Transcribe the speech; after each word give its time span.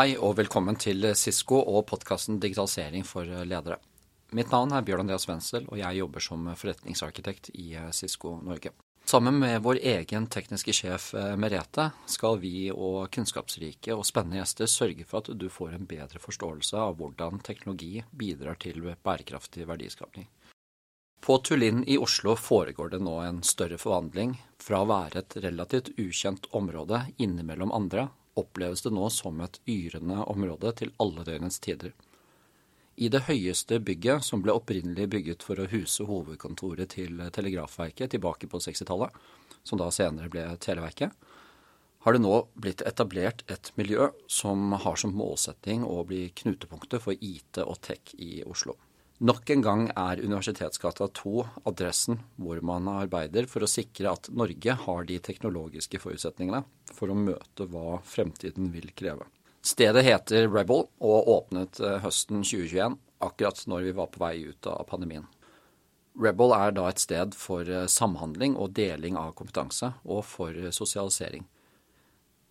Hei 0.00 0.14
og 0.16 0.38
velkommen 0.38 0.78
til 0.80 1.04
Cisco 1.12 1.58
og 1.58 1.82
podkasten 1.90 2.38
Digitalisering 2.40 3.02
for 3.04 3.28
eh, 3.28 3.42
ledere. 3.44 3.76
Mitt 4.32 4.48
navn 4.48 4.70
er 4.72 4.84
Bjørn 4.86 5.02
Andreas 5.02 5.26
Wenzel, 5.28 5.66
og 5.68 5.76
jeg 5.76 5.98
jobber 5.98 6.24
som 6.24 6.46
forretningsarkitekt 6.56 7.50
i 7.60 7.74
eh, 7.76 7.90
Cisco 7.92 8.38
Norge. 8.40 8.70
Sammen 9.04 9.36
med 9.42 9.58
vår 9.60 9.82
egen 9.90 10.28
tekniske 10.32 10.72
sjef 10.72 11.10
eh, 11.12 11.34
Merete 11.36 11.90
skal 12.08 12.40
vi 12.40 12.70
og 12.72 13.10
kunnskapsrike 13.12 13.92
og 13.92 14.06
spennende 14.08 14.40
gjester 14.40 14.70
sørge 14.72 15.04
for 15.04 15.20
at 15.20 15.28
du 15.36 15.50
får 15.52 15.76
en 15.76 15.84
bedre 15.90 16.22
forståelse 16.22 16.80
av 16.80 16.96
hvordan 16.96 17.42
teknologi 17.44 18.00
bidrar 18.08 18.56
til 18.62 18.94
bærekraftig 19.04 19.68
verdiskapning. 19.68 20.30
På 21.20 21.42
Tullin 21.44 21.84
i 21.84 21.98
Oslo 22.00 22.38
foregår 22.40 22.94
det 22.94 23.02
nå 23.04 23.18
en 23.26 23.42
større 23.44 23.76
forvandling. 23.76 24.38
Fra 24.64 24.80
å 24.80 24.88
være 24.88 25.20
et 25.20 25.36
relativt 25.44 25.92
ukjent 26.00 26.48
område 26.56 27.02
innimellom 27.20 27.76
andre, 27.76 28.08
oppleves 28.38 28.82
det 28.84 28.92
nå 28.94 29.08
som 29.10 29.40
et 29.44 29.58
yrende 29.68 30.22
område 30.30 30.72
til 30.78 30.94
alle 31.02 31.24
døgnets 31.26 31.60
tider. 31.62 31.94
I 33.00 33.08
det 33.08 33.24
høyeste 33.30 33.78
bygget, 33.80 34.24
som 34.26 34.42
ble 34.44 34.52
opprinnelig 34.52 35.06
bygget 35.08 35.44
for 35.46 35.60
å 35.60 35.68
huse 35.70 36.04
hovedkontoret 36.04 36.92
til 36.96 37.22
Telegrafverket 37.32 38.12
tilbake 38.12 38.50
på 38.50 38.60
60-tallet, 38.60 39.14
som 39.64 39.80
da 39.80 39.88
senere 39.94 40.28
ble 40.32 40.44
Televerket, 40.60 41.14
har 42.04 42.16
det 42.16 42.22
nå 42.24 42.34
blitt 42.56 42.84
etablert 42.88 43.42
et 43.52 43.72
miljø 43.76 44.08
som 44.28 44.72
har 44.72 45.00
som 45.00 45.12
målsetting 45.16 45.84
å 45.84 46.00
bli 46.08 46.26
knutepunktet 46.42 47.04
for 47.04 47.16
IT 47.16 47.60
og 47.64 47.76
tech 47.84 48.14
i 48.16 48.40
Oslo. 48.44 48.76
Nok 49.20 49.50
en 49.52 49.60
gang 49.60 49.82
er 50.00 50.22
Universitetsgata 50.24 51.04
2 51.18 51.42
adressen 51.68 52.22
hvor 52.40 52.62
man 52.64 52.86
arbeider 52.88 53.44
for 53.50 53.60
å 53.60 53.68
sikre 53.68 54.14
at 54.14 54.30
Norge 54.32 54.72
har 54.86 55.04
de 55.10 55.18
teknologiske 55.20 56.00
forutsetningene 56.00 56.62
for 56.96 57.12
å 57.12 57.18
møte 57.18 57.66
hva 57.68 57.98
fremtiden 58.00 58.70
vil 58.72 58.88
kreve. 58.96 59.26
Stedet 59.60 60.06
heter 60.06 60.48
Rebel 60.48 60.86
og 61.04 61.28
åpnet 61.34 61.82
eh, 61.84 61.98
høsten 62.00 62.40
2021, 62.40 62.96
akkurat 63.20 63.60
når 63.68 63.90
vi 63.90 63.94
var 63.98 64.08
på 64.08 64.22
vei 64.24 64.34
ut 64.48 64.70
av 64.72 64.86
pandemien. 64.88 65.28
Rebel 66.16 66.56
er 66.56 66.72
da 66.72 66.86
et 66.88 67.04
sted 67.04 67.36
for 67.36 67.68
eh, 67.68 67.84
samhandling 67.92 68.56
og 68.56 68.72
deling 68.80 69.20
av 69.20 69.34
kompetanse, 69.36 69.92
og 70.08 70.24
for 70.24 70.56
eh, 70.56 70.72
sosialisering. 70.72 71.44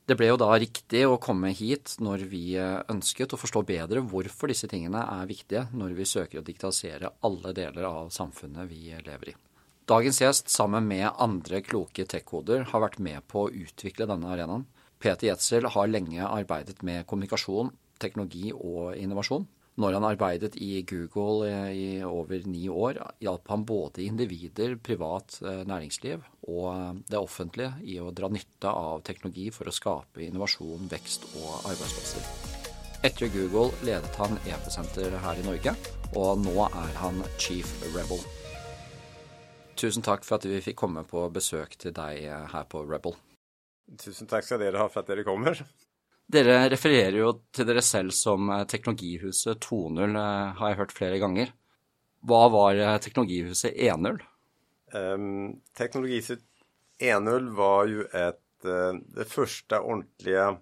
Det 0.10 0.16
ble 0.18 0.32
jo 0.32 0.40
da 0.42 0.56
riktig 0.58 1.04
å 1.06 1.20
komme 1.22 1.52
hit 1.54 1.92
når 2.02 2.24
vi 2.32 2.56
eh, 2.58 2.80
ønsket 2.90 3.36
å 3.36 3.38
forstå 3.38 3.62
bedre 3.68 4.02
hvorfor 4.02 4.50
disse 4.50 4.66
tingene 4.72 5.04
er 5.06 5.28
viktige 5.30 5.68
når 5.78 5.94
vi 6.00 6.08
søker 6.10 6.40
å 6.40 6.46
digitalisere 6.48 7.12
alle 7.28 7.52
deler 7.54 7.86
av 7.86 8.10
samfunnet 8.16 8.66
vi 8.72 8.90
lever 9.06 9.36
i. 9.36 9.36
Dagens 9.90 10.22
gjest, 10.22 10.50
sammen 10.50 10.88
med 10.90 11.12
andre 11.22 11.62
kloke 11.66 12.08
tech-koder, 12.10 12.66
har 12.72 12.82
vært 12.82 12.98
med 13.06 13.22
på 13.30 13.46
å 13.46 13.54
utvikle 13.54 14.10
denne 14.10 14.34
arenaen 14.34 14.66
Peter 15.00 15.30
Jetzel 15.30 15.70
har 15.72 15.88
lenge 15.88 16.26
arbeidet 16.26 16.82
med 16.84 17.06
kommunikasjon, 17.08 17.70
teknologi 18.02 18.50
og 18.52 18.98
innovasjon. 19.00 19.46
Når 19.80 19.96
han 19.96 20.04
arbeidet 20.10 20.58
i 20.60 20.82
Google 20.84 21.48
eh, 21.48 21.70
i 21.72 21.90
over 22.04 22.44
ni 22.52 22.66
år, 22.68 22.98
hjalp 23.24 23.48
han 23.48 23.62
både 23.64 24.04
individer, 24.04 24.74
privat 24.84 25.38
eh, 25.40 25.62
næringsliv 25.70 26.26
og 26.52 26.66
eh, 26.74 27.00
det 27.08 27.22
offentlige 27.22 27.72
i 27.88 27.96
å 28.04 28.12
dra 28.12 28.28
nytte 28.28 28.74
av 28.76 29.06
teknologi 29.08 29.48
for 29.56 29.72
å 29.72 29.76
skape 29.76 30.26
innovasjon, 30.26 30.90
vekst 30.92 31.30
og 31.40 31.70
arbeidsplasser. 31.72 32.28
Etter 33.08 33.32
Google 33.32 33.72
ledet 33.88 34.20
han 34.20 34.36
EFO-senter 34.44 35.16
her 35.24 35.40
i 35.40 35.48
Norge, 35.48 35.78
og 36.12 36.44
nå 36.44 36.68
er 36.68 37.00
han 37.00 37.24
Chief 37.40 37.72
Rebel. 37.96 38.20
Tusen 39.80 40.04
takk 40.04 40.28
for 40.28 40.42
at 40.42 40.50
vi 40.50 40.60
fikk 40.60 40.82
komme 40.82 41.08
på 41.08 41.24
besøk 41.32 41.80
til 41.80 41.96
deg 41.96 42.28
her 42.52 42.68
på 42.68 42.84
Rebel. 42.84 43.16
Tusen 43.96 44.28
takk 44.28 44.44
skal 44.44 44.60
dere 44.60 44.84
ha 44.84 44.92
for 44.92 45.06
at 45.06 45.14
dere 45.14 45.24
kommer. 45.24 45.64
Dere 46.30 46.68
refererer 46.70 47.16
jo 47.18 47.32
til 47.50 47.66
dere 47.66 47.82
selv 47.82 48.14
som 48.14 48.52
eh, 48.54 48.62
Teknologihuset 48.70 49.58
2.0, 49.66 50.14
eh, 50.14 50.54
har 50.60 50.68
jeg 50.70 50.78
hørt 50.78 50.92
flere 50.94 51.18
ganger. 51.22 51.54
Hva 52.30 52.42
var 52.54 52.76
eh, 52.78 53.00
Teknologihuset 53.02 53.74
1.0? 53.74 54.22
Um, 54.90 54.98
ehm, 55.00 55.62
teknologihuset 55.78 56.42
1.0 57.02 57.50
var 57.58 57.88
jo 57.90 58.06
et, 58.14 58.46
det 58.60 59.28
første 59.30 59.80
ordentlige 59.80 60.48
uh, 60.52 60.58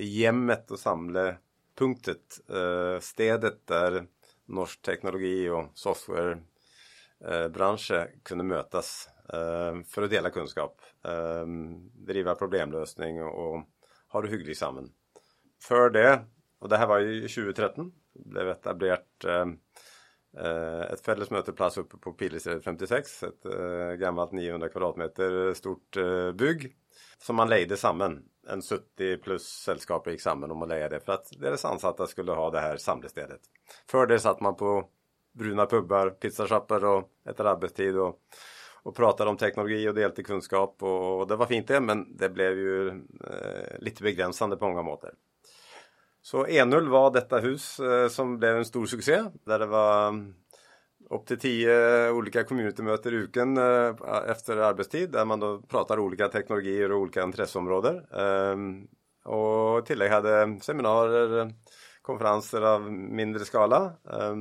hjemmet 0.00 0.70
og 0.72 0.78
samlepunktet. 0.80 2.40
Uh, 2.48 2.96
stedet 3.04 3.68
der 3.68 4.06
norsk 4.54 4.82
teknologi 4.86 5.50
og 5.52 5.68
softwarebransje 5.76 8.00
uh, 8.06 8.10
kunne 8.24 8.44
møtes 8.48 9.08
for 9.24 10.04
å 10.04 10.08
dele 10.12 10.30
kunnskap. 10.32 10.80
Ehm, 11.08 11.88
drive 12.04 12.34
problemløsning 12.36 13.22
og 13.24 13.64
ha 14.14 14.22
det 14.22 14.30
hyggelig 14.32 14.56
sammen. 14.60 14.92
Før 15.62 15.90
det, 15.94 16.08
og 16.62 16.70
det 16.70 16.78
her 16.80 16.90
var 16.90 17.04
i 17.04 17.24
2013, 17.26 17.90
ble 18.30 18.46
etablert 18.52 19.26
eh, 19.26 19.50
eh 20.38 20.84
et 20.84 21.02
felles 21.02 21.30
møteplass 21.34 21.80
oppe 21.82 21.98
på 22.02 22.14
Pilestredet 22.18 22.64
56. 22.64 23.14
Et 23.28 23.50
uh, 23.50 23.54
eh, 23.54 23.92
gammelt 23.98 24.34
900 24.36 24.70
kvadratmeter 24.70 25.54
stort 25.58 25.98
eh, 25.98 26.30
bygg 26.32 26.68
som 27.22 27.36
man 27.40 27.50
leide 27.50 27.76
sammen. 27.76 28.20
En 28.50 28.62
70 28.62 29.18
pluss 29.24 29.46
selskaper 29.64 30.12
gikk 30.12 30.22
sammen 30.22 30.50
om 30.52 30.62
å 30.62 30.68
leie 30.68 30.88
det 30.92 31.00
for 31.02 31.16
at 31.16 31.30
deres 31.40 31.64
ansatte 31.64 32.06
skulle 32.10 32.36
ha 32.36 32.50
det 32.52 32.62
her 32.62 32.82
samlestedet. 32.82 33.40
Før 33.90 34.10
det 34.10 34.20
satt 34.22 34.42
man 34.44 34.58
på 34.60 34.76
bruna 35.34 35.66
puber, 35.66 36.12
pizzasjapper 36.20 36.84
og 36.86 37.08
etter 37.26 37.48
arbeidstid 37.50 37.96
og 37.98 38.20
och 38.84 38.96
pratade 38.96 39.30
om 39.30 39.36
teknologi 39.36 39.88
och 39.88 39.94
delte 39.94 40.22
kunskap 40.22 40.82
och 40.82 41.28
det 41.28 41.36
var 41.36 41.46
fint 41.46 41.68
det 41.68 41.80
men 41.80 42.16
det 42.16 42.28
blev 42.28 42.58
ju 42.58 42.88
eh, 42.88 43.78
lite 43.78 44.02
begränsande 44.02 44.56
på 44.56 44.68
många 44.68 44.82
måter. 44.82 45.10
Så 46.22 46.46
e 46.46 46.62
1.0 46.62 46.88
var 46.88 47.10
detta 47.10 47.38
hus 47.38 47.80
eh, 47.80 48.08
som 48.08 48.38
blev 48.38 48.56
en 48.56 48.64
stor 48.64 48.86
succé 48.86 49.24
där 49.44 49.58
det 49.58 49.66
var 49.66 50.06
eh, 50.06 50.12
upp 51.10 51.26
till 51.26 51.38
tio 51.38 52.06
eh, 52.06 52.14
olika 52.14 52.44
communitymöten 52.44 53.12
i 53.14 53.16
uken 53.16 53.56
eh, 53.56 53.94
efter 54.28 54.56
arbetstid 54.56 55.10
där 55.10 55.24
man 55.24 55.40
då 55.40 55.62
pratar 55.62 55.98
olika 55.98 56.28
teknologier 56.28 56.92
och 56.92 57.00
olika 57.00 57.22
intresseområden. 57.22 57.96
Eh, 57.96 58.56
och 59.32 59.86
tillägg 59.86 60.10
hade 60.10 60.58
seminarier, 60.60 61.52
konferenser 62.02 62.62
av 62.62 62.92
mindre 62.92 63.44
skala. 63.44 63.92
Eh, 64.12 64.36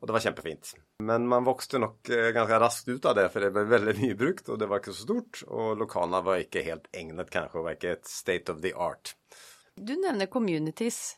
och 0.00 0.06
det 0.06 0.12
var 0.12 0.20
kämpefint. 0.20 0.74
Men 0.98 1.28
man 1.28 1.44
växte 1.44 1.78
nog 1.78 2.10
eh, 2.10 2.30
ganska 2.30 2.60
raskt 2.60 2.88
ut 2.88 3.04
av 3.04 3.14
det, 3.14 3.28
för 3.28 3.40
det 3.40 3.50
blev 3.50 3.66
väldigt 3.66 4.00
nybrukt, 4.02 4.48
och 4.48 4.58
det 4.58 4.66
var 4.66 4.76
inte 4.76 4.92
så 4.92 5.02
stort. 5.02 5.42
Och 5.46 5.76
lokalerna 5.76 6.20
var 6.20 6.36
inte 6.36 6.60
helt 6.60 6.96
ägnat 6.96 7.30
kanske 7.30 7.58
och 7.58 7.64
var 7.64 7.70
inte 7.70 7.90
ett 7.90 8.06
state 8.06 8.52
of 8.52 8.60
the 8.60 8.74
art. 8.74 9.14
Du 9.74 9.96
nämner 9.96 10.26
communities. 10.26 11.16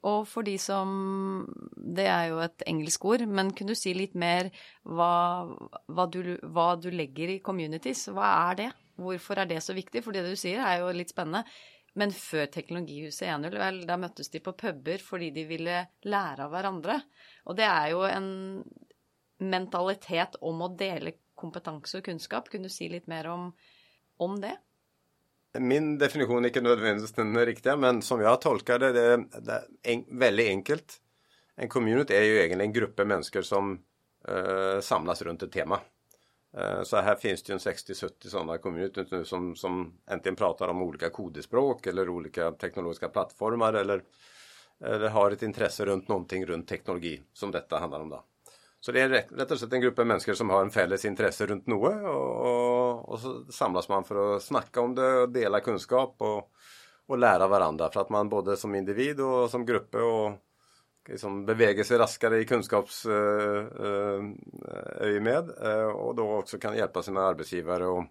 och 0.00 0.28
för 0.28 0.42
de 0.42 0.58
som 0.58 1.54
Det 1.96 2.06
är 2.06 2.26
ju 2.26 2.42
ett 2.42 2.62
engelskt 2.66 3.04
ord, 3.04 3.20
men 3.20 3.52
kan 3.52 3.66
du 3.66 3.74
säga 3.74 3.94
lite 3.94 4.18
mer 4.18 4.50
vad, 4.82 5.48
vad, 5.86 6.12
du, 6.12 6.40
vad 6.42 6.82
du 6.82 6.90
lägger 6.90 7.28
i 7.28 7.38
communities? 7.38 8.08
vad 8.08 8.26
är 8.26 8.54
det? 8.54 8.72
Varför 8.96 9.36
är 9.36 9.46
det 9.46 9.60
så 9.60 9.72
viktigt? 9.72 10.04
För 10.04 10.12
det 10.12 10.28
du 10.28 10.36
säger 10.36 10.66
är 10.66 10.86
ju 10.86 10.92
lite 10.92 11.10
spännande. 11.10 11.44
Men 11.98 12.12
før 12.14 12.46
Teknologihuset 12.54 13.26
1.0, 13.26 13.56
vel, 13.58 13.80
da 13.88 13.96
møttes 13.98 14.30
de 14.30 14.42
på 14.44 14.54
puber 14.58 15.02
fordi 15.02 15.32
de 15.34 15.44
ville 15.48 15.80
lære 16.06 16.46
av 16.46 16.54
hverandre. 16.54 17.00
Og 17.50 17.58
det 17.58 17.66
er 17.66 17.90
jo 17.94 18.04
en 18.06 18.30
mentalitet 19.40 20.36
om 20.46 20.62
å 20.62 20.70
dele 20.78 21.16
kompetanse 21.40 21.98
og 21.98 22.06
kunnskap. 22.06 22.50
Kunne 22.52 22.70
du 22.70 22.74
si 22.74 22.88
litt 22.92 23.08
mer 23.10 23.30
om, 23.32 23.50
om 24.22 24.36
det? 24.40 24.54
Min 25.58 25.98
definition 25.98 26.44
är 26.44 26.48
inte 26.48 26.60
nödvändigtvis 26.60 27.12
den 27.12 27.46
riktiga, 27.46 27.76
men 27.76 28.02
som 28.02 28.20
jag 28.20 28.40
tolkar 28.40 28.78
det, 28.78 28.92
det, 28.92 29.02
är 29.82 30.18
väldigt 30.18 30.46
en, 30.46 30.52
enkelt. 30.52 31.00
En 31.56 31.68
community 31.68 32.14
är 32.14 32.22
ju 32.22 32.38
egentligen 32.38 32.74
en 32.76 32.92
av 32.98 33.06
människor 33.06 33.42
som 33.42 33.82
eh, 34.28 34.34
uh, 34.34 34.80
samlas 34.80 35.22
runt 35.22 35.42
ett 35.42 35.52
tema. 35.52 35.80
Eh, 36.56 36.82
så 36.82 36.96
här 36.96 37.14
finns 37.14 37.42
det 37.42 37.52
ju 37.52 37.54
en 37.54 37.58
60-70 37.58 38.28
sådana 38.28 38.58
communities 38.58 39.28
som, 39.28 39.56
som 39.56 39.92
äntligen 40.10 40.36
pratar 40.36 40.68
om 40.68 40.82
olika 40.82 41.10
kodespråk 41.10 41.86
eller 41.86 42.08
olika 42.08 42.52
teknologiska 42.52 43.08
plattformar 43.08 43.72
eller, 43.72 44.02
eller 44.84 45.08
har 45.08 45.30
ett 45.30 45.42
intresse 45.42 45.84
runt 45.84 46.08
någonting 46.08 46.46
runt 46.46 46.68
teknologi, 46.68 47.22
som 47.32 47.50
detta 47.50 47.78
handlar 47.78 48.00
om. 48.00 48.08
Då. 48.08 48.24
Så 48.80 48.92
det 48.92 49.00
är 49.00 49.08
rätt 49.08 49.50
och 49.50 49.58
slett 49.58 49.72
en 49.72 49.94
av 49.98 50.06
människor 50.06 50.34
som 50.34 50.50
har 50.50 50.60
en 50.62 50.70
fälles 50.70 51.04
intresse 51.04 51.46
runt 51.46 51.66
något 51.66 51.94
och, 51.94 52.46
och, 52.46 53.08
och, 53.08 53.20
så 53.20 53.44
samlas 53.52 53.88
man 53.88 54.04
för 54.04 54.36
att 54.36 54.42
snacka 54.42 54.80
om 54.80 54.94
det 54.94 55.12
och 55.12 55.28
dela 55.28 55.60
kunskap 55.60 56.16
och, 56.18 56.50
och 57.06 57.18
lära 57.18 57.48
varandra 57.48 57.90
för 57.90 58.00
att 58.00 58.10
man 58.10 58.28
både 58.28 58.56
som 58.56 58.74
individ 58.74 59.20
och 59.20 59.50
som 59.50 59.66
grupp 59.66 59.94
och 59.94 60.32
liksom 61.08 61.46
beveger 61.48 61.84
seg 61.86 61.98
raskere 62.02 62.36
i 62.42 62.48
kunnskapsøyemed. 62.48 65.46
Uh, 65.56 65.90
og 65.94 66.10
da 66.18 66.22
også 66.38 66.56
kan 66.62 66.78
hjelpe 66.78 67.00
sine 67.06 67.20
arbeidsgivere 67.32 67.86
og, 67.88 68.02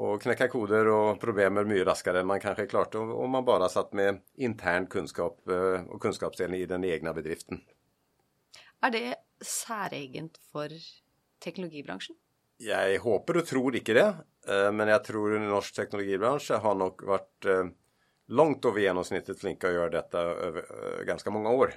og 0.00 0.12
knekke 0.22 0.48
koder 0.52 0.84
og 0.92 1.20
problemer 1.22 1.64
mye 1.68 1.86
raskere 1.86 2.18
enn 2.20 2.30
man 2.30 2.42
kanskje 2.42 2.70
klarte 2.70 2.96
om 3.00 3.30
man 3.36 3.46
bare 3.46 3.68
satt 3.72 3.90
med 3.98 4.10
intern 4.42 4.84
kunnskap 4.90 5.36
uh, 5.50 5.78
og 5.86 5.98
kunnskapsdeling 6.02 6.58
i 6.62 6.70
den 6.70 6.82
egne 6.88 7.10
bedriften. 7.16 7.56
Er 8.80 8.90
det 8.94 9.08
særegent 9.44 10.36
for 10.52 10.68
teknologibransjen? 11.44 12.16
Jeg 12.60 12.98
håper 13.00 13.40
og 13.40 13.46
tror 13.48 13.76
ikke 13.76 13.96
det. 13.96 14.08
Eh, 14.48 14.70
men 14.72 14.88
jeg 14.88 15.04
tror 15.04 15.36
norsk 15.42 15.76
teknologibransje 15.76 16.60
har 16.64 16.84
vært 17.08 17.48
eh, 17.48 17.72
långt 18.28 18.64
över 18.64 18.80
genomsnittet 18.80 19.40
flinka 19.40 19.68
att 19.68 19.74
göra 19.74 19.88
detta 19.88 20.20
över 20.20 20.64
eh, 20.70 21.04
ganska 21.04 21.30
många 21.30 21.50
år. 21.50 21.74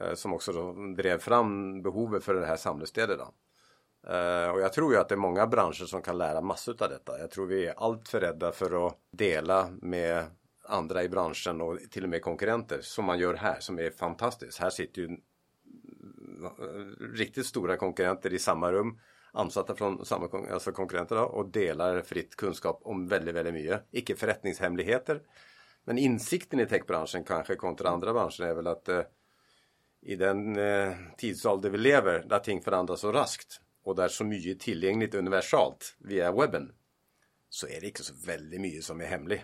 Eh, 0.00 0.14
som 0.14 0.32
också 0.32 0.52
då 0.52 0.72
drev 0.96 1.18
fram 1.18 1.82
behovet 1.82 2.24
för 2.24 2.34
det 2.34 2.46
här 2.46 2.56
samlestedet. 2.56 3.18
Då. 3.18 3.34
Eh, 4.12 4.50
och 4.50 4.60
jag 4.60 4.72
tror 4.72 4.92
ju 4.92 4.98
att 4.98 5.08
det 5.08 5.14
är 5.14 5.16
många 5.16 5.46
branscher 5.46 5.84
som 5.84 6.02
kan 6.02 6.18
lära 6.18 6.40
massor 6.40 6.82
av 6.82 6.88
detta. 6.88 7.18
Jag 7.18 7.30
tror 7.30 7.46
vi 7.46 7.66
är 7.66 7.74
allt 7.76 8.08
för 8.08 8.20
rädda 8.20 8.52
för 8.52 8.86
att 8.86 8.96
dela 9.12 9.68
med 9.82 10.24
andra 10.64 11.02
i 11.02 11.08
branschen 11.08 11.60
och 11.60 11.78
till 11.90 12.04
och 12.04 12.10
med 12.10 12.22
konkurrenter 12.22 12.78
som 12.82 13.04
man 13.04 13.18
gör 13.18 13.34
här 13.34 13.60
som 13.60 13.78
är 13.78 13.90
fantastiskt. 13.90 14.58
Här 14.58 14.70
sitter 14.70 15.02
ju 15.02 15.16
riktigt 17.14 17.46
stora 17.46 17.76
konkurrenter 17.76 18.32
i 18.32 18.38
samma 18.38 18.72
rum 18.72 18.98
ansatta 19.32 19.74
från 19.74 20.04
samma 20.04 20.28
alltså 20.52 20.72
konkurrenter 20.72 21.16
då, 21.16 21.22
och 21.22 21.48
delar 21.48 22.00
fritt 22.00 22.36
kunskap 22.36 22.80
om 22.84 23.08
väldigt, 23.08 23.34
väldigt 23.34 23.54
mycket. 23.54 23.86
Icke 23.90 24.16
förrättningshemligheter. 24.16 25.22
Men 25.84 25.98
insikten 25.98 26.60
i 26.60 26.66
techbranschen 26.66 27.24
kanske 27.24 27.54
kontra 27.54 27.90
andra 27.90 28.12
branscher 28.12 28.42
är 28.42 28.54
väl 28.54 28.66
att 28.66 28.88
eh, 28.88 29.02
i 30.02 30.16
den 30.16 30.56
eh, 30.56 30.92
tidsålder 31.16 31.70
vi 31.70 31.78
lever 31.78 32.24
där 32.28 32.38
ting 32.38 32.62
förändras 32.62 33.00
så 33.00 33.12
raskt 33.12 33.60
och 33.84 33.96
där 33.96 34.08
så 34.08 34.24
mycket 34.24 34.56
är 34.56 34.58
tillgängligt 34.64 35.14
universalt 35.14 35.96
via 35.98 36.32
webben 36.32 36.72
så 37.48 37.66
är 37.66 37.80
det 37.80 37.86
inte 37.86 38.04
så 38.04 38.14
väldigt 38.26 38.60
mycket 38.60 38.84
som 38.84 39.00
är 39.00 39.06
hemligt. 39.06 39.42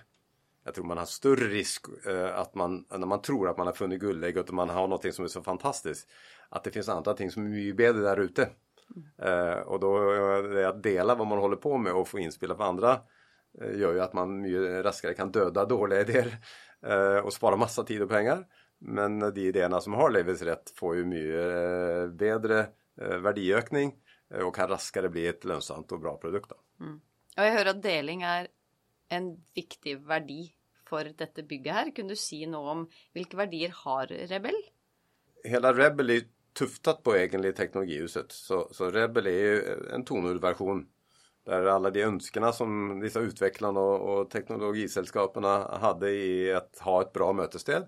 Jag 0.64 0.74
tror 0.74 0.84
man 0.84 0.98
har 0.98 1.04
större 1.04 1.48
risk 1.48 1.84
eh, 2.06 2.38
att 2.38 2.54
man, 2.54 2.84
när 2.90 3.06
man 3.06 3.22
tror 3.22 3.48
att 3.48 3.58
man 3.58 3.66
har 3.66 3.74
funnit 3.74 4.00
guldägg 4.00 4.36
och 4.36 4.52
man 4.52 4.68
har 4.68 4.88
något 4.88 5.14
som 5.14 5.24
är 5.24 5.28
så 5.28 5.42
fantastiskt, 5.42 6.08
att 6.48 6.64
det 6.64 6.70
finns 6.70 6.88
andra 6.88 7.14
ting 7.14 7.30
som 7.30 7.44
är 7.44 7.48
mycket 7.48 7.76
bättre 7.76 8.00
där 8.00 8.20
ute. 8.20 8.48
Mm. 8.96 9.48
Eh, 9.52 9.58
och 9.58 9.80
då 9.80 10.10
är 10.10 10.42
det 10.42 10.68
att 10.68 10.82
dela 10.82 11.14
vad 11.14 11.26
man 11.26 11.38
håller 11.38 11.56
på 11.56 11.78
med 11.78 11.92
och 11.92 12.08
få 12.08 12.18
inspel 12.18 12.50
av 12.50 12.62
andra 12.62 13.00
eh, 13.60 13.78
gör 13.78 13.92
ju 13.92 14.00
att 14.00 14.12
man 14.12 14.40
mycket 14.40 14.84
raskare 14.84 15.14
kan 15.14 15.30
döda 15.30 15.64
dåliga 15.64 16.00
idéer 16.00 16.38
eh, 16.86 17.16
och 17.16 17.32
spara 17.32 17.56
massa 17.56 17.84
tid 17.84 18.02
och 18.02 18.08
pengar. 18.08 18.46
Men 18.78 19.18
de 19.18 19.40
idéerna 19.40 19.80
som 19.80 19.92
har 19.92 20.10
levels 20.10 20.42
rätt 20.42 20.72
får 20.76 20.96
ju 20.96 21.04
mycket 21.04 21.54
eh, 21.54 22.08
bättre 22.08 22.66
eh, 23.00 23.18
värdeökning 23.18 23.94
och 24.44 24.54
kan 24.54 24.68
raskare 24.68 25.08
bli 25.08 25.26
ett 25.26 25.44
lönsamt 25.44 25.92
och 25.92 26.00
bra 26.00 26.16
produkt. 26.16 26.52
Mm. 26.80 27.00
Och 27.36 27.42
jag 27.42 27.52
hör 27.52 27.66
att 27.66 27.82
delning 27.82 28.22
är 28.22 28.48
en 29.08 29.44
viktig 29.54 30.00
värde 30.00 30.48
för 30.88 31.04
detta 31.04 31.42
bygge 31.42 31.72
här. 31.72 31.96
Kan 31.96 32.08
du 32.08 32.16
säga 32.16 32.48
något 32.48 32.72
om 32.72 32.90
vilka 33.12 33.36
värderingar 33.36 33.74
har 33.84 34.06
Rebel? 34.06 34.54
Hela 35.44 35.72
Rebel 35.72 36.10
är 36.10 36.22
tuftat 36.58 37.02
på 37.02 37.16
egentlig 37.16 37.56
teknologihuset. 37.56 38.32
Så, 38.32 38.68
så 38.72 38.90
Rebel 38.90 39.26
är 39.26 39.30
ju 39.30 39.62
en 39.92 40.04
tonul-version. 40.04 40.88
Där 41.44 41.64
alla 41.64 41.90
de 41.90 42.02
önskorna 42.02 42.52
som 42.52 43.00
dessa 43.00 43.20
utvecklarna 43.20 43.80
och, 43.80 44.18
och 44.20 44.30
teknologisällskapen 44.30 45.44
hade 45.80 46.10
i 46.10 46.52
att 46.52 46.78
ha 46.78 47.02
ett 47.02 47.12
bra 47.12 47.32
mötessted 47.32 47.86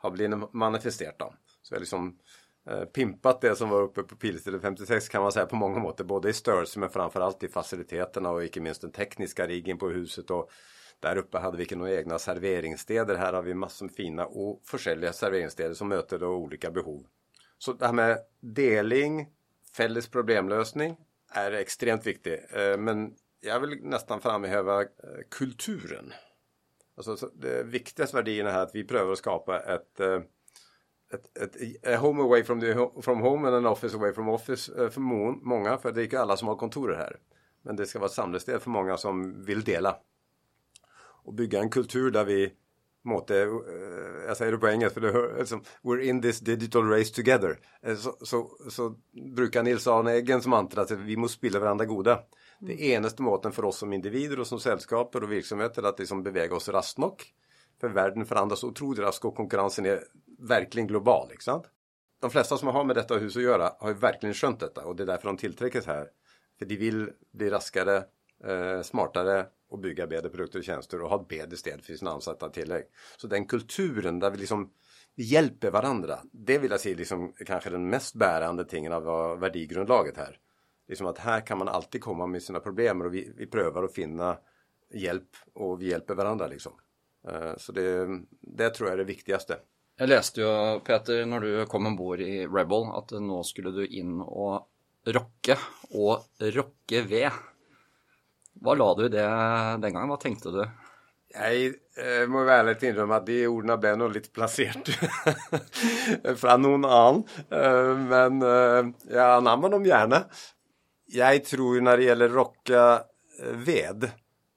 har 0.00 0.10
blivit 0.10 0.52
manifesterat. 0.52 1.18
Då. 1.18 1.34
Så 1.62 1.74
jag 1.74 1.76
har 1.76 1.80
liksom 1.80 2.18
eh, 2.70 2.84
pimpat 2.84 3.40
det 3.40 3.56
som 3.56 3.68
var 3.68 3.82
uppe 3.82 4.02
på 4.02 4.16
Pilsted 4.16 4.62
56 4.62 5.08
kan 5.08 5.22
man 5.22 5.32
säga 5.32 5.46
på 5.46 5.56
många 5.56 5.78
mått. 5.78 6.00
Både 6.00 6.30
i 6.30 6.32
störelse 6.32 6.78
men 6.78 6.90
framförallt 6.90 7.42
i 7.42 7.48
faciliteterna 7.48 8.30
och 8.30 8.42
inte 8.42 8.60
minst 8.60 8.80
den 8.80 8.92
tekniska 8.92 9.46
riggen 9.46 9.78
på 9.78 9.88
huset. 9.88 10.30
Och 10.30 10.50
där 11.00 11.16
uppe 11.16 11.38
hade 11.38 11.56
vi 11.56 11.76
några 11.76 11.94
egna 11.94 12.18
serveringsstäder. 12.18 13.16
Här 13.16 13.32
har 13.32 13.42
vi 13.42 13.54
massor 13.54 13.86
med 13.86 13.94
fina 13.94 14.26
och 14.26 14.60
försäljliga 14.64 15.12
serveringsstäder 15.12 15.74
som 15.74 15.88
möter 15.88 16.18
då 16.18 16.28
olika 16.28 16.70
behov. 16.70 17.06
Så 17.58 17.72
det 17.72 17.86
här 17.86 17.92
med 17.92 18.18
delning, 18.40 19.28
fälles 19.76 20.08
problemlösning 20.08 20.96
är 21.32 21.52
extremt 21.52 22.06
viktigt. 22.06 22.40
Eh, 22.52 22.76
men 22.76 23.14
jag 23.40 23.60
vill 23.60 23.78
nästan 23.82 24.20
framhäva 24.20 24.82
eh, 24.82 24.88
kulturen. 25.30 26.12
Alltså 27.08 27.30
det 27.34 27.62
viktigaste 27.62 28.16
värderingen 28.16 28.46
är 28.46 28.58
att 28.58 28.74
vi 28.74 28.84
prövar 28.84 29.12
att 29.12 29.18
skapa 29.18 29.60
ett 29.60 30.00
eh, 30.00 30.20
ett, 31.12 31.38
ett, 31.38 31.86
a 31.86 31.96
home 31.96 32.22
away 32.22 32.44
from, 32.44 32.60
the, 32.60 32.74
from 33.02 33.20
home 33.20 33.48
and 33.48 33.56
an 33.56 33.66
office 33.66 33.96
away 33.96 34.12
from 34.12 34.28
office 34.28 34.82
eh, 34.82 34.90
för 34.90 35.00
många, 35.00 35.78
för 35.78 35.92
det 35.92 36.02
är 36.02 36.04
inte 36.04 36.20
alla 36.20 36.36
som 36.36 36.48
har 36.48 36.56
kontorer 36.56 36.96
här. 36.96 37.16
Men 37.62 37.76
det 37.76 37.86
ska 37.86 37.98
vara 37.98 38.06
ett 38.06 38.12
samlested 38.12 38.62
för 38.62 38.70
många 38.70 38.96
som 38.96 39.44
vill 39.44 39.64
dela. 39.64 39.96
Och 41.24 41.34
bygga 41.34 41.60
en 41.60 41.70
kultur 41.70 42.10
där 42.10 42.24
vi 42.24 42.52
måte, 43.02 43.42
eh, 43.42 43.48
jag 44.26 44.36
säger 44.36 44.52
det 44.52 44.58
på 44.58 44.68
engelska, 44.68 44.94
för 44.94 45.06
det 45.06 45.12
hör, 45.12 45.38
liksom, 45.38 45.62
we're 45.82 46.00
in 46.00 46.22
this 46.22 46.40
digital 46.40 46.88
race 46.90 47.14
together. 47.14 47.58
Eh, 47.82 47.96
så, 47.96 48.16
så, 48.20 48.50
så 48.70 48.94
brukar 49.34 49.62
Nils 49.62 49.86
Arne 49.86 50.12
Eggens 50.12 50.46
mantra 50.46 50.82
att 50.82 50.90
vi 50.90 51.16
måste 51.16 51.38
spilla 51.38 51.60
varandra 51.60 51.84
goda. 51.84 52.20
Det 52.62 52.74
Det 52.74 52.82
enaste 52.82 53.22
måten 53.22 53.52
för 53.52 53.64
oss 53.64 53.78
som 53.78 53.92
individer 53.92 54.40
och 54.40 54.46
som 54.46 54.60
sällskaper 54.60 55.22
och 55.22 55.32
verksamheter 55.32 55.82
att 55.82 55.98
liksom 55.98 56.22
beväga 56.22 56.56
oss 56.56 56.68
raskt 56.68 56.98
nog. 56.98 57.22
För 57.80 57.88
världen 57.88 58.26
förändras 58.26 58.64
otroligt 58.64 59.00
raskt 59.00 59.24
och 59.24 59.36
konkurrensen 59.36 59.86
är 59.86 60.04
verkligen 60.38 60.86
global. 60.86 61.28
Liksom. 61.30 61.62
De 62.20 62.30
flesta 62.30 62.56
som 62.56 62.68
har 62.68 62.84
med 62.84 62.96
detta 62.96 63.14
hus 63.14 63.36
att 63.36 63.42
göra 63.42 63.72
har 63.78 63.88
ju 63.88 63.94
verkligen 63.94 64.34
skönt 64.34 64.60
detta 64.60 64.84
och 64.84 64.96
det 64.96 65.02
är 65.02 65.06
därför 65.06 65.26
de 65.26 65.36
tillträckes 65.36 65.86
här. 65.86 66.08
För 66.58 66.66
de 66.66 66.76
vill 66.76 67.10
bli 67.32 67.50
raskare, 67.50 67.96
eh, 68.44 68.82
smartare 68.82 69.46
och 69.70 69.78
bygga 69.78 70.06
bättre 70.06 70.28
produkter 70.28 70.58
och 70.58 70.64
tjänster 70.64 71.02
och 71.02 71.10
ha 71.10 71.20
ett 71.20 71.28
bättre 71.28 71.56
städ 71.56 71.84
för 71.84 71.94
sina 71.94 72.10
ansatta 72.10 72.48
tillägg. 72.48 72.84
Så 73.16 73.26
den 73.26 73.46
kulturen 73.46 74.18
där 74.18 74.30
vi 74.30 74.38
liksom 74.38 74.72
vi 75.14 75.24
hjälper 75.24 75.70
varandra. 75.70 76.18
Det 76.32 76.58
vill 76.58 76.70
jag 76.70 76.80
säga 76.80 76.96
liksom 76.96 77.32
kanske 77.46 77.70
den 77.70 77.88
mest 77.88 78.14
bärande 78.14 78.64
tingen 78.64 78.92
av 78.92 79.38
värdegrundlaget 79.40 80.16
här. 80.16 80.38
Liksom 80.90 81.06
att 81.06 81.18
här 81.18 81.40
kan 81.40 81.58
man 81.58 81.68
alltid 81.68 82.00
komma 82.00 82.26
med 82.26 82.42
sina 82.42 82.60
problem 82.60 83.00
och 83.00 83.14
vi, 83.14 83.32
vi 83.36 83.46
prövar 83.46 83.82
att 83.82 83.94
finna 83.94 84.38
hjälp 84.94 85.28
och 85.54 85.82
vi 85.82 85.90
hjälper 85.90 86.14
varandra 86.14 86.46
liksom. 86.46 86.72
Eh, 87.28 87.56
så 87.56 87.72
det, 87.72 88.08
det 88.40 88.70
tror 88.70 88.88
jag 88.88 88.94
är 88.94 88.98
det 88.98 89.04
viktigaste. 89.04 89.56
Jag 89.96 90.08
läste 90.08 90.40
ju 90.40 90.80
Peter 90.80 91.26
när 91.26 91.40
du 91.40 91.66
kom 91.66 91.86
ombord 91.86 92.20
i 92.20 92.46
Rebel 92.46 92.84
att 92.92 93.10
nu 93.10 93.42
skulle 93.44 93.70
du 93.70 93.86
in 93.86 94.20
och 94.20 94.68
rocka 95.06 95.58
och 95.90 96.24
rocke 96.38 97.02
ved. 97.02 97.30
Vad 98.52 98.78
la 98.78 98.94
du 98.94 99.06
i 99.06 99.08
det 99.08 99.28
den 99.78 99.92
gången? 99.92 100.08
Vad 100.08 100.20
tänkte 100.20 100.48
du? 100.48 100.68
Jag 101.34 101.64
eh, 101.64 102.28
må 102.28 102.44
väl 102.44 102.66
ärligt 102.66 102.82
inrymma 102.82 103.16
att 103.16 103.26
de 103.26 103.46
orden 103.46 103.80
blev 103.80 103.98
nog 103.98 104.12
lite 104.12 104.30
placerade 104.30 104.92
från 106.36 106.62
någon 106.62 106.84
annan. 106.84 107.24
Eh, 107.50 107.96
men 107.96 108.42
eh, 108.42 108.92
jag 109.10 109.36
anammar 109.36 109.68
dem 109.68 109.84
gärna. 109.84 110.24
Jag 111.12 111.44
tror 111.44 111.80
när 111.80 111.96
det 111.96 112.04
gäller 112.04 112.28
rocka 112.28 113.04
eh, 113.42 113.56
ved 113.56 114.10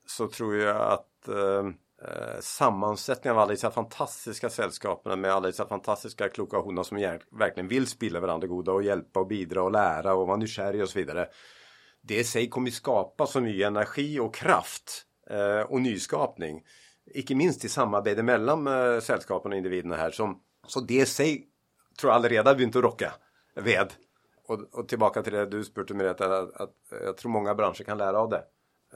så 0.08 0.28
tror 0.28 0.56
jag 0.56 0.92
att 0.92 1.28
eh, 1.28 1.68
eh 2.08 2.40
sammansättningen 2.40 3.36
av 3.36 3.42
alla 3.42 3.52
dessa 3.52 3.72
fantastiska 3.72 4.50
sällskapen 4.50 5.22
med 5.22 5.32
alla 5.32 5.48
dessa 5.48 5.68
fantastiska 5.68 6.30
kloka 6.30 6.58
honor 6.58 6.84
som 6.84 6.98
verkligen 7.32 7.68
vill 7.68 7.88
spilla 7.88 8.20
varandra 8.20 8.48
goda 8.48 8.72
och 8.72 8.84
hjälpa 8.84 9.20
och 9.20 9.28
bidra 9.28 9.64
och 9.64 9.72
lära 9.72 10.14
och 10.14 10.28
vara 10.28 10.38
nykärlig 10.38 10.82
och 10.82 10.90
så 10.90 11.00
vidare 11.00 11.30
det 12.04 12.20
i 12.20 12.24
sig 12.24 12.50
kommer 12.50 12.72
skapa 12.72 13.28
så 13.28 13.42
mycket 13.42 13.68
energi 13.68 14.20
och 14.20 14.36
kraft 14.36 15.06
eh, 15.30 15.72
och 15.72 15.82
nyskapning. 15.82 16.62
Icke 17.14 17.36
minst 17.36 17.66
i 17.66 17.70
samarbete 17.70 18.24
mellan 18.24 18.68
eh, 18.68 19.00
sällskapen 19.00 19.52
och 19.52 19.58
individerna 19.58 19.96
här. 19.96 20.12
Som, 20.12 20.42
så 20.68 20.80
det 20.80 20.94
i 20.94 21.06
sig 21.06 21.48
tror 22.00 22.12
jag 22.12 22.16
allerede 22.16 22.56
vi 22.56 22.64
inte 22.64 22.82
rocka 22.82 23.14
ved. 23.56 23.94
Och, 24.48 24.60
och 24.72 24.88
tillbaka 24.88 25.24
till 25.24 25.34
det 25.34 25.46
du 25.46 25.64
spurte 25.64 25.94
mig, 25.94 26.08
att, 26.08 26.22
att, 26.22 26.62
att 26.62 26.76
jag 26.90 27.18
tror 27.18 27.32
många 27.32 27.56
branscher 27.56 27.84
kan 27.84 27.98
lära 27.98 28.20
av 28.20 28.30
det. 28.30 28.44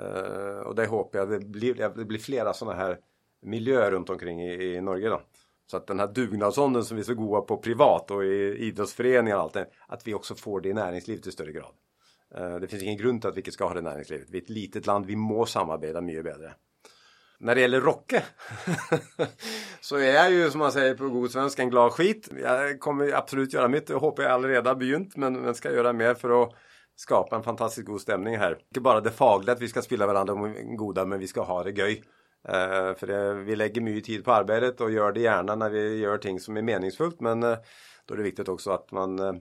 Uh, 0.01 0.59
och 0.59 0.75
det 0.75 0.85
hoppas 0.85 1.19
jag 1.19 1.29
det 1.29 1.39
blir, 1.39 1.73
det 1.95 2.05
blir 2.05 2.19
flera 2.19 2.53
sådana 2.53 2.77
här 2.77 2.99
miljöer 3.41 3.91
runt 3.91 4.09
omkring 4.09 4.41
i, 4.41 4.75
i 4.75 4.81
Norge 4.81 5.09
då. 5.09 5.21
Så 5.71 5.77
att 5.77 5.87
den 5.87 5.99
här 5.99 6.07
dugnadsånden 6.07 6.83
som 6.85 6.97
vi 6.97 7.01
är 7.01 7.05
så 7.05 7.13
goda 7.13 7.41
på 7.41 7.57
privat 7.57 8.11
och 8.11 8.25
i 8.25 8.57
idrottsföreningar 8.57 9.35
och 9.35 9.41
allt 9.41 9.53
det, 9.53 9.67
att 9.87 10.07
vi 10.07 10.13
också 10.13 10.35
får 10.35 10.61
det 10.61 10.69
i 10.69 10.73
näringslivet 10.73 11.27
i 11.27 11.31
större 11.31 11.51
grad. 11.51 11.73
Uh, 12.37 12.55
det 12.55 12.67
finns 12.67 12.83
ingen 12.83 12.97
grund 12.97 13.21
till 13.21 13.29
att 13.29 13.35
vi 13.35 13.39
inte 13.39 13.51
ska 13.51 13.65
ha 13.65 13.73
det 13.73 13.79
i 13.79 13.83
näringslivet. 13.83 14.29
Vi 14.29 14.37
är 14.37 14.41
ett 14.41 14.49
litet 14.49 14.85
land, 14.85 15.05
vi 15.05 15.15
må 15.15 15.45
samarbeta 15.45 16.01
mycket 16.01 16.23
bättre. 16.23 16.53
När 17.39 17.55
det 17.55 17.61
gäller 17.61 17.81
Rocke 17.81 18.23
så 19.81 19.95
är 19.95 20.13
jag 20.13 20.31
ju 20.31 20.51
som 20.51 20.59
man 20.59 20.71
säger 20.71 20.95
på 20.95 21.09
god 21.09 21.31
svenska 21.31 21.61
en 21.61 21.69
glad 21.69 21.91
skit. 21.91 22.29
Jag 22.43 22.79
kommer 22.79 23.13
absolut 23.13 23.53
göra 23.53 23.67
mitt, 23.67 23.89
jag 23.89 23.99
hoppas 23.99 24.23
jag 24.23 24.31
allerede 24.31 24.69
har 24.69 24.75
begynt 24.75 25.17
men, 25.17 25.41
men 25.41 25.55
ska 25.55 25.71
göra 25.71 25.93
mer 25.93 26.13
för 26.13 26.43
att 26.43 26.53
skapa 26.95 27.35
en 27.35 27.43
fantastiskt 27.43 27.87
god 27.87 28.01
stämning 28.01 28.37
här. 28.37 28.57
Inte 28.67 28.81
bara 28.81 29.01
det 29.01 29.11
fagliga 29.11 29.53
att 29.53 29.61
vi 29.61 29.67
ska 29.67 29.81
spela 29.81 30.07
varandra 30.07 30.53
goda 30.77 31.05
men 31.05 31.19
vi 31.19 31.27
ska 31.27 31.41
ha 31.41 31.63
det 31.63 31.71
göj. 31.71 32.03
Uh, 32.49 32.55
eh, 32.55 32.95
för 32.95 33.07
det, 33.07 33.33
vi 33.33 33.55
lägger 33.55 33.81
mycket 33.81 34.05
tid 34.05 34.25
på 34.25 34.31
arbetet 34.31 34.81
och 34.81 34.91
gör 34.91 35.11
det 35.11 35.19
gärna 35.19 35.55
när 35.55 35.69
vi 35.69 35.97
gör 35.97 36.17
ting 36.17 36.39
som 36.39 36.57
är 36.57 36.61
meningsfullt 36.61 37.21
men 37.21 37.43
uh, 37.43 37.57
då 38.05 38.13
är 38.13 38.17
det 38.17 38.23
viktigt 38.23 38.49
också 38.49 38.71
att 38.71 38.91
man 38.91 39.19
uh, 39.19 39.33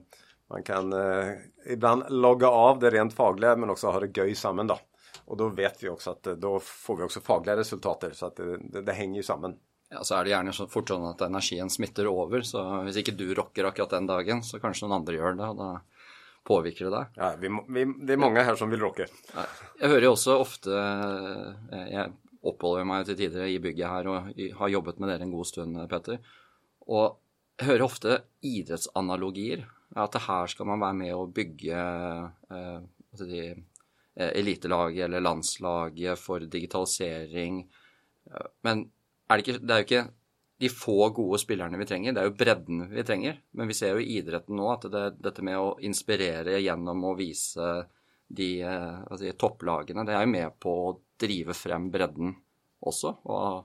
man 0.49 0.63
kan 0.63 0.93
eh, 0.93 1.33
ibland 1.65 2.03
logga 2.09 2.47
av 2.47 2.79
det 2.79 2.89
rent 2.89 3.13
fagliga 3.13 3.55
men 3.55 3.69
också 3.69 3.87
ha 3.87 3.99
det 3.99 4.17
göj 4.17 4.35
samman 4.35 4.67
då. 4.67 4.79
Och 5.27 5.37
då 5.37 5.49
vet 5.49 5.83
vi 5.83 5.89
också 5.89 6.11
att 6.11 6.27
eh, 6.27 6.33
då 6.33 6.59
får 6.59 6.95
vi 6.97 7.03
också 7.03 7.19
fagliga 7.19 7.57
resultat 7.57 8.03
så 8.13 8.25
att 8.25 8.35
det, 8.35 8.57
det, 8.57 8.81
det 8.81 8.93
hänger 8.93 9.15
ju 9.15 9.23
samman. 9.23 9.59
Ja, 9.89 10.03
så 10.03 10.15
är 10.15 10.23
det 10.23 10.29
gärna 10.29 10.53
så 10.53 10.67
fort 10.67 10.89
sånn 10.89 11.05
att 11.05 11.21
energin 11.21 11.69
smittar 11.69 12.05
över 12.23 12.41
så 12.41 12.61
om 12.61 12.87
inte 12.87 13.11
du 13.11 13.33
rockar 13.33 13.63
akkurat 13.63 13.89
den 13.89 14.07
dagen 14.07 14.43
så 14.43 14.59
kanske 14.59 14.85
någon 14.85 15.01
annan 15.01 15.15
gör 15.15 15.33
det 15.33 15.47
och 15.47 15.55
då 15.55 15.79
påverkar 16.43 16.85
det 16.85 16.91
dig. 16.91 17.05
Ja, 17.15 17.33
vi, 17.39 17.49
vi, 17.67 17.93
det 18.05 18.13
är 18.13 18.17
många 18.17 18.43
här 18.43 18.55
som 18.55 18.69
vill 18.69 18.79
rocka. 18.79 19.05
Jag 19.79 19.89
hör 19.89 20.01
ju 20.01 20.07
också 20.07 20.35
ofta, 20.37 20.71
eh, 21.71 21.87
jag 21.91 22.11
oppholder 22.41 22.83
jeg 22.83 22.87
meg 22.87 23.07
til 23.07 23.17
tider 23.19 23.47
i 23.51 23.59
bygget 23.59 23.91
her 23.91 24.07
og 24.11 24.43
har 24.59 24.71
jobbet 24.71 24.99
med 24.99 25.09
dere 25.11 25.25
en 25.25 25.33
god 25.33 25.47
stund, 25.49 25.79
Petter. 25.91 26.19
Og 26.87 27.17
jeg 27.57 27.67
hører 27.67 27.87
ofte 27.87 28.19
idrettsanalogier. 28.45 29.65
At 29.97 30.15
her 30.27 30.47
skal 30.51 30.67
man 30.69 30.83
være 30.83 30.99
med 30.99 31.15
å 31.15 31.25
bygge 31.31 31.73
eh, 31.73 32.77
altså 33.11 33.27
de, 33.27 33.41
eh, 33.51 33.76
Eh, 34.19 34.39
elitelaget 34.39 35.05
eller 35.05 35.21
landslaget 35.21 36.11
eh, 36.11 36.15
for 36.15 36.39
digitalisering. 36.39 37.59
Men 38.65 38.79
er 39.29 39.37
det, 39.37 39.43
ikke, 39.43 39.59
det 39.61 39.73
er 39.73 39.81
jo 39.81 39.85
ikke 39.85 40.07
de 40.57 40.69
få 40.73 40.95
gode 41.13 41.37
spillerne 41.37 41.77
vi 41.77 41.85
trenger, 41.85 42.15
det 42.15 42.23
er 42.23 42.31
jo 42.31 42.37
bredden 42.39 42.87
vi 42.89 43.03
trenger. 43.05 43.37
Men 43.53 43.69
vi 43.69 43.75
ser 43.77 43.93
jo 43.93 44.01
i 44.01 44.17
idretten 44.17 44.57
nå 44.57 44.71
at 44.73 44.87
det, 44.89 45.03
dette 45.21 45.45
med 45.45 45.59
å 45.61 45.75
inspirere 45.85 46.57
gjennom 46.63 47.05
å 47.05 47.13
vise 47.19 47.69
de 48.27 48.49
eh, 48.65 48.97
altså, 49.05 49.35
topplagene, 49.37 50.07
det 50.07 50.17
er 50.17 50.25
jo 50.25 50.33
med 50.33 50.57
på 50.65 50.73
å 50.87 50.95
drive 51.21 51.53
frem 51.57 51.91
bredden 51.93 52.33
også. 52.89 53.13
Hva, 53.21 53.61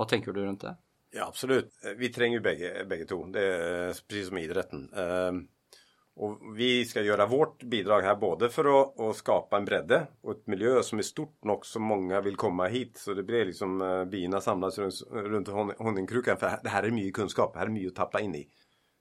hva 0.00 0.08
tenker 0.08 0.32
du 0.32 0.46
rundt 0.46 0.64
det? 0.64 0.74
Ja, 1.12 1.28
absolutt. 1.28 1.76
Vi 2.00 2.08
trenger 2.12 2.40
jo 2.40 2.48
begge, 2.48 2.72
begge 2.88 3.04
to. 3.08 3.20
Det 3.32 3.44
er 3.44 4.00
precis 4.08 4.32
som 4.32 4.40
idretten. 4.40 4.88
Och 6.20 6.40
vi 6.56 6.84
ska 6.84 7.02
göra 7.02 7.26
vårt 7.26 7.62
bidrag 7.62 8.02
här 8.02 8.16
både 8.16 8.48
för 8.48 8.82
att, 8.82 9.00
att, 9.00 9.16
skapa 9.16 9.56
en 9.56 9.64
bredde 9.64 10.06
och 10.20 10.32
ett 10.32 10.46
miljö 10.46 10.82
som 10.82 10.98
är 10.98 11.02
stort 11.02 11.44
nog 11.44 11.66
så 11.66 11.80
många 11.80 12.20
vill 12.20 12.36
komma 12.36 12.66
hit. 12.66 12.98
Så 12.98 13.14
det 13.14 13.22
blir 13.22 13.44
liksom 13.44 13.82
eh, 13.82 13.88
uh, 13.88 14.04
bina 14.04 14.40
samlas 14.40 14.78
runt, 14.78 14.94
runt 15.12 15.48
honningkrukan 15.78 16.36
för 16.36 16.60
det 16.62 16.68
här 16.68 16.82
är 16.82 16.90
mycket 16.90 17.14
kunskap, 17.14 17.52
det 17.52 17.58
här 17.58 17.66
är 17.66 17.70
mycket 17.70 17.90
att 17.90 17.96
tappa 17.96 18.20
in 18.20 18.34
i. 18.34 18.48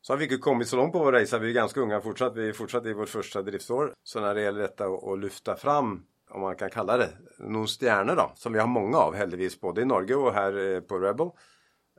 Så 0.01 0.13
har 0.13 0.17
vi 0.17 0.23
inte 0.23 0.37
kommit 0.37 0.67
så 0.67 0.75
långt 0.75 0.93
på 0.93 0.99
vår 0.99 1.11
resa, 1.11 1.39
vi 1.39 1.49
är 1.49 1.53
ganska 1.53 1.79
unga 1.81 2.01
fortsatt, 2.01 2.35
vi 2.35 2.49
är 2.49 2.53
fortsatt 2.53 2.85
i 2.85 2.93
vårt 2.93 3.09
första 3.09 3.41
driftsår. 3.41 3.93
Så 4.03 4.19
när 4.19 4.35
det 4.35 4.41
gäller 4.41 4.61
detta 4.61 4.85
att 4.85 5.19
lyfta 5.19 5.55
fram, 5.55 6.03
om 6.29 6.41
man 6.41 6.55
kan 6.55 6.69
kalla 6.69 6.97
det, 6.97 7.09
någon 7.39 7.67
stjärnor 7.67 8.15
då, 8.15 8.31
som 8.35 8.53
vi 8.53 8.59
har 8.59 8.67
många 8.67 8.97
av 8.97 9.15
heldigvis 9.15 9.61
både 9.61 9.81
i 9.81 9.85
Norge 9.85 10.15
och 10.15 10.33
här 10.33 10.75
eh, 10.75 10.81
på 10.81 10.99
Rebel. 10.99 11.27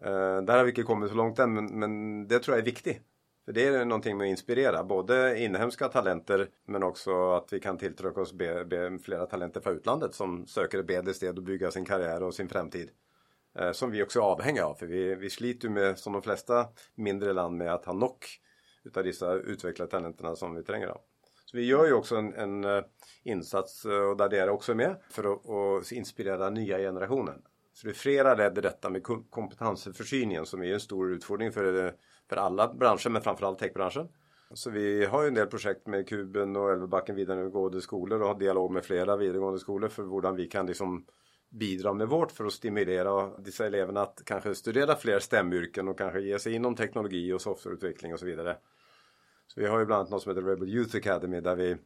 Eh, 0.04 0.42
där 0.42 0.56
har 0.56 0.64
vi 0.64 0.70
inte 0.70 0.82
kommit 0.82 1.10
så 1.10 1.16
långt 1.16 1.38
än, 1.38 1.54
men, 1.54 1.78
men 1.78 2.28
det 2.28 2.38
tror 2.38 2.56
jag 2.56 2.62
är 2.62 2.70
viktigt. 2.70 3.07
För 3.48 3.52
det 3.52 3.66
är 3.66 3.84
någonting 3.84 4.16
med 4.16 4.24
att 4.24 4.30
inspirera, 4.30 4.84
både 4.84 5.38
inhemska 5.38 5.88
talenter 5.88 6.48
men 6.64 6.82
också 6.82 7.32
att 7.32 7.52
vi 7.52 7.60
kan 7.60 7.78
tilltrycka 7.78 8.20
oss 8.20 8.32
be, 8.32 8.64
be 8.64 8.98
flera 8.98 9.26
talenter 9.26 9.60
från 9.60 9.76
utlandet 9.76 10.14
som 10.14 10.46
söker 10.46 10.78
ett 10.78 10.86
bättre 10.86 11.14
sted 11.14 11.38
att 11.38 11.44
bygga 11.44 11.70
sin 11.70 11.84
karriär 11.84 12.22
och 12.22 12.34
sin 12.34 12.48
framtid. 12.48 12.90
Eh, 13.58 13.72
som 13.72 13.90
vi 13.90 14.02
också 14.02 14.18
är 14.18 14.22
avhängiga 14.22 14.66
av, 14.66 14.74
för 14.74 14.86
vi, 14.86 15.14
vi 15.14 15.30
sliter 15.30 15.68
med, 15.68 15.98
som 15.98 16.12
de 16.12 16.22
flesta 16.22 16.66
mindre 16.94 17.32
land, 17.32 17.56
med 17.56 17.74
att 17.74 17.84
ha 17.84 17.92
nock 17.92 18.40
utav 18.84 19.04
dessa 19.04 19.34
utvecklade 19.34 19.90
talenterna 19.90 20.36
som 20.36 20.54
vi 20.54 20.62
tränger 20.62 20.86
av. 20.86 21.00
Så 21.44 21.56
vi 21.56 21.66
gör 21.66 21.86
ju 21.86 21.92
också 21.92 22.16
en, 22.16 22.34
en 22.34 22.64
eh, 22.64 22.84
insats, 23.22 23.84
eh, 23.84 24.10
och 24.10 24.16
där 24.16 24.28
det 24.28 24.38
är 24.38 24.48
också 24.48 24.74
med, 24.74 24.96
för 25.10 25.32
att, 25.32 25.48
att 25.48 25.92
inspirera 25.92 26.50
nya 26.50 26.78
generationen. 26.78 27.42
Så 27.72 27.86
det 27.86 27.92
är 27.92 27.94
flera 27.94 28.34
led 28.34 28.58
i 28.58 28.60
detta 28.60 28.90
med 28.90 29.02
kompetensförsörjningen 29.30 30.46
som 30.46 30.62
är 30.62 30.72
en 30.72 30.80
stor 30.80 31.12
utfordring 31.12 31.52
för 31.52 31.86
eh, 31.86 31.92
för 32.28 32.36
alla 32.36 32.74
branscher, 32.74 33.08
men 33.08 33.22
framförallt 33.22 33.58
techbranschen. 33.58 34.08
Så 34.54 34.70
vi 34.70 35.04
har 35.04 35.22
ju 35.22 35.28
en 35.28 35.34
del 35.34 35.46
projekt 35.46 35.86
med 35.86 36.08
Kuben 36.08 36.56
och 36.56 36.72
Älvbacken 36.72 37.16
vidaregående 37.16 37.80
skolor 37.80 38.22
och 38.22 38.28
har 38.28 38.38
dialog 38.38 38.70
med 38.70 38.84
flera 38.84 39.16
vidaregående 39.16 39.58
skolor 39.58 39.88
för 39.88 40.02
hur 40.02 40.36
vi 40.36 40.46
kan 40.46 40.66
liksom 40.66 41.06
bidra 41.50 41.92
med 41.92 42.08
vårt 42.08 42.32
för 42.32 42.44
att 42.44 42.52
stimulera 42.52 43.38
dessa 43.38 43.66
eleverna 43.66 44.00
att 44.00 44.22
kanske 44.24 44.54
studera 44.54 44.96
fler 44.96 45.18
stämyrken 45.18 45.88
och 45.88 45.98
kanske 45.98 46.20
ge 46.20 46.38
sig 46.38 46.54
inom 46.54 46.74
teknologi 46.74 47.32
och 47.32 47.40
softwareutveckling 47.40 48.12
och 48.12 48.18
så 48.18 48.26
vidare. 48.26 48.56
Så 49.46 49.60
vi 49.60 49.66
har 49.66 49.78
ju 49.78 49.86
bland 49.86 50.00
annat 50.00 50.10
något 50.10 50.22
som 50.22 50.30
heter 50.30 50.48
Rebel 50.48 50.68
Youth 50.68 50.96
Academy 50.96 51.40
där 51.40 51.56
vi 51.56 51.76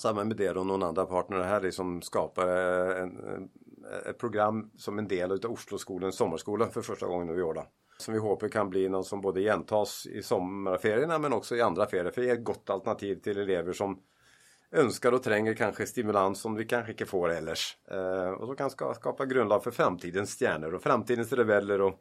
samman 0.00 0.28
med 0.28 0.36
det 0.36 0.50
och 0.50 0.66
någon 0.66 0.82
andra 0.82 1.06
partner 1.06 1.42
här 1.42 1.60
liksom 1.60 2.02
skapar 2.02 2.46
en, 2.46 3.50
ett 4.06 4.18
program 4.18 4.70
som 4.76 4.98
en 4.98 5.08
del 5.08 5.32
av 5.32 5.44
Osloskolens 5.44 6.16
sommarskola 6.16 6.66
för 6.68 6.82
första 6.82 7.06
gången 7.06 7.26
nu 7.26 7.38
i 7.38 7.42
år. 7.42 7.54
Då 7.54 7.66
som 8.00 8.14
vi 8.14 8.20
hoppas 8.20 8.50
kan 8.50 8.70
bli 8.70 8.88
något 8.88 9.06
som 9.06 9.20
både 9.20 9.40
igentas 9.40 10.06
i 10.06 10.22
sommarferierna 10.22 11.18
men 11.18 11.32
också 11.32 11.56
i 11.56 11.60
andra 11.60 11.86
ferier. 11.86 12.10
För 12.10 12.22
det 12.22 12.30
är 12.30 12.34
ett 12.34 12.44
gott 12.44 12.70
alternativ 12.70 13.16
till 13.16 13.38
elever 13.38 13.72
som 13.72 14.02
önskar 14.70 15.12
och 15.12 15.22
tränger 15.22 15.54
kanske 15.54 15.86
stimulans 15.86 16.40
som 16.40 16.54
vi 16.54 16.64
kanske 16.64 16.92
inte 16.92 17.06
får 17.06 17.28
ellers. 17.30 17.76
Eh, 17.90 18.30
och 18.30 18.46
som 18.46 18.56
kan 18.56 18.70
skapa 18.70 19.26
grundlag 19.26 19.64
för 19.64 19.70
framtidens 19.70 20.38
stjärnor 20.38 20.74
och 20.74 20.82
framtidens 20.82 21.32
rebeller. 21.32 21.80
Och, 21.80 22.00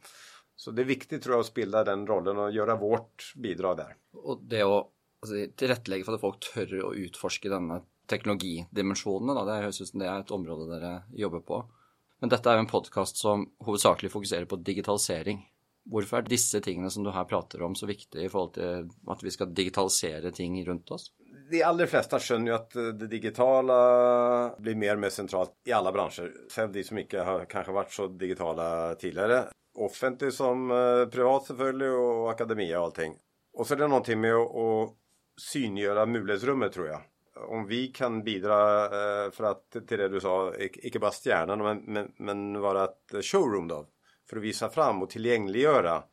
så 0.56 0.72
det 0.72 0.82
är 0.82 0.86
viktigt 0.86 1.24
tror 1.24 1.36
jag 1.36 1.40
att 1.40 1.46
spela 1.46 1.84
den 1.84 2.08
rollen 2.08 2.38
och 2.38 2.52
göra 2.52 2.76
vårt 2.76 3.34
bidrag 3.36 3.78
där. 3.78 3.96
Och 4.14 4.42
det 4.44 4.62
att 4.62 4.88
alltså, 5.22 5.56
tillrättalägga 5.56 6.06
för 6.06 6.14
att 6.14 6.22
folk 6.22 6.54
tør 6.54 6.90
att 6.90 6.96
utforska 6.96 7.50
denna 7.50 7.82
teknologidimensionen, 8.10 9.36
då, 9.36 9.46
det 9.46 9.52
hörs 9.52 9.82
ut 9.82 9.88
som 9.88 10.00
det 10.00 10.08
är 10.08 10.20
ett 10.20 10.32
område 10.32 10.80
där 10.80 11.02
jobbar 11.14 11.40
på. 11.40 11.72
Men 12.20 12.30
detta 12.30 12.54
är 12.54 12.58
en 12.58 12.68
podcast 12.68 13.18
som 13.18 13.52
huvudsakligen 13.66 14.12
fokuserar 14.12 14.46
på 14.46 14.56
digitalisering. 14.56 15.46
Hvorfor 15.92 16.20
er 16.20 16.28
disse 16.28 16.60
tingene 16.64 16.90
som 16.92 17.06
du 17.06 17.12
her 17.16 17.28
prater 17.30 17.64
om, 17.64 17.76
så 17.76 17.88
viktige 17.88 18.26
i 18.28 18.32
forhold 18.32 18.54
til 18.58 18.90
at 19.12 19.24
vi 19.24 19.32
skal 19.32 19.54
digitalisere 19.56 20.32
ting 20.36 20.58
rundt 20.68 20.92
oss? 20.92 21.12
De 21.52 21.62
aller 21.64 21.88
flesta 21.88 22.20
skjønner 22.20 22.52
ju 22.52 22.56
att 22.56 22.76
eh, 22.76 22.88
det 23.00 23.08
digitala 23.08 24.56
blir 24.60 24.76
mer 24.76 24.94
och 24.94 25.00
mer 25.00 25.10
centralt 25.10 25.54
i 25.66 25.72
alla 25.72 25.92
branscher. 25.92 26.34
Även 26.58 26.72
de 26.72 26.84
som 26.84 26.98
inte 26.98 27.20
har 27.20 27.46
kanske 27.46 27.72
varit 27.72 27.92
så 27.92 28.08
digitala 28.08 28.96
tidigare. 28.96 29.44
Offentlig 29.78 30.34
som 30.34 30.72
eh, 30.72 31.06
privat 31.06 31.46
selvfølgelig, 31.46 31.92
och 31.92 32.32
akademia 32.32 32.80
och 32.80 32.86
allting. 32.86 33.14
Och 33.54 33.68
så 33.68 33.74
är 33.74 33.78
det 33.78 33.88
någonting 33.88 34.22
med 34.22 34.36
att 34.36 34.94
synliggöra 35.42 36.06
synliggjøre 36.06 36.70
tror 36.70 36.88
jag. 36.88 37.02
Om 37.50 37.68
vi 37.68 37.88
kan 37.88 38.24
bidra 38.24 38.86
eh, 38.86 39.32
för 39.32 39.44
att, 39.44 39.72
till 39.88 39.98
det 39.98 40.10
du 40.10 40.20
sa, 40.20 40.54
inte 40.84 41.00
bara 41.00 41.12
stjärnan 41.12 41.60
men, 41.60 41.84
men, 41.86 42.12
men 42.18 42.62
vara 42.62 42.84
ett 42.84 43.26
showroom, 43.26 43.68
då? 43.68 43.86
För 44.30 44.38
att 44.38 44.44
visa 44.44 44.70
fram 44.70 45.02
och 45.02 45.10
tillgängliggöra 45.10 46.04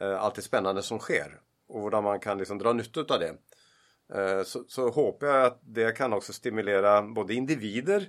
eh, 0.00 0.22
allt 0.22 0.34
det 0.34 0.42
spännande 0.42 0.82
som 0.82 0.98
sker 0.98 1.40
och 1.68 1.82
hur 1.82 2.02
man 2.02 2.20
kan 2.20 2.38
liksom 2.38 2.58
dra 2.58 2.72
nytta 2.72 3.00
av 3.00 3.20
det. 3.20 3.36
Eh, 4.14 4.42
så, 4.42 4.64
så 4.68 4.90
hoppas 4.90 5.26
jag 5.26 5.44
att 5.44 5.60
det 5.62 5.96
kan 5.96 6.12
också 6.12 6.32
stimulera 6.32 7.02
både 7.02 7.34
individer 7.34 8.08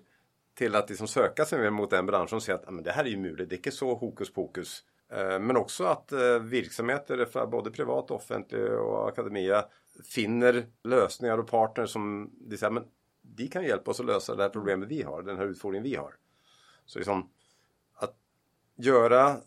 till 0.55 0.75
att 0.75 0.89
liksom 0.89 1.07
söka 1.07 1.45
sig 1.45 1.59
mer 1.59 1.69
mot 1.69 1.89
den 1.89 2.05
branschen 2.05 2.35
och 2.35 2.43
se 2.43 2.51
att 2.51 2.83
det 2.83 2.91
här 2.91 3.05
är 3.05 3.09
ju 3.09 3.17
möjligt, 3.17 3.49
det 3.49 3.55
är 3.55 3.57
inte 3.57 3.71
så 3.71 3.95
hokus 3.95 4.33
pokus. 4.33 4.83
Eh, 5.11 5.39
men 5.39 5.57
också 5.57 5.83
att 5.83 6.11
eh, 6.11 6.39
verksamheter, 6.39 7.45
både 7.47 7.71
privat, 7.71 8.11
offentlig 8.11 8.71
och 8.71 9.07
akademia 9.07 9.65
finner 10.03 10.65
lösningar 10.83 11.37
och 11.37 11.47
partners 11.47 11.89
som 11.89 12.31
de 12.49 12.57
säger, 12.57 12.71
men 12.71 12.83
de 13.21 13.47
kan 13.47 13.63
hjälpa 13.63 13.91
oss 13.91 13.99
att 13.99 14.05
lösa 14.05 14.35
det 14.35 14.43
här 14.43 14.49
problemet 14.49 14.89
vi 14.89 15.01
har, 15.01 15.21
den 15.21 15.37
här 15.37 15.45
utfordringen 15.45 15.83
vi 15.83 15.95
har. 15.95 16.15
Så 16.85 16.99
liksom, 16.99 17.29
göra 18.77 19.37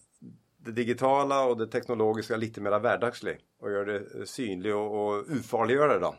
det 0.58 0.72
digitala 0.72 1.44
och 1.44 1.56
det 1.56 1.66
teknologiska 1.66 2.36
lite 2.36 2.60
mer 2.60 2.78
vardagsligt 2.78 3.44
och 3.60 3.70
göra 3.70 3.84
det 3.84 3.96
eh, 3.96 4.24
synligt 4.24 4.74
och, 4.74 5.06
och 5.06 5.24
ufarliggöra 5.28 5.92
det 5.92 5.98
då. 5.98 6.14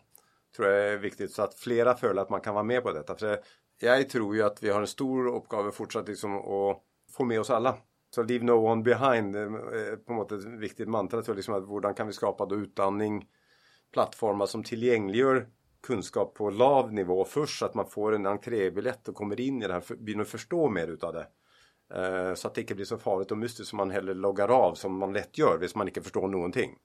Tror 0.55 0.67
jag 0.67 0.87
är 0.87 0.97
viktigt 0.97 1.31
så 1.31 1.41
att 1.41 1.55
flera 1.55 1.95
följer 1.95 2.21
att 2.21 2.29
man 2.29 2.41
kan 2.41 2.53
vara 2.53 2.63
med 2.63 2.83
på 2.83 2.91
detta. 2.91 3.15
För 3.15 3.39
jag 3.81 4.09
tror 4.09 4.35
ju 4.35 4.41
att 4.41 4.63
vi 4.63 4.69
har 4.69 4.81
en 4.81 4.87
stor 4.87 5.27
uppgave 5.27 5.71
fortsatt 5.71 6.07
liksom 6.07 6.35
att 6.35 6.83
få 7.11 7.23
med 7.23 7.39
oss 7.39 7.49
alla. 7.49 7.77
Så 8.15 8.23
leave 8.23 8.45
no 8.45 8.51
one 8.51 8.83
behind 8.83 9.35
är 9.35 9.95
på 9.95 10.13
något 10.13 10.29
sätt 10.29 10.39
ett 10.39 10.59
viktigt 10.59 10.89
mantra. 10.89 11.21
Tror 11.21 11.33
jag, 11.33 11.35
liksom 11.35 11.53
att 11.53 11.69
hur 11.69 11.93
kan 11.93 12.07
vi 12.07 12.13
skapa 12.13 12.45
då 12.45 12.55
utandning, 12.55 13.27
plattformar 13.93 14.45
som 14.45 14.63
tillgängliggör 14.63 15.47
kunskap 15.81 16.35
på 16.35 16.49
lav 16.49 16.93
nivå 16.93 17.25
först 17.25 17.59
så 17.59 17.65
att 17.65 17.73
man 17.73 17.89
får 17.89 18.15
en 18.15 18.25
entrébiljett 18.25 19.07
och 19.07 19.15
kommer 19.15 19.39
in 19.39 19.63
i 19.63 19.67
det 19.67 19.73
här, 19.73 19.95
börjar 19.95 20.23
förstå 20.23 20.69
mer 20.69 20.87
utav 20.87 21.13
det. 21.13 21.27
Eh, 21.93 22.33
så 22.33 22.47
att 22.47 22.55
det 22.55 22.61
inte 22.61 22.75
blir 22.75 22.85
så 22.85 22.97
farligt 22.97 23.31
och 23.31 23.37
mystiskt 23.37 23.69
som 23.69 23.77
man 23.77 23.91
hellre 23.91 24.13
loggar 24.13 24.47
av 24.47 24.73
som 24.75 24.97
man 24.97 25.13
lätt 25.13 25.37
gör 25.37 25.57
hvis 25.57 25.75
man 25.75 25.87
inte 25.87 26.01
förstår 26.01 26.27
någonting. 26.27 26.75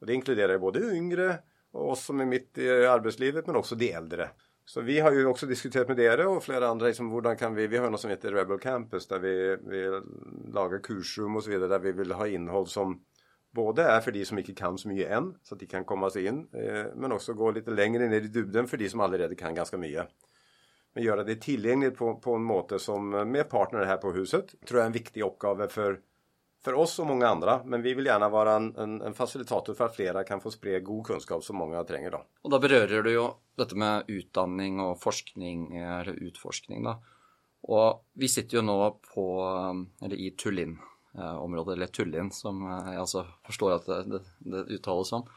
Och 0.00 0.06
det 0.06 0.14
inkluderar 0.14 0.58
både 0.58 0.80
yngre 0.96 1.38
och 1.72 1.90
oss 1.90 2.04
som 2.04 2.20
är 2.20 2.24
mitt 2.24 2.58
i 2.58 2.86
arbetslivet 2.86 3.46
men 3.46 3.56
också 3.56 3.74
de 3.74 3.92
äldre. 3.92 4.30
Så 4.64 4.80
vi 4.80 5.00
har 5.00 5.12
ju 5.12 5.26
också 5.26 5.46
diskuterat 5.46 5.88
med 5.88 5.98
er 5.98 6.26
och 6.26 6.44
flera 6.44 6.68
andra, 6.68 6.86
liksom, 6.86 7.10
hur 7.10 7.34
kan 7.34 7.54
vi, 7.54 7.66
vi 7.66 7.76
har 7.76 7.90
något 7.90 8.00
som 8.00 8.10
heter 8.10 8.32
Rebel 8.32 8.58
Campus 8.58 9.08
där 9.08 9.18
vi, 9.18 9.56
vi 9.66 10.00
lagar 10.52 10.78
kursrum 10.78 11.36
och 11.36 11.44
så 11.44 11.50
vidare 11.50 11.68
där 11.68 11.78
vi 11.78 11.92
vill 11.92 12.12
ha 12.12 12.26
innehåll 12.26 12.66
som 12.66 13.00
både 13.54 13.82
är 13.82 14.00
för 14.00 14.12
de 14.12 14.24
som 14.24 14.38
inte 14.38 14.54
kan 14.54 14.78
så 14.78 14.88
mycket 14.88 15.10
än 15.10 15.34
så 15.42 15.54
att 15.54 15.60
de 15.60 15.66
kan 15.66 15.84
komma 15.84 16.10
sig 16.10 16.26
in 16.26 16.48
eh, 16.52 16.84
men 16.94 17.12
också 17.12 17.32
gå 17.32 17.50
lite 17.50 17.70
längre 17.70 18.08
ner 18.08 18.20
i 18.20 18.28
dubben 18.28 18.66
för 18.66 18.76
de 18.76 18.88
som 18.88 19.12
redan 19.12 19.36
kan 19.36 19.54
ganska 19.54 19.78
mycket. 19.78 20.08
Men 20.96 21.04
göra 21.04 21.24
det 21.24 21.36
tillgängligt 21.36 21.96
på, 21.96 22.14
på 22.14 22.34
en 22.34 22.42
måte 22.42 22.78
som 22.78 23.14
eh, 23.14 23.24
med 23.24 23.50
partner 23.50 23.84
här 23.84 23.96
på 23.96 24.12
huset 24.12 24.54
tror 24.66 24.78
jag 24.78 24.82
är 24.82 24.86
en 24.86 24.92
viktig 24.92 25.22
uppgave 25.22 25.68
för, 25.68 26.00
för 26.64 26.74
oss 26.74 26.98
och 26.98 27.06
många 27.06 27.28
andra. 27.28 27.64
Men 27.64 27.82
vi 27.82 27.94
vill 27.94 28.06
gärna 28.06 28.28
vara 28.28 28.54
en, 28.54 28.76
en, 28.76 29.02
en 29.02 29.14
facilitator 29.14 29.74
för 29.74 29.84
att 29.84 29.96
flera 29.96 30.24
kan 30.24 30.40
få 30.40 30.50
sprida 30.50 30.80
god 30.80 31.06
kunskap 31.06 31.44
som 31.44 31.56
många 31.56 31.84
tränger 31.84 32.10
då. 32.10 32.26
Och 32.42 32.50
då 32.50 32.58
berör 32.58 33.02
du 33.02 33.10
ju 33.10 33.28
detta 33.56 33.76
med 33.76 34.04
utbildning 34.06 34.80
och 34.80 35.00
forskning, 35.00 35.76
eller 35.76 36.12
utforskning 36.12 36.82
då. 36.82 37.02
Och 37.60 38.06
vi 38.12 38.28
sitter 38.28 38.56
ju 38.56 38.62
nu 38.62 38.92
på, 39.14 39.40
eh, 40.00 40.06
eller 40.06 40.16
i 40.16 40.30
Tullin 40.30 40.78
eh, 41.18 41.36
området, 41.36 41.76
eller 41.76 41.86
Tullin 41.86 42.30
som 42.30 42.62
jag 42.62 42.96
alltså 42.96 43.26
förstår 43.46 43.72
att 43.72 43.86
det, 43.86 44.04
det, 44.04 44.20
det 44.38 44.56
uttalas 44.56 45.08
som. 45.08 45.28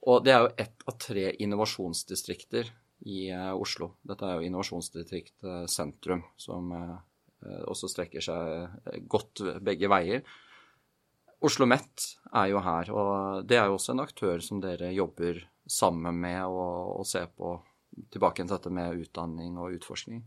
Och 0.00 0.24
det 0.24 0.30
är 0.30 0.40
ju 0.40 0.48
ett 0.56 0.82
av 0.84 0.92
tre 0.92 1.32
innovationsdistrikter 1.32 2.72
i 3.06 3.28
eh, 3.30 3.52
Oslo. 3.54 3.94
Dette 4.02 4.26
er 4.26 4.38
jo 4.38 4.48
innovasjonsdistrikt 4.48 5.44
eh, 5.44 5.64
sentrum, 5.70 6.24
som 6.36 6.72
eh, 6.74 6.96
også 7.70 7.90
strekker 7.90 8.24
seg 8.24 9.02
godt 9.10 9.44
begge 9.64 9.90
veier. 9.90 10.24
Oslo 11.44 11.68
Met 11.70 12.08
er 12.34 12.48
jo 12.50 12.62
her, 12.64 12.90
og 12.90 13.46
det 13.46 13.60
er 13.60 13.68
jo 13.70 13.76
også 13.76 13.94
en 13.94 14.02
aktør 14.02 14.42
som 14.42 14.58
dere 14.62 14.90
jobber 14.90 15.44
sammen 15.68 16.18
med 16.18 16.40
og, 16.48 16.98
og 16.98 17.06
ser 17.06 17.28
på 17.30 17.54
tilbake 18.10 18.42
til 18.42 18.50
dette 18.50 18.72
med 18.74 19.04
utdanning 19.04 19.58
og 19.58 19.76
utforskning. 19.78 20.24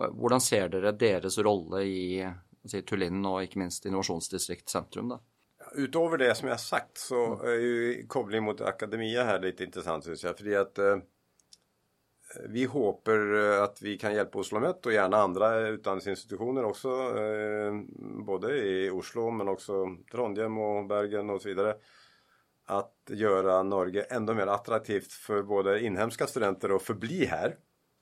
Hvordan 0.00 0.42
ser 0.42 0.70
dere 0.72 0.94
deres 0.96 1.36
rolle 1.44 1.84
i 1.86 2.02
si, 2.64 2.80
Tullinn 2.82 3.20
og 3.26 3.44
ikke 3.44 3.60
minst 3.62 3.86
innovasjonsdistrikt 3.86 4.72
sentrum? 4.72 5.12
da? 5.12 5.20
Utover 5.76 6.18
det 6.18 6.32
som 6.36 6.48
jeg 6.48 6.56
har 6.56 6.62
sagt, 6.62 6.98
så 6.98 7.20
er 7.46 7.62
jo 7.62 7.90
koblingen 8.10 8.48
mot 8.48 8.62
akademia 8.64 9.26
her 9.28 9.42
litt 9.44 9.60
interessant, 9.62 10.06
syns 10.06 10.24
jeg. 10.24 10.36
fordi 10.38 10.56
at 10.58 10.80
eh, 10.82 11.02
vi 12.48 12.64
håper 12.64 13.34
eh, 13.34 13.62
att 13.62 13.82
vi 13.82 13.98
kan 13.98 14.14
hjälpa 14.14 14.38
Oslo 14.38 14.58
OsloMet 14.58 14.86
och 14.86 14.92
gärna 14.92 15.16
andra 15.16 15.68
utlandsinstitutioner 15.68 16.64
också. 16.64 16.88
Eh, 16.88 17.72
både 18.26 18.58
i 18.58 18.90
Oslo, 18.90 19.30
men 19.30 19.48
också 19.48 19.96
Trondheim 20.12 20.58
och 20.58 20.86
Bergen 20.86 21.30
och 21.30 21.42
så 21.42 21.48
vidare 21.48 21.76
Att 22.66 22.94
göra 23.08 23.62
Norge 23.62 24.02
ändå 24.02 24.34
mer 24.34 24.46
attraktivt 24.46 25.12
för 25.12 25.42
både 25.42 25.80
inhemska 25.80 26.26
studenter 26.26 26.76
att 26.76 26.82
förbli 26.82 27.24
här 27.24 27.56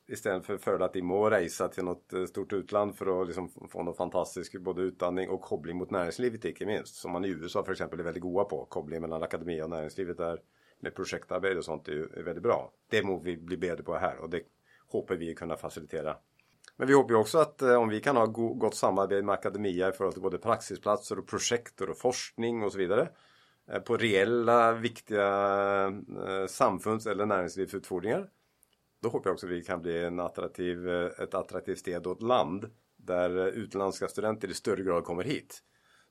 istället 0.08 0.46
för, 0.46 0.58
för 0.58 0.80
att 0.80 0.92
de 0.92 1.02
må 1.02 1.30
resa 1.30 1.68
till 1.68 1.84
något 1.84 2.12
eh, 2.12 2.24
stort 2.24 2.52
utland 2.52 2.96
för 2.96 3.22
att 3.22 3.26
liksom 3.26 3.50
få 3.70 3.82
någon 3.82 3.94
fantastisk 3.94 4.60
både 4.60 4.82
utdanning 4.82 5.28
och 5.28 5.40
koppling 5.40 5.76
mot 5.76 5.90
näringslivet 5.90 6.44
icke 6.44 6.66
minst. 6.66 6.94
Som 6.94 7.12
man 7.12 7.24
i 7.24 7.28
USA 7.28 7.64
för 7.64 7.72
exempel 7.72 8.00
är 8.00 8.04
väldigt 8.04 8.22
goda 8.22 8.44
på. 8.44 8.64
koppling 8.64 9.00
mellan 9.00 9.22
akademi 9.22 9.62
och 9.62 9.70
näringslivet 9.70 10.16
där 10.16 10.40
med 10.80 10.94
projektarbete 10.94 11.58
och 11.58 11.64
sånt 11.64 11.88
är, 11.88 12.18
är 12.18 12.22
väldigt 12.22 12.42
bra. 12.42 12.72
Det 12.88 13.02
må 13.02 13.18
vi 13.18 13.36
bli 13.36 13.56
bättre 13.56 13.82
på 13.82 13.96
här 13.96 14.18
och 14.18 14.30
det 14.30 14.42
hoppas 14.88 15.18
vi 15.18 15.34
kunna 15.34 15.56
facilitera. 15.56 16.16
Men 16.76 16.88
vi 16.88 16.94
hoppas 16.94 17.16
också 17.16 17.38
att 17.38 17.62
eh, 17.62 17.74
om 17.74 17.88
vi 17.88 18.00
kan 18.00 18.16
ha 18.16 18.26
gott 18.26 18.74
samarbete 18.74 19.22
med 19.22 19.32
akademia 19.32 19.88
i 19.88 19.92
förhållande 19.92 20.14
till 20.14 20.22
både 20.22 20.38
praxisplatser 20.38 21.18
och 21.18 21.26
projekt 21.26 21.80
och 21.80 21.98
forskning 21.98 22.62
och 22.62 22.72
så 22.72 22.78
vidare 22.78 23.08
eh, 23.70 23.80
på 23.80 23.96
reella 23.96 24.72
viktiga 24.72 25.26
eh, 26.26 26.46
samfunds 26.46 27.06
eller 27.06 27.26
näringslivsutfordringar 27.26 28.28
då 29.02 29.08
hoppas 29.08 29.26
jag 29.26 29.32
också 29.32 29.46
att 29.46 29.52
vi 29.52 29.64
kan 29.64 29.82
bli 29.82 30.04
en 30.04 30.20
attraktiv, 30.20 30.88
ett 30.88 31.34
attraktivt 31.34 31.78
sted 31.78 32.06
och 32.06 32.16
ett 32.16 32.22
land 32.22 32.70
där 32.96 33.46
utländska 33.46 34.08
studenter 34.08 34.50
i 34.50 34.54
större 34.54 34.82
grad 34.82 35.04
kommer 35.04 35.24
hit. 35.24 35.62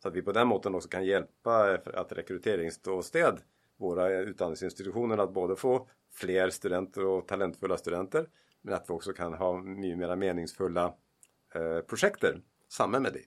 Så 0.01 0.07
att 0.07 0.15
vi 0.15 0.21
på 0.21 0.31
den 0.31 0.47
måten 0.47 0.75
också 0.75 0.89
kan 0.89 1.05
hjälpa 1.05 1.77
att 1.93 2.11
rekryteringsstöd 2.11 3.41
våra 3.77 4.19
utbildningsinstitutioner 4.19 5.17
att 5.17 5.33
både 5.33 5.55
få 5.55 5.87
fler 6.13 6.49
studenter 6.49 7.05
och 7.05 7.27
talentfulla 7.27 7.77
studenter 7.77 8.27
men 8.61 8.73
att 8.73 8.89
vi 8.89 8.93
också 8.93 9.13
kan 9.13 9.33
ha 9.33 9.61
mycket 9.61 9.97
mer 9.97 10.15
meningsfulla 10.15 10.93
eh, 11.55 11.79
projekter 11.79 12.41
samman 12.69 13.01
med 13.01 13.13
det. 13.13 13.25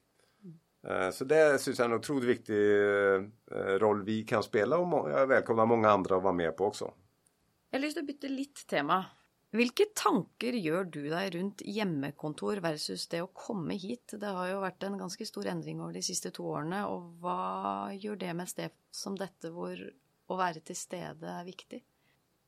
Eh, 0.89 1.11
så 1.11 1.25
det 1.25 1.59
syns 1.59 1.79
jag 1.79 1.87
är 1.87 1.91
en 1.91 1.99
otroligt 1.99 2.29
viktig 2.29 2.55
eh, 2.55 3.23
roll 3.79 4.05
vi 4.05 4.23
kan 4.23 4.43
spela 4.43 4.79
och 4.79 5.11
jag 5.11 5.27
välkomnar 5.27 5.67
många 5.67 5.91
andra 5.91 6.17
att 6.17 6.23
vara 6.23 6.33
med 6.33 6.57
på 6.57 6.65
också. 6.65 6.95
Jag 7.71 7.81
har 7.81 8.03
byta 8.03 8.27
lite 8.27 8.67
tema. 8.67 9.05
Vilka 9.53 9.85
tankar 9.95 10.49
gör 10.49 10.85
du 10.85 11.09
dig 11.09 11.31
runt 11.31 11.63
hemmakontor 11.67 12.57
versus 12.57 13.09
det 13.09 13.21
att 13.21 13.35
komma 13.35 13.73
hit? 13.73 14.15
Det 14.21 14.27
har 14.27 14.47
ju 14.47 14.55
varit 14.55 14.83
en 14.83 14.99
ganska 14.99 15.25
stor 15.25 15.47
ändring 15.47 15.81
över 15.81 15.93
de 15.93 16.03
senaste 16.03 16.31
två 16.31 16.45
åren 16.45 16.73
och 16.73 17.03
vad 17.03 17.97
gör 17.97 18.17
det 18.17 18.35
med 18.35 18.45
et 18.45 18.49
sted 18.49 18.71
som 18.91 19.19
detta 19.19 19.51
hvor 19.51 19.93
å 20.31 20.39
være 20.39 20.63
til 20.65 20.79
stede 20.79 21.31
er 21.31 21.47
viktig? 21.47 21.83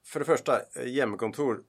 For 0.07 0.23
det 0.23 0.29
første, 0.29 0.59
eh, 0.77 0.91
hjemmekontor 0.91 1.63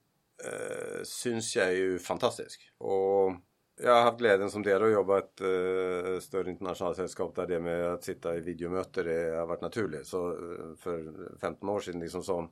eh, 0.43 1.01
syns 1.07 1.53
jeg 1.55 1.65
er 1.65 1.93
jo 1.93 1.99
fantastisk. 2.01 2.63
Og 2.85 3.35
jeg 3.81 3.89
har 3.89 4.03
hatt 4.05 4.19
gleden 4.19 4.51
som 4.53 4.63
dere 4.65 4.85
å 4.85 4.93
jobbe 4.93 5.15
i 5.15 5.21
et 5.23 5.43
eh, 5.49 6.09
större 6.21 6.21
større 6.21 6.51
internasjonalt 6.53 6.99
selskap 6.99 7.33
der 7.39 7.49
det 7.49 7.61
med 7.65 7.85
å 7.87 7.95
sitte 8.05 8.35
i 8.37 8.43
videomøter 8.45 9.09
har 9.39 9.47
vært 9.49 9.65
naturlig. 9.65 10.03
Så 10.05 10.27
eh, 10.33 10.75
för 10.77 11.07
for 11.09 11.39
15 11.41 11.69
år 11.69 11.87
siden 11.87 12.05
liksom 12.05 12.23
så 12.23 12.43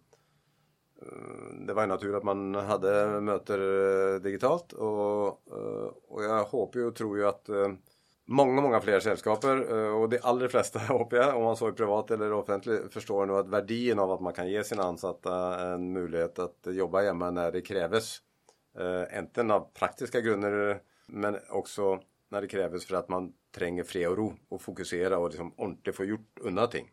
det 1.66 1.74
var 1.74 1.82
ju 1.82 1.90
natur 1.90 2.16
at 2.16 2.24
man 2.24 2.54
hadde 2.54 3.22
møter 3.26 3.62
digitalt. 4.22 4.74
Og, 4.74 5.40
eh, 5.50 5.88
og 6.14 6.20
jeg 6.26 6.50
håper 6.52 6.82
jo 6.82 6.90
og 6.92 6.98
tror 6.98 7.16
jo 7.18 7.30
at 7.30 7.52
Många, 8.32 8.62
många 8.62 8.82
fler 8.82 9.00
sällskaper 9.00 9.72
eh, 9.72 10.02
och 10.02 10.10
de 10.10 10.20
allra 10.24 10.50
flesta 10.50 10.80
hoppas 10.88 11.18
jag, 11.18 11.38
om 11.38 11.44
man 11.44 11.58
så 11.58 11.68
är 11.68 11.72
privat 11.72 12.12
eller 12.12 12.34
offentlig, 12.34 12.80
förstår 12.92 13.26
nu 13.26 13.34
att 13.34 13.48
värdien 13.48 14.00
av 14.00 14.12
att 14.12 14.22
man 14.22 14.34
kan 14.34 14.50
ge 14.50 14.64
sina 14.64 14.84
ansatta 14.84 15.60
en 15.74 15.94
möjlighet 15.94 16.40
att 16.40 16.68
jobba 16.70 17.02
hemma 17.02 17.32
när 17.32 17.52
det 17.52 17.62
krävs. 17.62 18.22
Eh, 18.78 19.18
enten 19.18 19.52
av 19.52 19.72
praktiska 19.74 20.22
grunder, 20.22 20.82
men 21.08 21.38
också 21.50 22.00
när 22.30 22.42
det 22.42 22.48
krävs 22.48 22.86
för 22.86 22.96
att 22.96 23.10
man 23.10 23.34
tränger 23.56 23.84
fred 23.84 24.08
och 24.08 24.18
ro, 24.18 24.34
och 24.50 24.62
fokusera 24.62 25.18
och 25.18 25.30
liksom 25.30 25.54
ordentlig 25.58 25.96
få 25.96 26.06
gjort 26.06 26.40
undan 26.42 26.70
ting. 26.70 26.92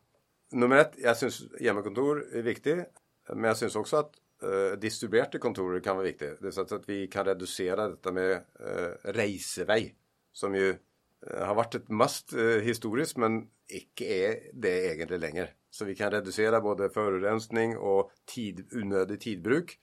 Nummer 0.52 0.76
ett, 0.76 0.92
jag 0.96 1.16
syns 1.16 1.42
hemmakontor 1.60 2.26
är 2.32 2.42
viktigt 2.42 2.86
Men 3.28 3.44
jag 3.44 3.56
syns 3.56 3.76
också 3.76 3.96
att 3.96 4.12
eh, 4.42 4.78
distribuerade 4.78 5.38
kontor 5.38 5.80
kan 5.80 5.96
vara 5.96 6.06
viktigt. 6.06 6.40
Det 6.40 6.46
är 6.46 6.50
så 6.50 6.60
att 6.60 6.88
vi 6.88 7.06
kan 7.06 7.24
reducera 7.24 7.88
detta 7.88 8.12
med 8.12 8.32
eh, 8.32 9.12
reseväg 9.12 9.94
som 10.32 10.54
ju 10.54 10.74
Eh, 11.26 11.46
har 11.46 11.54
varit 11.54 11.74
ett 11.74 11.88
must 11.88 12.32
eh, 12.32 12.40
historiskt 12.40 13.16
men 13.16 13.48
icke 13.68 14.04
är 14.04 14.50
det 14.52 14.94
egentligen 14.94 15.20
längre. 15.20 15.48
Så 15.70 15.84
vi 15.84 15.94
kan 15.94 16.10
reducera 16.10 16.60
både 16.60 16.90
förorensning 16.90 17.76
och 17.76 18.10
tid, 18.34 18.68
onödig 18.72 19.20
tidbruk 19.20 19.78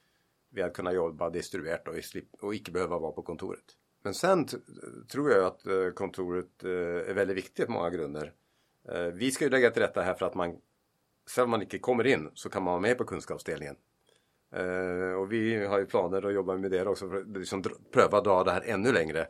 Vi 0.49 0.61
har 0.61 0.69
kunnat 0.69 0.95
jobba 0.95 1.29
distribuert 1.29 1.87
och, 1.87 1.95
och 2.41 2.55
ikke 2.55 2.71
behöva 2.71 2.99
vara 2.99 3.11
på 3.11 3.21
kontoret. 3.21 3.63
Men 4.03 4.13
sen 4.13 4.47
tror 5.11 5.31
jag 5.31 5.45
att 5.45 5.67
eh, 5.67 5.89
kontoret 5.89 6.63
är 6.63 7.13
väldigt 7.13 7.37
viktigt 7.37 7.65
på 7.65 7.71
många 7.71 7.89
grunder. 7.89 8.33
Vi 9.13 9.31
ska 9.31 9.45
ju 9.45 9.51
lägga 9.51 9.71
till 9.71 9.81
rätta 9.81 10.01
här 10.01 10.13
för 10.13 10.25
att 10.25 10.35
man 10.35 10.57
sen 11.29 11.43
om 11.43 11.49
man 11.49 11.61
inte 11.61 11.79
kommer 11.79 12.07
in, 12.07 12.29
så 12.33 12.49
kan 12.49 12.63
man 12.63 12.71
vara 12.71 12.81
med 12.81 12.97
på 12.97 13.03
kunskapsdelningen. 13.03 13.75
Och 15.17 15.31
vi 15.31 15.65
har 15.65 15.79
ju 15.79 15.85
planer 15.85 16.25
att 16.25 16.33
jobba 16.33 16.57
med 16.57 16.71
det 16.71 16.87
också 16.87 17.09
för 17.09 17.17
att 17.17 17.37
liksom, 17.37 17.63
pröva 17.91 18.17
att 18.17 18.23
dra 18.23 18.43
det 18.43 18.51
här 18.51 18.63
ännu 18.65 18.91
längre 18.91 19.27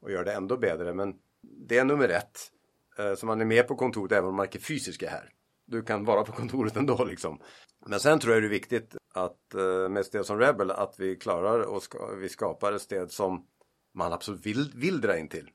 och 0.00 0.10
göra 0.10 0.24
det 0.24 0.32
ändå 0.32 0.56
bättre. 0.56 0.94
Men 0.94 1.18
det 1.42 1.78
är 1.78 1.84
nummer 1.84 2.08
ett. 2.08 2.38
Eh, 2.98 3.14
Så 3.14 3.26
man 3.26 3.40
är 3.40 3.44
med 3.44 3.68
på 3.68 3.76
kontoret 3.76 4.12
även 4.12 4.28
om 4.28 4.36
man 4.36 4.46
inte 4.46 4.58
fysisk 4.58 5.02
är 5.02 5.08
här. 5.08 5.30
Du 5.66 5.82
kan 5.82 6.04
vara 6.04 6.24
på 6.24 6.32
kontoret 6.40 6.76
ändå 6.76 7.04
liksom. 7.04 7.40
Men 7.86 8.00
sen 8.00 8.18
tror 8.18 8.34
jag 8.34 8.42
det 8.42 8.46
är 8.46 8.50
viktigt 8.50 8.96
att 9.14 9.54
eh, 9.54 9.88
med 9.88 10.00
et 10.00 10.06
sted 10.06 10.26
som 10.26 10.38
Rebel 10.38 10.70
att 10.70 10.94
vi 10.98 11.16
klarar 11.16 11.60
och 11.60 11.82
ska, 11.82 12.14
vi 12.14 12.28
skapar 12.28 12.72
ett 12.72 12.82
sted 12.82 13.10
som 13.10 13.46
man 13.94 14.12
absolut 14.12 14.46
vill, 14.46 14.72
vill 14.74 15.00
dra 15.00 15.18
in 15.18 15.28
till. 15.28 15.50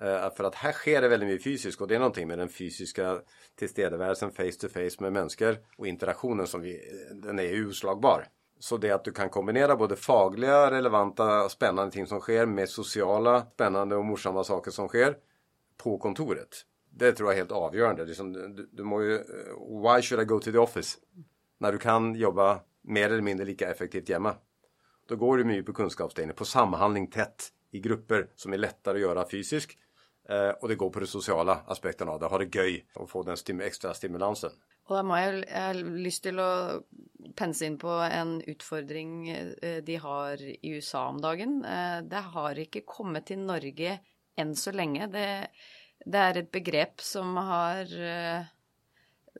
Eh, 0.00 0.34
för 0.34 0.44
att 0.44 0.54
här 0.54 0.72
sker 0.72 1.02
det 1.02 1.08
väldigt 1.08 1.28
mycket 1.28 1.44
fysiskt 1.44 1.80
och 1.80 1.88
det 1.88 1.94
är 1.94 1.98
någonting 1.98 2.28
med 2.28 2.38
den 2.38 2.48
fysiska 2.48 3.20
tillstedevärelsen 3.58 4.30
face 4.32 4.52
to 4.60 4.68
face 4.68 4.96
med 5.02 5.12
människor 5.12 5.58
och 5.76 5.86
interaktionen 5.86 6.46
som 6.46 6.60
vi, 6.60 6.80
den 7.22 7.38
är 7.38 7.68
oslagbar. 7.68 8.26
Så 8.60 8.76
det 8.76 8.90
att 8.90 9.04
du 9.04 9.12
kan 9.12 9.30
kombinera 9.30 9.76
både 9.76 9.96
fagliga, 9.96 10.70
relevanta, 10.70 11.48
spännande 11.48 11.92
ting 11.92 12.06
som 12.06 12.20
sker 12.20 12.46
med 12.46 12.68
sociala, 12.68 13.46
spännande 13.54 13.96
och 13.96 14.04
morsamma 14.04 14.44
saker 14.44 14.70
som 14.70 14.88
sker 14.88 15.16
på 15.76 15.98
kontoret. 15.98 16.48
Det 16.90 17.12
tror 17.12 17.28
jag 17.28 17.34
är 17.34 17.38
helt 17.38 17.52
avgörande. 17.52 18.04
Liksom, 18.04 18.32
du, 18.32 18.68
du 18.72 18.82
må 18.82 19.02
ju, 19.02 19.14
eh, 19.14 19.22
why 19.82 20.02
should 20.02 20.22
I 20.22 20.24
go 20.24 20.40
to 20.40 20.52
the 20.52 20.58
office? 20.58 20.98
När 21.58 21.72
du 21.72 21.78
kan 21.78 22.14
jobba 22.14 22.60
mer 22.82 23.10
eller 23.10 23.22
mindre 23.22 23.46
lika 23.46 23.70
effektivt 23.70 24.08
hemma. 24.08 24.34
Då 25.08 25.16
går 25.16 25.36
du 25.36 25.44
mycket 25.44 25.66
på 25.66 25.72
kunskapsdelning, 25.72 26.36
på 26.36 26.44
samhandling 26.44 27.06
tätt 27.06 27.48
i 27.70 27.80
grupper 27.80 28.30
som 28.36 28.52
är 28.52 28.58
lättare 28.58 28.94
att 28.94 29.00
göra 29.00 29.28
fysiskt 29.28 29.78
Eh, 30.30 30.52
og 30.62 30.68
det 30.70 30.76
går 30.78 30.90
på 30.94 31.00
den 31.02 31.10
sociala 31.10 31.56
aspekten 31.66 32.08
av 32.08 32.20
det. 32.20 32.28
Ha 32.30 32.38
det 32.38 32.52
gøy 32.54 32.76
og 33.02 33.08
få 33.10 33.24
den 33.26 33.38
stim 33.38 33.62
ekstra 33.66 33.90
stimulansen. 33.96 34.54
Og 34.86 34.94
da 34.94 35.02
må 35.06 35.16
jeg, 35.18 35.40
jeg 35.42 35.64
har 35.64 35.80
lyst 36.04 36.22
til 36.26 36.38
å 36.42 36.50
pense 37.38 37.66
inn 37.66 37.78
på 37.80 37.96
en 38.06 38.36
utfordring 38.52 39.14
eh, 39.32 39.80
de 39.86 39.96
har 40.02 40.42
i 40.46 40.74
USA 40.76 41.08
om 41.10 41.18
dagen. 41.22 41.60
Eh, 41.66 41.98
det 42.06 42.22
har 42.36 42.62
ikke 42.62 42.86
kommet 42.86 43.26
til 43.30 43.42
Norge 43.42 43.96
enn 44.38 44.54
så 44.54 44.74
lenge. 44.74 45.08
Det, 45.10 45.26
det 46.06 46.22
er 46.28 46.38
et 46.38 46.52
begrep 46.54 47.02
som 47.02 47.34
har, 47.50 47.90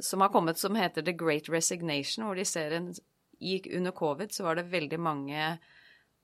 som 0.02 0.24
har 0.24 0.32
kommet 0.34 0.58
som 0.58 0.74
heter 0.76 1.06
The 1.06 1.14
Great 1.14 1.48
Resignation, 1.48 2.26
hvor 2.26 2.38
de 2.38 2.44
ser 2.48 2.74
en 2.76 2.90
Under 3.40 3.94
covid 3.96 4.34
så 4.34 4.44
var 4.44 4.58
det 4.58 4.66
veldig 4.68 4.98
mange 5.00 5.44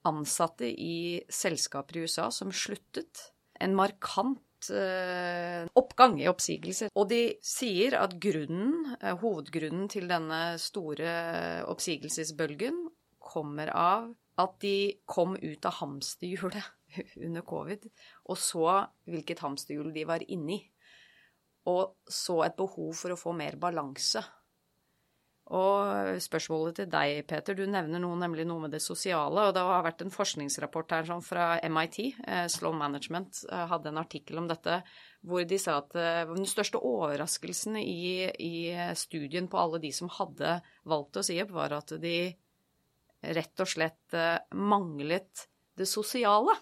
ansatte 0.05 0.69
i 0.69 1.23
selskaper 1.33 1.97
i 1.97 2.03
USA 2.05 2.27
som 2.31 2.51
sluttet. 2.53 3.31
En 3.57 3.73
markant 3.73 4.43
Eh, 4.71 5.67
oppgang 5.79 6.21
i 6.21 6.29
oppsigelser. 6.31 6.93
Og 6.97 7.09
de 7.11 7.37
sier 7.45 7.97
at 8.01 8.17
grunnen, 8.23 8.97
uh, 9.03 9.13
hovedgrunnen 9.21 9.89
til 9.93 10.09
denne 10.11 10.57
store 10.63 11.11
oppsigelsesbølgen 11.71 12.87
kommer 13.21 13.71
av 13.75 14.09
at 14.41 14.57
de 14.63 14.97
kom 15.09 15.37
ut 15.37 15.69
av 15.69 15.79
hamsterhjulet 15.81 16.73
under 17.27 17.45
covid 17.47 17.87
og 18.29 18.39
så 18.41 18.67
hvilket 19.09 19.43
hamsterhjul 19.45 19.93
de 19.95 20.07
var 20.09 20.25
inni. 20.29 20.61
Og 21.67 21.97
så 22.07 22.43
et 22.47 22.59
behov 22.59 22.93
for 22.95 23.13
å 23.15 23.19
få 23.19 23.33
mer 23.37 23.57
balanse. 23.59 24.23
Og 25.55 26.17
spørsmålet 26.19 26.81
til 26.81 26.89
deg, 26.91 27.21
Peter, 27.31 27.55
du 27.55 27.69
nevner 27.71 28.01
noe, 28.03 28.17
nemlig 28.19 28.43
noe 28.49 28.65
med 28.65 28.73
det 28.75 28.81
sosiale. 28.83 29.45
Og 29.47 29.53
det 29.55 29.63
har 29.63 29.85
vært 29.87 30.03
en 30.03 30.11
forskningsrapport 30.11 30.95
her 30.97 31.07
sånn 31.07 31.23
fra 31.23 31.53
MIT, 31.63 32.01
eh, 32.27 32.47
Slow 32.51 32.75
Management, 32.75 33.45
eh, 33.47 33.67
hadde 33.71 33.93
en 33.93 34.03
artikkel 34.03 34.41
om 34.43 34.49
dette, 34.51 34.81
hvor 35.23 35.47
de 35.47 35.59
sa 35.63 35.79
at 35.85 35.95
eh, 35.95 36.25
den 36.33 36.51
største 36.51 36.83
overraskelsen 36.83 37.79
i, 37.79 38.27
i, 38.43 38.57
studien 38.99 39.47
på 39.47 39.61
alle 39.63 39.79
de 39.87 39.93
som 39.95 40.11
hadde 40.19 40.59
valgt 40.83 41.23
å 41.23 41.27
si 41.27 41.39
opp, 41.45 41.55
var 41.55 41.79
at 41.79 41.95
de 42.03 42.19
rett 43.23 43.63
og 43.63 43.71
slett 43.71 44.19
eh, 44.19 44.43
manglet 44.59 45.47
det 45.79 45.87
sosiale. 45.87 46.59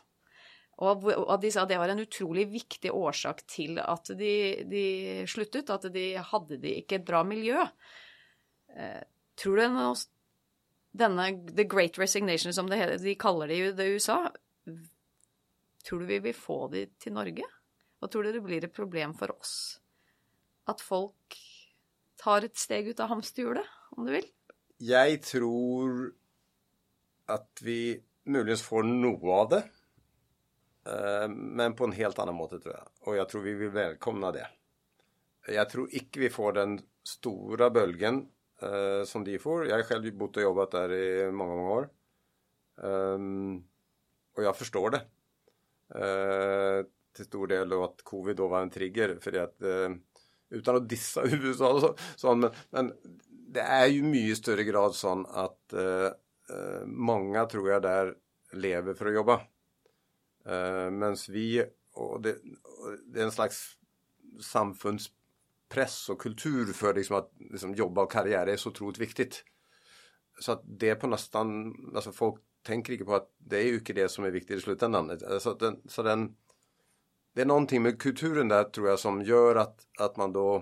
Og 0.84 1.06
at 1.30 1.40
de 1.40 1.50
sa 1.54 1.62
at 1.62 1.70
det 1.70 1.78
var 1.78 1.92
en 1.92 2.02
utrolig 2.02 2.48
viktig 2.50 2.90
årsak 2.92 3.44
til 3.48 3.78
at 3.78 4.10
de, 4.18 4.64
de 4.66 4.86
sluttet, 5.30 5.70
at 5.70 5.86
de 5.94 6.08
hadde 6.18 6.58
de 6.60 6.80
ikke 6.80 6.98
et 6.98 7.06
bra 7.06 7.22
miljø. 7.24 7.62
Eh, 8.74 9.02
tror 9.38 9.60
du 9.60 9.66
noe, 9.74 9.94
denne 10.94 11.28
The 11.50 11.66
Great 11.66 11.98
Resignation, 11.98 12.54
som 12.54 12.70
det, 12.70 12.80
de 13.02 13.14
kaller 13.18 13.50
det 13.50 13.58
i 13.58 13.94
USA, 13.94 14.18
tror 15.84 16.02
du 16.02 16.10
vi 16.10 16.20
vil 16.28 16.36
få 16.36 16.66
de 16.72 16.86
til 16.98 17.14
Norge? 17.16 17.46
Og 18.02 18.10
tror 18.10 18.26
du 18.26 18.34
det 18.34 18.44
blir 18.44 18.66
et 18.66 18.74
problem 18.74 19.14
for 19.16 19.32
oss 19.34 19.54
at 20.70 20.80
folk 20.80 21.36
tar 22.20 22.46
et 22.46 22.56
steg 22.56 22.88
ut 22.88 23.00
av 23.04 23.10
hamsterhjulet, 23.12 23.66
om 23.96 24.06
du 24.06 24.14
vil? 24.14 24.26
Jeg 24.80 25.20
tror 25.24 26.06
at 27.32 27.62
vi 27.64 27.96
muligens 28.28 28.64
får 28.64 28.86
noe 28.88 29.38
av 29.40 29.50
det. 29.52 29.62
Eh, 30.88 31.26
men 31.28 31.76
på 31.76 31.88
en 31.88 31.96
helt 31.96 32.18
annen 32.20 32.36
måte, 32.36 32.60
tror 32.60 32.76
jeg. 32.76 32.92
Og 33.06 33.18
jeg 33.18 33.30
tror 33.30 33.44
vi 33.44 33.56
vil 33.60 33.74
velkomne 33.74 34.32
det. 34.36 34.46
Jeg 35.52 35.68
tror 35.68 35.98
ikke 36.00 36.24
vi 36.24 36.32
får 36.32 36.56
den 36.56 36.78
store 37.04 37.68
bølgen 37.72 38.22
eh, 38.62 39.04
som 39.04 39.24
de 39.24 39.38
får. 39.38 39.70
Har 39.70 39.82
själv 39.82 40.16
bott 40.16 40.36
och 40.36 40.42
jobbat 40.42 40.70
där 40.70 40.92
i 40.92 41.30
många, 41.32 41.54
många 41.54 41.70
år. 41.70 41.88
Um, 42.76 43.64
och 44.36 44.44
jag 44.44 44.56
förstår 44.56 44.90
det. 44.90 45.00
Uh, 45.98 46.86
till 47.16 47.24
stor 47.24 47.46
del 47.46 47.68
då 47.68 47.84
att 47.84 48.02
covid 48.02 48.36
då 48.36 48.48
var 48.48 48.62
en 48.62 48.70
trigger. 48.70 49.18
för 49.20 49.32
att 49.38 49.62
uh, 49.62 49.96
utan 50.50 50.76
att 50.76 50.88
dissa 50.88 51.24
USA, 51.26 51.80
så, 51.80 51.94
så 52.16 52.34
men, 52.34 52.50
men, 52.70 52.92
det 53.28 53.60
är 53.60 53.86
ju 53.86 54.02
mycket 54.02 54.38
större 54.38 54.64
grad 54.64 54.94
sånn 54.94 55.26
uh, 55.72 55.80
eh, 55.80 56.86
många 56.86 57.46
tror 57.46 57.70
jag 57.70 57.82
där 57.82 58.14
lever 58.52 58.94
för 58.94 59.06
att 59.06 59.14
jobba. 59.14 59.34
Uh, 60.46 60.90
Medan 60.90 61.16
vi 61.28 61.64
och 61.92 62.20
det, 62.20 62.36
det 63.06 63.20
är 63.20 63.24
en 63.24 63.32
slags 63.32 63.76
samfunds 64.40 65.10
press 65.74 66.08
och 66.08 66.20
kultur 66.20 66.72
för 66.72 66.94
liksom 66.94 67.16
att 67.16 67.32
liksom 67.50 67.74
jobba 67.74 68.02
och 68.02 68.12
karriär 68.12 68.46
är 68.46 68.56
så 68.56 68.70
otroligt 68.70 68.98
viktigt. 68.98 69.44
Så 70.40 70.52
att 70.52 70.62
det 70.64 70.94
på 70.94 71.06
nästan, 71.06 71.74
alltså 71.94 72.12
folk 72.12 72.42
tänker 72.62 72.92
inte 72.92 73.04
på 73.04 73.14
att 73.14 73.34
det 73.38 73.58
är 73.58 73.64
ju 73.64 73.74
inte 73.74 73.92
det 73.92 74.08
som 74.08 74.24
är 74.24 74.30
viktigt 74.30 74.58
i 74.58 74.60
slutändan. 74.60 75.10
Alltså 75.10 75.54
den, 75.54 75.80
så 75.88 76.02
den, 76.02 76.36
det 77.34 77.40
är 77.40 77.46
någonting 77.46 77.82
med 77.82 78.00
kulturen 78.00 78.48
där 78.48 78.64
tror 78.64 78.88
jag 78.88 78.98
som 78.98 79.22
gör 79.22 79.56
att, 79.56 79.86
att 79.98 80.16
man 80.16 80.32
då 80.32 80.56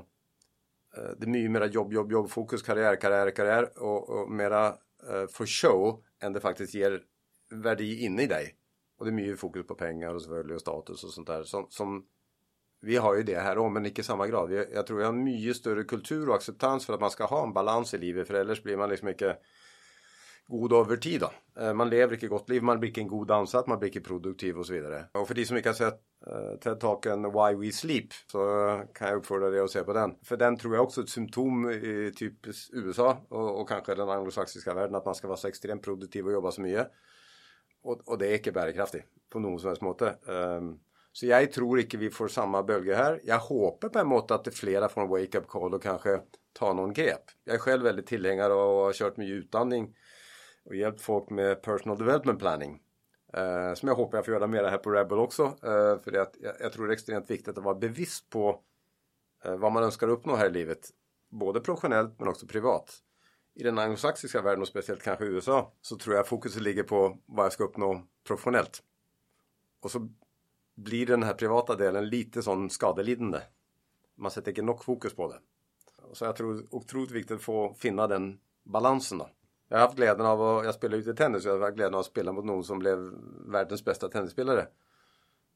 eh, 0.96 1.10
det 1.18 1.26
är 1.26 1.30
mycket 1.30 1.50
mera 1.50 1.66
jobb, 1.66 1.92
jobb, 1.92 2.12
jobb, 2.12 2.30
fokus, 2.30 2.62
karriär, 2.62 2.96
karriär, 2.96 3.30
karriär 3.30 3.82
och, 3.82 4.10
och 4.10 4.30
mera 4.30 4.66
eh, 5.08 5.26
för 5.30 5.46
show 5.46 6.04
än 6.22 6.32
det 6.32 6.40
faktiskt 6.40 6.74
ger 6.74 7.02
värde 7.50 7.84
inne 7.84 8.22
i 8.22 8.26
dig. 8.26 8.56
Och 8.98 9.04
det 9.04 9.10
är 9.10 9.12
mycket 9.12 9.40
fokus 9.40 9.66
på 9.66 9.74
pengar 9.74 10.14
och 10.14 10.52
och 10.54 10.60
status 10.60 11.04
och 11.04 11.10
sånt 11.10 11.26
där 11.26 11.42
som, 11.42 11.66
som 11.70 12.06
vi 12.82 12.96
har 12.96 13.14
ju 13.16 13.22
det 13.22 13.38
här 13.38 13.58
om 13.58 13.72
men 13.72 13.86
inte 13.86 14.00
i 14.00 14.04
samma 14.04 14.26
grad. 14.26 14.52
Jag 14.52 14.86
tror 14.86 14.98
vi 14.98 15.04
har 15.04 15.12
mycket 15.12 15.56
större 15.56 15.84
kultur 15.84 16.28
och 16.28 16.34
acceptans 16.34 16.86
för 16.86 16.94
att 16.94 17.00
man 17.00 17.10
ska 17.10 17.24
ha 17.24 17.42
en 17.42 17.52
balans 17.52 17.94
i 17.94 17.98
livet, 17.98 18.28
för 18.28 18.40
annars 18.40 18.62
blir 18.62 18.76
man 18.76 18.90
liksom 18.90 19.06
mycket 19.06 19.38
god 20.46 20.72
över 20.72 20.96
tid. 20.96 21.20
Då. 21.20 21.60
Eh, 21.62 21.74
man 21.74 21.90
lever 21.90 22.16
ikke 22.16 22.28
gott 22.28 22.48
liv, 22.48 22.62
man 22.62 22.80
blir 22.80 22.90
ikke 22.90 23.00
en 23.00 23.08
god 23.08 23.30
ansatt, 23.30 23.66
man 23.66 23.78
blir 23.78 23.90
ikke 23.90 24.00
produktiv 24.00 24.58
och 24.58 24.66
så 24.66 24.72
vidare. 24.72 25.04
Och 25.12 25.28
för 25.28 25.34
de 25.34 25.44
som 25.44 25.56
inte 25.56 25.68
har 25.68 25.74
sett 25.74 26.00
uh, 26.26 26.58
TED-talken 26.60 27.22
Why 27.32 27.54
We 27.54 27.72
Sleep, 27.72 28.12
så 28.26 28.38
kan 28.94 29.08
jag 29.08 29.16
uppfordra 29.16 29.50
dig 29.50 29.60
att 29.60 29.70
se 29.70 29.84
på 29.84 29.92
den. 29.92 30.14
För 30.24 30.36
den 30.36 30.56
tror 30.56 30.74
jag 30.74 30.84
också 30.84 31.00
är 31.00 31.04
ett 31.04 31.10
symptom 31.10 31.70
i 31.70 32.12
typ 32.16 32.46
USA 32.72 33.16
och, 33.28 33.60
och 33.60 33.68
kanske 33.68 33.94
den 33.94 34.08
anglosaxiska 34.08 34.74
världen, 34.74 34.94
att 34.94 35.04
man 35.04 35.14
ska 35.14 35.28
vara 35.28 35.36
så 35.36 35.48
extremt 35.48 35.82
produktiv 35.82 36.26
och 36.26 36.32
jobba 36.32 36.50
så 36.50 36.60
mycket. 36.60 36.90
Och, 37.82 38.08
och 38.08 38.18
det 38.18 38.28
är 38.28 38.34
inte 38.34 38.52
bärkraftigt 38.52 39.04
på 39.30 39.38
något 39.38 39.60
som 39.60 39.68
helst 39.68 39.82
måte. 39.82 40.16
Um, 40.26 40.80
så 41.12 41.26
jag 41.26 41.52
tror 41.52 41.80
inte 41.80 41.96
vi 41.96 42.10
får 42.10 42.28
samma 42.28 42.62
bölge 42.62 42.94
här. 42.94 43.20
Jag 43.24 43.38
hoppas 43.38 43.92
på 43.92 43.98
en 43.98 44.06
måte 44.06 44.34
att 44.34 44.44
det 44.44 44.50
flere 44.50 44.88
får 44.88 45.00
en 45.00 45.08
wake-up 45.08 45.48
call 45.48 45.74
och 45.74 45.82
kanske 45.82 46.20
tar 46.52 46.74
någon 46.74 46.92
grepp. 46.92 47.24
Jag 47.44 47.54
är 47.54 47.58
själv 47.58 47.82
väldigt 47.82 48.06
tillhängare 48.06 48.52
av 48.52 48.84
har 48.84 48.92
ha 48.92 49.16
mycket 49.16 49.34
utandning 49.34 49.94
och 50.64 50.74
hjälpt 50.74 51.00
folk 51.00 51.30
med 51.30 51.62
personal 51.62 51.98
development 51.98 52.38
planning. 52.38 52.80
Eh, 53.32 53.74
som 53.74 53.88
jag 53.88 53.96
hoppas 53.96 54.14
jag 54.14 54.24
får 54.24 54.34
göra 54.34 54.46
mer 54.46 54.64
här 54.64 54.78
på 54.78 54.90
Rebel 54.90 55.18
också. 55.18 55.42
Eh, 55.42 56.02
för 56.02 56.02
for 56.02 56.14
jag, 56.14 56.26
jag, 56.60 56.72
tror 56.72 56.86
det 56.86 56.90
är 56.90 56.94
extremt 56.94 57.30
viktigt 57.30 57.58
att 57.58 57.64
vara 57.64 57.74
bevis 57.74 58.28
på 58.30 58.60
eh, 59.44 59.56
vad 59.56 59.72
man 59.72 59.84
önskar 59.84 60.08
uppnå 60.08 60.36
här 60.36 60.46
i 60.46 60.52
livet. 60.52 60.90
Både 61.30 61.60
professionellt 61.60 62.18
men 62.18 62.28
också 62.28 62.46
privat. 62.46 62.98
I 63.54 63.62
den 63.62 63.78
anglosaxiska 63.78 64.42
världen 64.42 64.62
och 64.62 64.68
speciellt 64.68 65.02
kanske 65.02 65.24
i 65.24 65.28
USA, 65.28 65.72
så 65.80 65.96
tror 65.96 66.16
jag 66.16 66.26
fokuset 66.26 66.62
ligger 66.62 66.82
på 66.82 67.18
vad 67.26 67.44
jag 67.44 67.52
ska 67.52 67.64
uppnå 67.64 68.06
professionellt. 68.26 68.82
Och 69.80 69.90
så 69.90 70.08
blir 70.74 71.06
den 71.06 71.22
här 71.22 71.34
privata 71.34 71.76
delen 71.76 72.08
lite 72.08 72.42
sån 72.42 72.70
skadelidande. 72.70 73.38
Man 74.14 74.30
sätter 74.30 74.50
inte 74.50 74.62
nog 74.62 74.84
fokus 74.84 75.14
på 75.14 75.32
det. 75.32 75.38
Så 76.12 76.24
jag 76.24 76.36
tror 76.36 77.08
det 77.08 77.14
viktigt 77.14 77.36
att 77.36 77.42
få 77.42 77.74
finna 77.74 78.06
den 78.06 78.38
balansen. 78.62 79.18
då. 79.18 79.28
Jag 79.68 79.76
har 79.76 79.86
haft 79.86 79.96
glädjen 79.96 80.26
av 80.26 80.42
att, 80.42 80.64
jag 80.64 80.74
spiller 80.74 80.98
ute 80.98 81.10
i 81.10 81.14
tennis, 81.14 81.44
jag 81.44 81.52
har 81.52 81.60
haft 81.60 81.74
glädjen 81.74 81.94
av 81.94 82.00
att 82.00 82.06
spela 82.06 82.32
mot 82.32 82.44
någon 82.44 82.64
som 82.64 82.78
blev 82.78 83.12
världens 83.46 83.84
bästa 83.84 84.08
tennisspelare. 84.08 84.66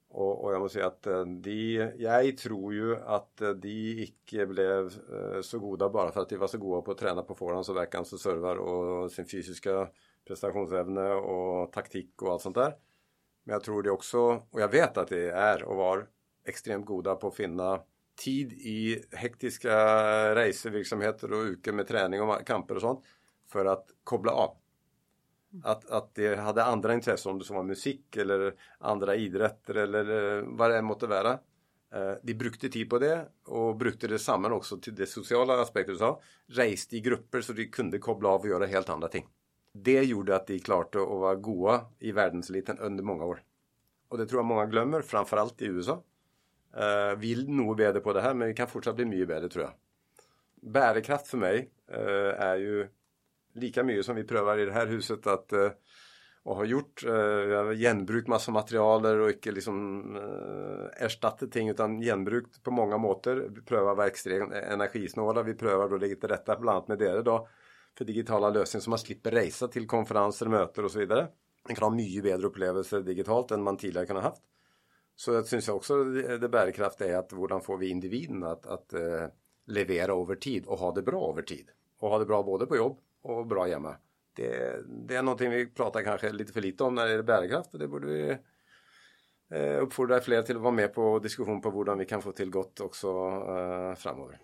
Och, 0.08 0.44
och 0.44 0.52
jag 0.52 0.60
måste 0.60 0.74
säga 0.74 0.86
att 0.86 1.06
eh, 1.06 1.24
de 1.24 1.90
jag 1.96 2.36
tror 2.36 2.74
ju 2.74 2.96
att 2.96 3.40
eh, 3.40 3.50
de 3.50 4.06
inte 4.06 4.46
blev 4.46 4.86
eh, 4.86 5.40
så 5.40 5.58
goda 5.58 5.88
bara 5.88 6.12
för 6.12 6.20
att 6.20 6.28
de 6.28 6.36
var 6.36 6.46
så 6.46 6.58
goda 6.58 6.82
på 6.82 6.90
att 6.90 6.98
träna 6.98 7.22
på 7.22 7.34
forehands 7.34 7.68
och 7.68 7.74
backhands 7.74 8.12
och 8.12 8.20
servar 8.20 8.56
och 8.56 9.12
sin 9.12 9.26
fysiska 9.26 9.88
prestationsevne 10.26 11.12
och 11.12 11.72
taktik 11.72 12.22
och 12.22 12.32
allt 12.32 12.42
sånt 12.42 12.54
där. 12.54 12.74
Men 13.46 13.52
jag 13.52 13.64
tror 13.64 13.82
det 13.82 13.90
också, 13.90 14.18
och 14.50 14.60
jag 14.60 14.68
vet 14.68 14.96
att 14.96 15.08
det 15.08 15.30
är 15.30 15.62
och 15.62 15.76
var 15.76 16.06
extremt 16.44 16.86
goda 16.86 17.14
på 17.14 17.28
att 17.28 17.36
finna 17.36 17.80
tid 18.16 18.52
i 18.52 19.04
hektiska 19.12 19.74
racerverksamheter 20.34 21.32
och 21.32 21.44
uker 21.44 21.72
med 21.72 21.88
träning 21.88 22.22
och 22.22 22.46
kamper 22.46 22.74
och 22.74 22.80
sånt 22.80 23.04
för 23.48 23.64
att 23.64 23.86
koppla 24.04 24.32
av. 24.32 24.56
Att, 25.62 25.90
att 25.90 26.14
de 26.14 26.36
hade 26.36 26.64
andra 26.64 26.94
intressen, 26.94 27.32
om 27.32 27.38
det 27.38 27.44
som 27.44 27.56
var 27.56 27.62
musik 27.62 28.16
eller 28.16 28.54
andra 28.78 29.16
idrätter 29.16 29.74
eller 29.74 30.36
eh, 30.38 30.44
vad 30.46 30.70
det 30.70 30.78
än 30.78 30.84
måtte 30.84 31.06
vara. 31.06 31.32
Eh, 31.94 32.12
de 32.22 32.34
brukte 32.34 32.68
tid 32.68 32.90
på 32.90 32.98
det, 32.98 33.28
och 33.44 33.76
brukte 33.76 34.08
det 34.08 34.18
samman 34.18 34.52
också 34.52 34.78
till 34.78 34.94
det 34.94 35.06
sociala 35.06 35.60
aspektet 35.60 35.94
du 35.94 35.98
sa. 35.98 36.20
Reiste 36.46 36.96
i 36.96 37.00
grupper 37.00 37.40
så 37.40 37.52
de 37.52 37.66
kunde 37.66 37.98
koppla 37.98 38.28
av 38.28 38.40
och 38.40 38.48
göra 38.48 38.66
helt 38.66 38.88
andra 38.88 39.08
ting. 39.08 39.26
Det 39.82 40.02
gjorde 40.02 40.36
att 40.36 40.46
de 40.46 40.58
klarte 40.58 40.98
att 40.98 41.08
vara 41.08 41.34
goa 41.34 41.80
i 41.98 42.12
världseliten 42.12 42.78
under 42.78 43.04
många 43.04 43.24
år. 43.24 43.42
Och 44.08 44.18
det 44.18 44.26
tror 44.26 44.38
jag 44.38 44.46
många 44.46 44.66
glömmer, 44.66 45.02
framförallt 45.02 45.62
i 45.62 45.66
USA. 45.66 46.02
Uh, 46.76 46.82
eh, 46.82 47.16
vi 47.18 47.48
nog 47.48 47.76
bättre 47.76 48.00
på 48.00 48.12
det 48.12 48.20
här, 48.20 48.34
men 48.34 48.48
vi 48.48 48.54
kan 48.54 48.66
fortsatt 48.66 48.96
bli 48.96 49.04
mycket 49.04 49.28
bättre 49.28 49.48
tror 49.48 49.64
jag. 49.64 49.72
Bärkraft 50.72 51.26
för 51.26 51.38
mig 51.38 51.70
uh, 51.90 52.40
är 52.40 52.56
ju 52.56 52.88
lika 53.54 53.82
mycket 53.82 54.06
som 54.06 54.16
vi 54.16 54.24
prövar 54.24 54.58
i 54.58 54.64
det 54.64 54.72
här 54.72 54.86
huset 54.86 55.26
att 55.26 55.52
eh, 55.52 55.60
uh, 55.60 55.70
och 56.42 56.56
ha 56.56 56.64
gjort. 56.64 57.02
vi 57.04 57.54
har 57.54 57.74
genbrukt 57.74 58.28
massa 58.28 58.52
materialer 58.52 59.18
och 59.18 59.30
inte 59.30 59.52
liksom 59.52 60.16
erstattet 60.96 61.52
ting, 61.52 61.68
utan 61.68 62.00
genbrukt 62.00 62.62
på 62.62 62.70
många 62.70 62.98
måter. 62.98 63.36
Vi 63.36 63.62
prövar 63.62 63.92
å 63.92 63.92
energisnåla. 63.92 64.06
ekstremt 64.06 64.52
energisnåle. 64.52 65.42
Vi 65.42 65.54
prövar 65.54 65.88
då 65.88 65.96
lite 65.96 66.28
til 66.28 66.56
bland 66.60 66.68
annat 66.68 66.88
med 66.88 66.98
dere, 66.98 67.22
då 67.22 67.48
för 67.98 68.04
digitala 68.04 68.50
lösningar 68.50 68.82
så 68.82 68.90
man 68.90 68.98
slipper 68.98 69.30
rejsa 69.30 69.68
till 69.68 69.86
konferenser, 69.86 70.46
möten 70.46 70.84
och 70.84 70.90
så 70.90 70.98
vidare. 70.98 71.28
Man 71.68 71.74
kan 71.74 71.82
ha 71.82 71.96
mycket 71.96 72.22
bättre 72.22 72.46
upplevelser 72.46 73.00
digitalt 73.00 73.50
än 73.50 73.62
man 73.62 73.76
tidigare 73.76 74.06
kunnat 74.06 74.22
haft. 74.22 74.42
Så 75.16 75.32
jag 75.32 75.46
syns 75.46 75.68
også 75.68 76.04
det, 76.04 76.38
det 76.38 76.58
är 76.58 76.68
er 76.68 77.22
hur 77.30 77.36
hvordan 77.36 77.60
får 77.60 77.78
vi 77.78 77.88
individen 77.88 78.42
att, 78.44 78.66
att 78.66 78.92
eh, 78.92 79.00
uh, 79.00 79.28
levere 79.66 80.36
tid 80.36 80.66
och 80.66 80.78
ha 80.78 80.92
det 80.92 81.02
bra 81.02 81.30
över 81.30 81.42
tid. 81.42 81.70
Och 81.98 82.10
ha 82.10 82.18
det 82.18 82.26
bra 82.26 82.42
både 82.42 82.66
på 82.66 82.76
jobb 82.76 82.98
och 83.22 83.46
bra 83.46 83.64
hemma. 83.66 83.96
Det, 84.36 84.82
det 85.08 85.16
är 85.16 85.22
någonting 85.22 85.50
vi 85.50 85.66
pratar 85.66 86.02
kanske 86.02 86.32
lite 86.32 86.52
för 86.52 86.60
lite 86.60 86.84
om 86.84 86.94
när 86.94 87.04
det 87.04 87.10
gäller 87.10 87.22
bärkraft 87.22 87.74
och 87.74 87.78
Det 87.78 87.88
borde 87.88 88.06
vi 88.06 88.38
eh, 89.50 89.82
uppfordra 89.82 90.20
fler 90.20 90.42
till 90.42 90.56
att 90.56 90.62
vara 90.62 90.72
med 90.72 90.94
på 90.94 91.18
diskussion 91.18 91.60
på 91.60 91.70
hur 91.70 91.96
vi 91.96 92.04
kan 92.04 92.22
få 92.22 92.32
till 92.32 92.50
gott 92.50 92.80
också 92.80 93.08
uh, 93.28 93.94
framöver. 93.94 94.40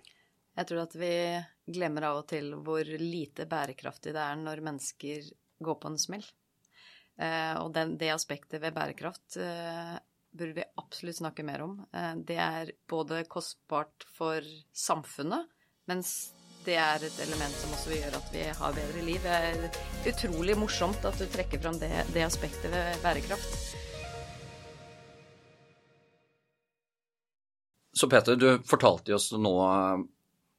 Jag 0.54 0.66
tror 0.66 0.78
att 0.78 0.94
vi 0.94 1.44
glömmer 1.66 2.02
av 2.02 2.16
och 2.16 2.28
till 2.28 2.54
hur 2.54 2.98
lite 2.98 3.46
bärkraftigt 3.46 4.14
det 4.14 4.20
är 4.20 4.36
när 4.36 4.60
människor 4.60 5.22
går 5.58 5.74
på 5.74 5.88
en 5.88 5.98
smäll. 5.98 6.24
Eh, 7.18 7.62
och 7.62 7.72
den, 7.72 7.98
det 7.98 8.10
aspektet 8.10 8.62
ved 8.62 8.74
bärkraft 8.74 9.36
eh, 9.36 9.94
burde 10.30 10.52
vi 10.52 10.64
absolut 10.74 11.16
snacka 11.16 11.44
mer 11.44 11.62
om. 11.62 11.86
Eh, 11.92 12.16
det 12.16 12.36
är 12.36 12.72
både 12.88 13.24
kostbart 13.24 14.06
för 14.18 14.44
samhället, 14.72 15.46
men 15.84 16.02
det 16.64 16.74
är 16.74 16.96
ett 16.96 17.20
element 17.20 17.54
som 17.54 17.72
också 17.72 17.90
gör 17.90 18.16
att 18.16 18.34
vi 18.34 18.48
har 18.48 18.72
bättre 18.72 19.02
liv. 19.02 19.20
Det 19.22 20.10
är 20.10 20.14
otroligt 20.14 20.58
morsomt 20.58 21.04
att 21.04 21.18
du 21.18 21.26
drar 21.26 21.58
fram 21.58 21.78
det, 21.78 22.06
det 22.14 22.22
aspektet 22.22 22.72
ved 22.72 22.96
bärkraft. 23.02 23.76
Så 27.92 28.10
Peter, 28.10 28.36
du 28.36 28.62
fortalte 28.62 29.14
oss 29.14 29.32
nu 29.32 29.48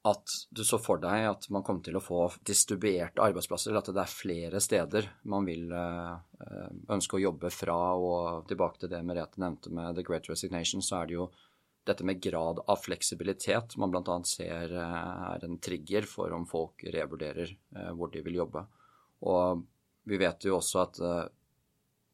at 0.03 0.31
du 0.51 0.63
så 0.67 0.77
for 0.83 0.99
deg 0.99 1.29
at 1.29 1.45
man 1.53 1.63
kom 1.63 1.79
til 1.83 1.95
å 1.95 2.03
få 2.03 2.25
distribuerte 2.43 3.23
arbeidsplasser, 3.23 3.71
eller 3.71 3.83
at 3.85 3.91
det 3.95 4.01
er 4.03 4.11
flere 4.11 4.59
steder 4.63 5.07
man 5.31 5.47
vil 5.47 5.71
eh, 5.71 6.15
eh, 6.43 6.73
ønske 6.91 7.15
å 7.15 7.21
jobbe 7.23 7.51
fra. 7.55 7.77
Og 7.95 8.43
tilbake 8.49 8.81
til 8.81 8.91
det 8.91 8.99
Merete 9.07 9.39
nevnte 9.39 9.71
med 9.71 9.95
The 9.95 10.03
Great 10.03 10.27
Resignation, 10.31 10.83
så 10.83 10.99
er 10.99 11.07
det 11.07 11.17
jo 11.17 11.29
dette 11.87 12.03
med 12.07 12.19
grad 12.23 12.59
av 12.67 12.79
fleksibilitet 12.79 13.77
man 13.79 13.91
bl.a. 13.95 14.17
ser 14.27 14.75
eh, 14.75 15.23
er 15.29 15.47
en 15.47 15.57
trigger 15.63 16.07
for 16.09 16.35
om 16.35 16.43
folk 16.51 16.83
revurderer 16.83 17.55
hvor 17.95 18.11
de 18.11 18.25
vil 18.27 18.41
jobbe. 18.43 18.67
Og 19.31 19.63
vi 20.11 20.19
vet 20.19 20.43
jo 20.43 20.57
også 20.59 20.83
at 20.83 20.99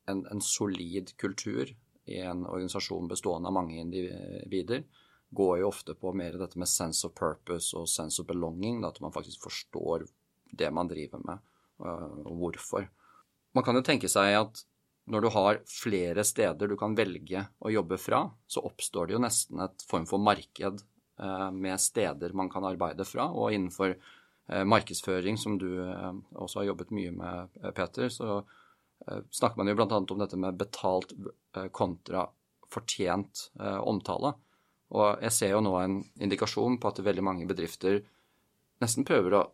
en, 0.09 0.25
en 0.29 0.41
solid 0.45 1.15
kultur 1.17 1.73
i 2.09 2.21
en 2.21 2.45
organisasjon 2.45 3.09
bestående 3.09 3.49
av 3.49 3.57
mange 3.57 3.81
individer 3.81 4.85
går 5.29 5.59
jo 5.61 5.69
ofte 5.69 5.93
på 5.93 6.13
mer 6.17 6.37
dette 6.41 6.59
med 6.59 6.69
sense 6.69 7.05
of 7.07 7.13
purpose 7.17 7.77
og 7.77 7.89
sense 7.89 8.21
of 8.21 8.27
belonging. 8.27 8.81
At 8.85 8.99
man 9.01 9.13
faktisk 9.13 9.43
forstår 9.45 10.07
det 10.57 10.71
man 10.73 10.87
driver 10.87 11.21
med, 11.23 11.39
eh, 11.79 11.85
och 11.85 12.31
og 12.31 12.37
hvorfor. 12.37 12.89
Man 13.53 13.63
kan 13.63 13.75
jo 13.75 13.81
tenke 13.81 14.09
seg 14.09 14.35
at 14.35 14.63
når 15.09 15.21
du 15.21 15.29
har 15.29 15.59
flere 15.65 16.23
steder 16.23 16.67
du 16.67 16.77
kan 16.77 16.95
velge 16.95 17.47
å 17.65 17.71
jobbe 17.71 17.97
fra, 17.97 18.29
så 18.47 18.61
oppstår 18.61 19.07
det 19.07 19.13
jo 19.13 19.21
nesten 19.23 19.59
et 19.59 19.85
form 19.89 20.05
for 20.05 20.21
marked 20.21 20.83
eh, 21.19 21.51
med 21.51 21.81
steder 21.81 22.33
man 22.33 22.49
kan 22.49 22.65
arbeide 22.65 23.05
fra. 23.05 23.29
Og 23.31 23.53
innenfor 23.53 23.95
eh, 23.95 24.63
marknadsföring 24.65 24.69
markedsføring, 24.69 25.37
som 25.37 25.57
du 25.57 25.69
også 26.35 26.59
har 26.59 26.71
jobbet 26.71 26.91
mye 26.91 27.11
med, 27.11 27.61
Peter, 27.75 28.09
så 28.09 28.43
snakker 29.31 29.57
man 29.57 29.69
jo 29.69 29.77
bl.a. 29.79 29.95
om 29.95 30.19
dette 30.19 30.37
med 30.37 30.57
betalt 30.59 31.13
kontra 31.71 32.25
fortjent 32.69 33.45
omtale. 33.57 34.33
Og 34.95 35.21
jeg 35.21 35.35
ser 35.35 35.53
jo 35.53 35.61
nå 35.61 35.75
en 35.79 35.99
indikasjon 36.21 36.79
på 36.81 36.89
at 36.89 37.03
veldig 37.05 37.25
mange 37.25 37.47
bedrifter 37.49 37.99
nesten 38.81 39.05
prøver 39.05 39.37
å 39.37 39.45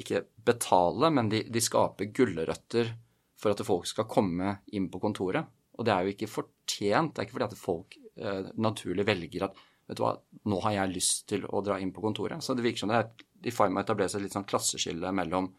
ikke 0.00 0.24
betale, 0.46 1.10
men 1.12 1.28
de, 1.30 1.44
de 1.52 1.62
skaper 1.62 2.10
gulrøtter 2.16 2.94
for 3.40 3.52
at 3.52 3.64
folk 3.66 3.88
skal 3.88 4.08
komme 4.10 4.58
inn 4.76 4.88
på 4.92 5.00
kontoret. 5.02 5.48
Og 5.78 5.86
det 5.86 5.94
er 5.94 6.04
jo 6.04 6.14
ikke 6.14 6.30
fortjent. 6.30 7.14
Det 7.14 7.22
er 7.22 7.28
ikke 7.28 7.36
fordi 7.38 7.48
at 7.48 7.60
folk 7.60 7.96
eh, 7.98 8.50
naturlig 8.60 9.06
velger 9.08 9.46
at 9.46 9.58
vet 9.90 9.98
du 9.98 10.04
hva, 10.04 10.14
nå 10.46 10.60
har 10.64 10.76
jeg 10.76 10.94
lyst 10.94 11.24
til 11.30 11.46
å 11.48 11.62
dra 11.66 11.78
inn 11.82 11.92
på 11.94 12.02
kontoret. 12.04 12.44
Så 12.44 12.54
det 12.54 12.64
virker 12.66 12.84
som 12.84 12.92
det 12.92 13.00
er 13.00 13.48
i 13.50 13.54
ferd 13.54 13.72
med 13.72 13.82
å 13.82 13.86
etablere 13.88 14.12
seg 14.12 14.20
et 14.20 14.28
litt 14.28 14.36
sånn 14.36 14.48
klasseskille 14.48 15.12
mellom 15.16 15.50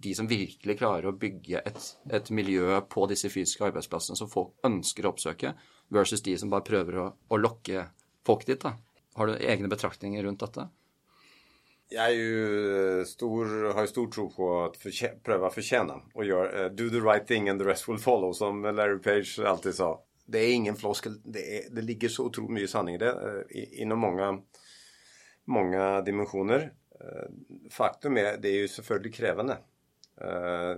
de 0.00 0.14
som 0.16 0.28
virkelig 0.28 0.78
klarer 0.80 1.10
å 1.10 1.16
bygge 1.20 1.60
et, 1.60 1.80
et, 2.08 2.30
miljø 2.32 2.78
på 2.88 3.04
disse 3.10 3.28
fysiske 3.28 3.66
arbeidsplassene 3.66 4.16
som 4.16 4.30
folk 4.32 4.54
ønsker 4.64 5.04
å 5.04 5.12
oppsøke, 5.12 5.52
versus 5.92 6.22
de 6.24 6.38
som 6.40 6.52
bare 6.52 6.64
prøver 6.64 6.96
å, 7.02 7.06
å 7.28 7.38
lokke 7.40 7.84
folk 8.26 8.46
dit. 8.46 8.60
da. 8.60 8.76
Har 9.14 9.26
du 9.26 9.36
egne 9.36 9.68
betraktninger 9.68 10.22
rundt 10.22 10.40
dette? 10.40 10.68
Jeg 11.90 12.14
jo 12.14 13.04
stor, 13.04 13.48
har 13.74 13.82
jo 13.82 13.90
stor 13.90 14.10
tro 14.14 14.28
på 14.30 14.48
att 14.64 14.76
prøve 15.26 15.48
å 15.48 15.50
förtjäna 15.50 15.96
och 16.14 16.24
gjøre, 16.24 16.66
uh, 16.66 16.68
do 16.70 16.86
the 16.88 17.00
right 17.02 17.26
thing 17.26 17.48
and 17.50 17.58
the 17.60 17.66
rest 17.66 17.88
will 17.88 17.98
follow 17.98 18.32
som 18.32 18.62
Larry 18.62 19.00
Page 19.02 19.40
alltid 19.46 19.74
sa. 19.74 20.00
Det 20.26 20.38
är 20.38 20.52
ingen 20.52 20.76
floskel, 20.76 21.18
det, 21.24 21.40
er, 21.40 21.66
det 21.74 21.82
ligger 21.82 22.08
så 22.08 22.24
otroligt 22.24 22.50
mycket 22.50 22.70
sanning 22.70 22.94
i 22.94 22.98
det 22.98 23.10
eh, 23.10 23.40
uh, 23.42 23.82
inom 23.82 23.98
många, 23.98 24.38
mange 25.44 26.02
dimensioner. 26.06 26.70
Uh, 27.00 27.06
eh, 27.06 27.70
faktum 27.70 28.16
är, 28.16 28.38
det 28.38 28.48
är 28.48 28.60
ju 28.60 28.68
selvfølgelig 28.68 29.14
krävande. 29.14 29.58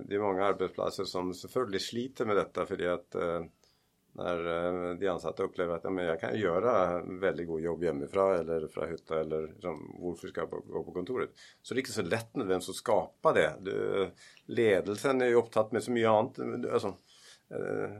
det 0.09 0.14
är 0.14 0.20
många 0.20 0.44
arbetsplatser 0.44 1.05
som 1.05 1.35
selvfølgelig 1.35 1.81
sliter 1.81 2.24
med 2.24 2.37
detta 2.37 2.66
för 2.66 2.87
at 2.87 3.14
att 3.16 3.50
när 4.12 4.46
eh, 4.46 4.94
de 4.94 5.09
ansatte 5.09 5.42
upplever 5.42 5.75
att 5.75 5.85
ja, 5.85 5.90
men 5.90 6.05
jag 6.05 6.20
kan 6.20 6.38
göra 6.38 7.03
väldigt 7.03 7.46
god 7.46 7.61
jobb 7.61 7.85
hemifrån 7.85 8.35
eller 8.35 8.68
från 8.68 8.88
hytta 8.90 9.20
eller 9.20 9.46
liksom, 9.46 9.96
varför 9.98 10.29
ska 10.29 10.40
jag 10.40 10.51
gå 10.51 10.85
på 10.85 10.92
kontoret? 10.92 11.31
Så 11.62 11.75
det 11.75 11.79
är 11.79 11.81
inte 11.81 11.92
så 11.92 12.03
lätt 12.03 12.37
med 12.37 12.46
vem 12.46 12.61
som 12.61 12.75
skapar 12.75 13.35
det. 13.35 13.53
Du, 13.61 14.11
ledelsen 14.46 15.22
är 15.22 15.27
ju 15.27 15.35
upptatt 15.35 15.72
med 15.72 15.83
så 15.83 15.90
mycket 15.90 16.09
annat. 16.09 16.38
Alltså, 16.72 16.88
eh, 17.51 17.90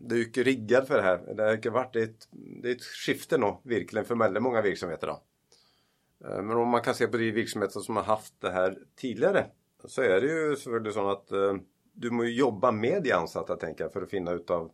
det 0.00 0.14
är 0.14 0.18
ju 0.18 0.24
inte 0.24 0.42
riggad 0.42 0.86
för 0.86 0.96
det 0.96 1.02
här. 1.02 1.34
Det 1.34 1.42
har 1.42 1.54
inte 1.54 1.70
varit 1.70 1.96
ett, 1.96 2.28
det 2.62 2.68
är 2.68 2.72
ett 2.72 2.84
skifte 2.84 3.38
nu, 3.38 3.56
verkligen, 3.62 4.04
för 4.04 4.16
väldigt 4.16 4.42
många 4.42 4.62
verksamheter. 4.62 5.06
Då. 5.06 5.22
Eh, 6.28 6.42
men 6.42 6.56
om 6.56 6.68
man 6.68 6.82
kan 6.82 6.94
se 6.94 7.06
på 7.06 7.16
de 7.16 7.32
verksamheter 7.32 7.80
som 7.80 7.96
har 7.96 8.04
haft 8.04 8.40
det 8.40 8.50
här 8.50 8.78
tidigare 8.96 9.46
så 9.84 10.02
är 10.02 10.20
det 10.20 10.26
ju 10.26 10.56
så 10.56 11.10
att 11.10 11.28
du 11.92 12.10
måste 12.10 12.30
jobba 12.30 12.72
med 12.72 13.02
de 13.02 13.12
ansatta 13.12 13.56
tänker 13.56 13.84
jag 13.84 13.92
för 13.92 14.02
att 14.02 14.10
finna 14.10 14.32
ut 14.32 14.50
av 14.50 14.70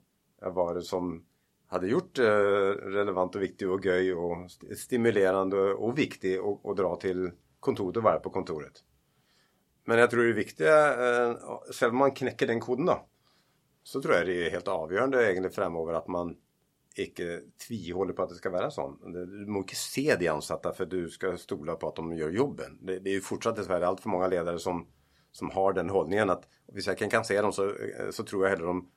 var 0.50 0.74
det 0.74 0.83
som 0.83 1.24
hade 1.66 1.87
gjort 1.87 2.18
eh, 2.18 2.24
relevant 2.24 3.35
och 3.35 3.42
viktig 3.42 3.70
och 3.70 3.85
göj 3.85 4.14
och 4.14 4.50
stimulerande 4.76 5.57
och 5.57 5.98
viktig 5.98 6.38
att 6.64 6.76
dra 6.76 6.96
till 6.96 7.31
kontoret 7.61 7.96
och 7.96 8.02
vara 8.02 8.18
på 8.18 8.31
kontoret. 8.31 8.72
Men 9.85 9.98
jag 9.98 10.11
tror 10.11 10.24
det 10.24 10.33
viktiga, 10.33 10.88
eh, 10.88 11.37
själv 11.72 11.92
om 11.92 11.98
man 11.98 12.11
knäcker 12.11 12.46
den 12.46 12.61
koden 12.61 12.87
då, 12.87 13.07
så 13.83 14.02
tror 14.02 14.14
jag 14.14 14.26
det 14.26 14.46
är 14.46 14.50
helt 14.50 14.68
avgörande 14.68 15.24
egentligen 15.24 15.52
framöver 15.52 15.92
att 15.92 16.09
man 16.09 16.37
inte 16.96 17.40
tvivlar 17.68 18.12
på 18.12 18.22
att 18.22 18.28
det 18.28 18.35
ska 18.35 18.50
vara 18.50 18.70
så. 18.70 18.98
Du 19.07 19.46
måste 19.46 19.59
inte 19.59 19.74
se 19.74 20.16
de 20.16 20.28
ansatta 20.28 20.72
för 20.72 20.87
du 20.87 21.09
ska 21.09 21.37
stola 21.37 21.74
på 21.74 21.88
att 21.88 21.96
de 21.96 22.12
gör 22.12 22.31
jobben. 22.31 22.78
Det, 22.81 22.98
det 22.98 23.11
är 23.11 23.14
ju 23.14 23.20
fortsatt 23.20 23.57
dessvärre 23.57 23.87
allt 23.87 24.00
för 24.00 24.09
många 24.09 24.26
ledare 24.26 24.59
som, 24.59 24.87
som 25.33 25.50
har 25.50 25.72
den 25.72 25.90
hållningen 25.90 26.31
att 26.31 26.48
om 26.66 26.81
jag 26.87 27.11
kan 27.11 27.24
se 27.24 27.42
dem 27.42 27.52
så, 27.52 27.68
eh, 27.68 28.11
så 28.11 28.24
tror 28.24 28.42
jag 28.42 28.50
hellre 28.50 28.66
de 28.66 28.90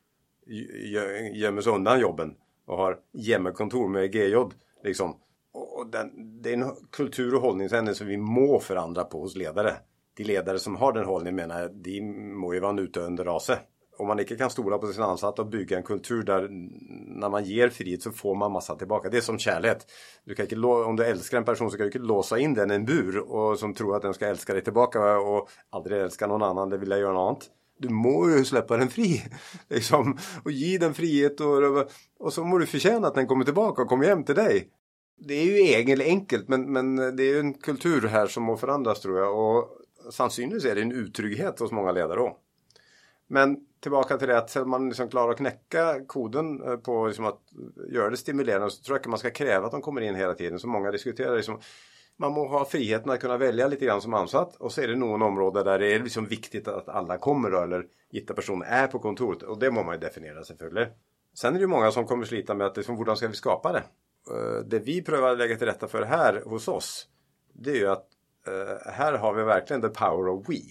gömmer 1.34 1.62
sig 1.62 1.74
undan 1.74 2.00
jobben 2.00 2.36
och 2.66 2.78
har 2.78 2.98
jämmerkontor 3.14 3.88
med 3.88 4.12
GJ. 4.12 4.36
Liksom. 4.84 5.16
Och 5.52 5.88
den, 5.88 6.42
det 6.42 6.50
är 6.50 6.54
en 6.54 6.72
kultur 6.92 7.36
och 7.36 7.42
hållningsändring 7.42 7.96
som 7.96 8.08
vi 8.08 8.18
må 8.18 8.60
förändra 8.60 9.04
på 9.04 9.22
hos 9.22 9.36
ledare. 9.36 9.74
De 10.18 10.24
ledare 10.24 10.60
som 10.60 10.76
har 10.76 10.94
den 10.94 11.06
hållningen 11.06 11.36
menar 11.36 11.62
jag, 11.62 11.76
de 11.76 12.02
må 12.40 12.54
ju 12.54 12.60
vara 12.60 12.72
en 12.72 12.80
utdöende 12.80 13.24
rase. 13.24 13.60
Om 13.98 14.08
man 14.08 14.20
inte 14.20 14.36
kan 14.36 14.50
stola 14.50 14.78
på 14.78 14.88
sina 14.88 15.06
ansatta 15.06 15.42
och 15.42 15.48
bygga 15.48 15.78
en 15.78 15.84
kultur 15.84 16.24
där 16.24 16.48
när 17.20 17.30
man 17.30 17.44
ger 17.44 17.70
frihet 17.70 18.02
så 18.02 18.12
får 18.12 18.36
man 18.36 18.52
massa 18.52 18.76
tillbaka. 18.76 19.10
Det 19.10 19.18
är 19.18 19.22
som 19.22 19.40
kärlek. 19.40 19.78
Du 20.24 20.36
kan 20.36 20.46
inte, 20.46 20.68
om 20.68 20.96
du 20.96 21.06
älskar 21.06 21.38
en 21.38 21.46
person 21.46 21.72
så 21.72 21.78
kan 21.78 21.84
du 21.84 21.88
inte 21.88 22.00
låsa 22.00 22.40
in 22.40 22.54
den 22.54 22.72
i 22.72 22.76
en 22.76 22.86
bur 22.86 23.18
och 23.18 23.60
som 23.60 23.74
tror 23.74 23.96
att 23.96 24.02
den 24.02 24.14
ska 24.14 24.28
älska 24.28 24.54
dig 24.54 24.64
tillbaka 24.64 25.18
och 25.18 25.50
aldrig 25.70 26.02
älska 26.02 26.28
någon 26.28 26.44
annan, 26.44 26.70
det 26.70 26.78
vill 26.78 26.90
jag 26.90 27.00
göra 27.00 27.14
något 27.14 27.30
annat 27.30 27.50
du 27.78 27.90
må 27.90 28.30
ju 28.30 28.46
släppa 28.46 28.78
den 28.78 28.90
fri. 28.90 29.24
Liksom, 29.70 30.18
och 30.44 30.52
ge 30.52 30.78
den 30.78 30.94
frihet 30.94 31.42
och, 31.42 31.90
och 32.20 32.34
så 32.34 32.44
må 32.44 32.58
du 32.58 32.66
förtjäna 32.66 33.08
att 33.08 33.16
den 33.16 33.28
kommer 33.28 33.46
tillbaka 33.46 33.82
och 33.82 33.88
kommer 33.88 34.06
hem 34.06 34.24
till 34.24 34.36
dig. 34.36 34.70
Det 35.18 35.34
är 35.34 35.46
ju 35.46 35.62
egentligen 35.62 36.02
enkelt 36.02 36.48
men, 36.48 36.74
men 36.74 36.96
det 36.96 37.24
är 37.24 37.34
ju 37.34 37.40
en 37.40 37.54
kultur 37.54 38.08
här 38.08 38.28
som 38.28 38.44
må 38.44 38.58
förändras 38.58 39.02
tror 39.02 39.20
jag 39.20 39.40
och 39.40 39.82
sannolikt 40.14 40.66
är 40.66 40.76
det 40.76 40.82
en 40.82 40.92
utrygghet 40.92 41.60
hos 41.60 41.72
många 41.72 41.92
ledare 41.92 42.20
också. 42.20 42.40
Men 43.28 43.58
tillbaka 43.80 44.18
till 44.18 44.28
det 44.28 44.38
att 44.38 44.68
man 44.68 44.88
liksom 44.88 45.10
klarar 45.10 45.32
att 45.32 45.38
knäcka 45.38 46.06
koden 46.08 46.64
eh, 46.64 46.78
på 46.78 47.08
liksom 47.08 47.26
att 47.26 47.42
göra 47.92 48.10
det 48.10 48.18
stimulerande 48.18 48.72
så 48.72 48.84
tror 48.84 48.96
jag 48.96 49.02
att 49.02 49.10
man 49.10 49.20
ska 49.20 49.30
kräva 49.30 49.66
att 49.66 49.72
de 49.72 49.82
kommer 49.82 50.02
in 50.02 50.16
hela 50.16 50.34
tiden. 50.34 50.60
Så 50.60 50.68
många 50.68 50.92
diskuterar 50.92 51.36
liksom, 51.36 51.60
man 52.18 52.32
må 52.32 52.48
ha 52.48 52.66
friheten 52.66 53.12
att 53.12 53.20
kunna 53.20 53.38
välja 53.38 53.68
lite 53.68 53.86
grann 53.86 54.02
som 54.02 54.14
ansatt 54.14 54.56
och 54.56 54.72
så 54.72 54.82
är 54.82 54.88
det 54.88 54.96
någon 54.96 55.22
område 55.22 55.64
där 55.64 55.80
det 55.80 55.94
är 55.94 56.00
liksom 56.00 56.26
viktigt 56.26 56.68
att 56.68 56.90
alla 56.90 57.18
kommer 57.18 57.52
då, 57.52 57.62
eller 57.62 57.86
gitta 58.12 58.34
personer 58.34 58.66
är 58.66 58.88
på 58.88 59.00
kontoret 59.00 59.44
och 59.44 59.60
det 59.60 59.72
må 59.72 59.84
man 59.84 59.96
ju 59.96 60.00
definiera 60.00 60.44
sig 60.44 60.58
för. 60.58 60.92
Sen 61.34 61.54
är 61.54 61.58
det 61.58 61.62
ju 61.62 61.68
många 61.68 61.92
som 61.92 62.06
kommer 62.06 62.26
slita 62.26 62.54
med 62.54 62.68
att 62.68 62.78
liksom, 62.78 62.98
hur 62.98 63.16
ska 63.16 63.28
vi 63.28 63.34
skapa 63.34 63.72
det? 63.72 63.84
Eh, 64.32 64.66
det 64.66 64.80
vi 64.80 65.02
prövar 65.02 65.32
att 65.32 65.38
lägga 65.38 65.56
till 65.56 65.68
rätta 65.68 65.88
för 65.88 66.02
här 66.02 66.42
hos 66.46 66.68
oss 66.68 67.10
det 67.54 67.72
är 67.72 67.76
ju 67.76 67.88
att 67.88 68.08
eh, 68.48 68.92
här 68.92 69.14
har 69.14 69.34
vi 69.34 69.44
verkligen 69.44 69.82
the 69.82 69.90
power 69.90 70.28
of 70.28 70.50
we. 70.50 70.62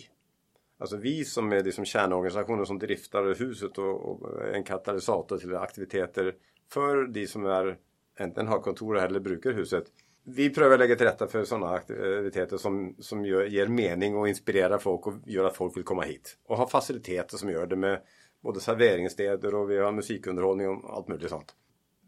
Alltså 0.78 0.96
vi 0.96 1.24
som 1.24 1.52
är 1.52 1.64
liksom 1.64 1.84
kärnorganisationen 1.84 2.66
som 2.66 2.78
driftar 2.78 3.34
huset 3.38 3.78
och, 3.78 4.42
är 4.42 4.52
en 4.52 4.64
katalysator 4.64 5.38
till 5.38 5.56
aktiviteter 5.56 6.34
för 6.70 7.06
de 7.06 7.26
som 7.26 7.46
är 7.46 7.78
enten 8.18 8.46
har 8.46 8.60
kontor 8.60 8.98
eller 8.98 9.20
brukar 9.20 9.52
huset 9.52 9.84
vi 10.24 10.50
prövar 10.50 10.78
lägga 10.78 10.96
till 10.96 11.06
rätta 11.06 11.26
för 11.26 11.44
sådana 11.44 11.70
aktiviteter 11.70 12.56
som, 12.56 12.96
som 12.98 13.24
gör, 13.24 13.44
ger 13.44 13.66
mening 13.66 14.16
och 14.16 14.28
inspirerar 14.28 14.78
folk 14.78 15.06
och 15.06 15.14
gör 15.26 15.44
att 15.44 15.56
folk 15.56 15.76
vill 15.76 15.84
komma 15.84 16.02
hit. 16.02 16.36
Och 16.46 16.56
ha 16.56 16.68
faciliteter 16.68 17.36
som 17.36 17.50
gör 17.50 17.66
det 17.66 17.76
med 17.76 18.00
både 18.42 18.60
serveringsstäder 18.60 19.54
och 19.54 19.70
vi 19.70 19.78
har 19.78 19.92
musikunderhållning 19.92 20.68
och 20.68 20.96
allt 20.96 21.08
möjligt 21.08 21.30
sånt. 21.30 21.54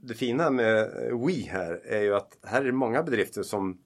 Det 0.03 0.15
fina 0.15 0.51
med 0.51 0.91
We 1.27 1.33
här 1.33 1.81
är 1.85 2.03
ju 2.03 2.15
att 2.15 2.39
här 2.43 2.61
är 2.61 2.65
det 2.65 2.73
många 2.73 3.03
bedrifter 3.03 3.43
som 3.43 3.79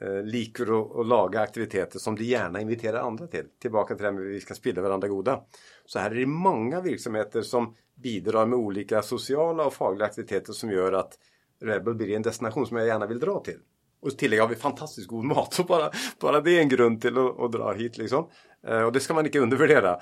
eh, 0.00 0.22
liker 0.22 0.72
och, 0.72 0.96
och 0.96 1.04
laga 1.04 1.40
aktiviteter 1.40 1.98
som 1.98 2.16
de 2.16 2.24
gärna 2.24 2.60
inviterar 2.60 3.00
andra 3.00 3.26
till. 3.26 3.44
Tillbaka 3.58 3.94
till 3.94 4.02
det 4.02 4.08
här 4.08 4.12
med 4.12 4.22
att 4.22 4.34
vi 4.34 4.40
ska 4.40 4.54
spilla 4.54 4.82
varandra 4.82 5.08
goda. 5.08 5.44
Så 5.86 5.98
här 5.98 6.10
är 6.10 6.14
det 6.14 6.26
många 6.26 6.80
verksamheter 6.80 7.42
som 7.42 7.74
bidrar 7.94 8.46
med 8.46 8.58
olika 8.58 9.02
sociala 9.02 9.66
och 9.66 9.74
fagliga 9.74 10.06
aktiviteter 10.06 10.52
som 10.52 10.70
gör 10.70 10.92
att 10.92 11.18
Rebel 11.60 11.94
blir 11.94 12.16
en 12.16 12.22
destination 12.22 12.66
som 12.66 12.76
jag 12.76 12.86
gärna 12.86 13.06
vill 13.06 13.20
dra 13.20 13.40
till. 13.40 13.58
Och 14.00 14.18
tillägga 14.18 14.42
har 14.42 14.48
vi 14.48 14.54
fantastiskt 14.54 15.08
god 15.08 15.24
mat. 15.24 15.54
Så 15.54 15.64
bara, 15.64 15.90
bara 16.20 16.40
det 16.40 16.56
är 16.56 16.60
en 16.60 16.68
grund 16.68 17.00
till 17.00 17.18
att, 17.18 17.40
att 17.40 17.52
dra 17.52 17.72
hit 17.72 17.98
liksom. 17.98 18.28
Eh, 18.66 18.82
och 18.82 18.92
det 18.92 19.00
ska 19.00 19.14
man 19.14 19.26
inte 19.26 19.38
undervärdera. 19.38 19.98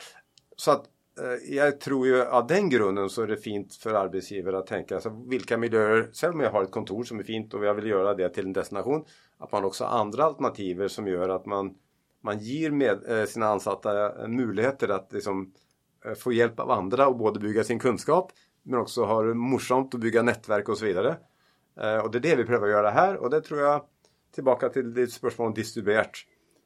Så 0.56 0.70
att 0.70 0.84
eh, 1.20 1.54
jag 1.56 1.80
tror 1.80 2.06
ju 2.06 2.22
av 2.22 2.46
den 2.46 2.70
grunden 2.70 3.10
så 3.10 3.22
är 3.22 3.26
det 3.26 3.36
fint 3.36 3.74
för 3.74 3.94
arbetsgivare 3.94 4.58
att 4.58 4.66
tänka 4.66 4.94
alltså, 4.94 5.24
vilka 5.26 5.58
miljöer, 5.58 6.08
selv 6.12 6.34
om 6.34 6.40
jag 6.40 6.50
har 6.50 6.62
ett 6.62 6.70
kontor 6.70 7.04
som 7.04 7.18
är 7.18 7.24
fint 7.24 7.54
och 7.54 7.64
jag 7.64 7.74
vill 7.74 7.86
göra 7.86 8.14
det 8.14 8.28
till 8.28 8.46
en 8.46 8.52
destination, 8.52 9.04
att 9.38 9.52
man 9.52 9.64
också 9.64 9.84
har 9.84 9.98
andra 9.98 10.24
alternativ 10.24 10.88
som 10.88 11.06
gör 11.06 11.28
att 11.28 11.46
man, 11.46 11.74
man 12.22 12.38
ger 12.38 12.70
med, 12.70 13.20
eh, 13.20 13.26
sina 13.26 13.46
ansatta 13.46 14.22
eh, 14.22 14.28
möjligheter 14.28 14.88
att 14.88 15.12
liksom, 15.12 15.52
eh, 16.04 16.14
få 16.14 16.32
hjälp 16.32 16.60
av 16.60 16.70
andra 16.70 17.08
och 17.08 17.16
både 17.16 17.40
bygga 17.40 17.64
sin 17.64 17.78
kunskap 17.78 18.32
men 18.62 18.80
också 18.80 19.04
ha 19.04 19.22
det 19.22 19.34
morsamt 19.34 19.94
att 19.94 20.00
bygga 20.00 20.22
nätverk 20.22 20.68
och 20.68 20.78
så 20.78 20.84
vidare. 20.84 21.16
Eh, 21.80 21.98
och 21.98 22.10
det 22.10 22.18
är 22.18 22.20
det 22.20 22.36
vi 22.36 22.44
prövar 22.44 22.66
att 22.66 22.72
göra 22.72 22.90
här 22.90 23.16
och 23.16 23.30
det 23.30 23.40
tror 23.40 23.60
jag 23.60 23.84
tillbaka 24.34 24.68
till 24.68 24.94
ditt 24.94 25.12
spörsmål 25.12 25.48
om 25.48 25.54
distribuerat. 25.54 26.10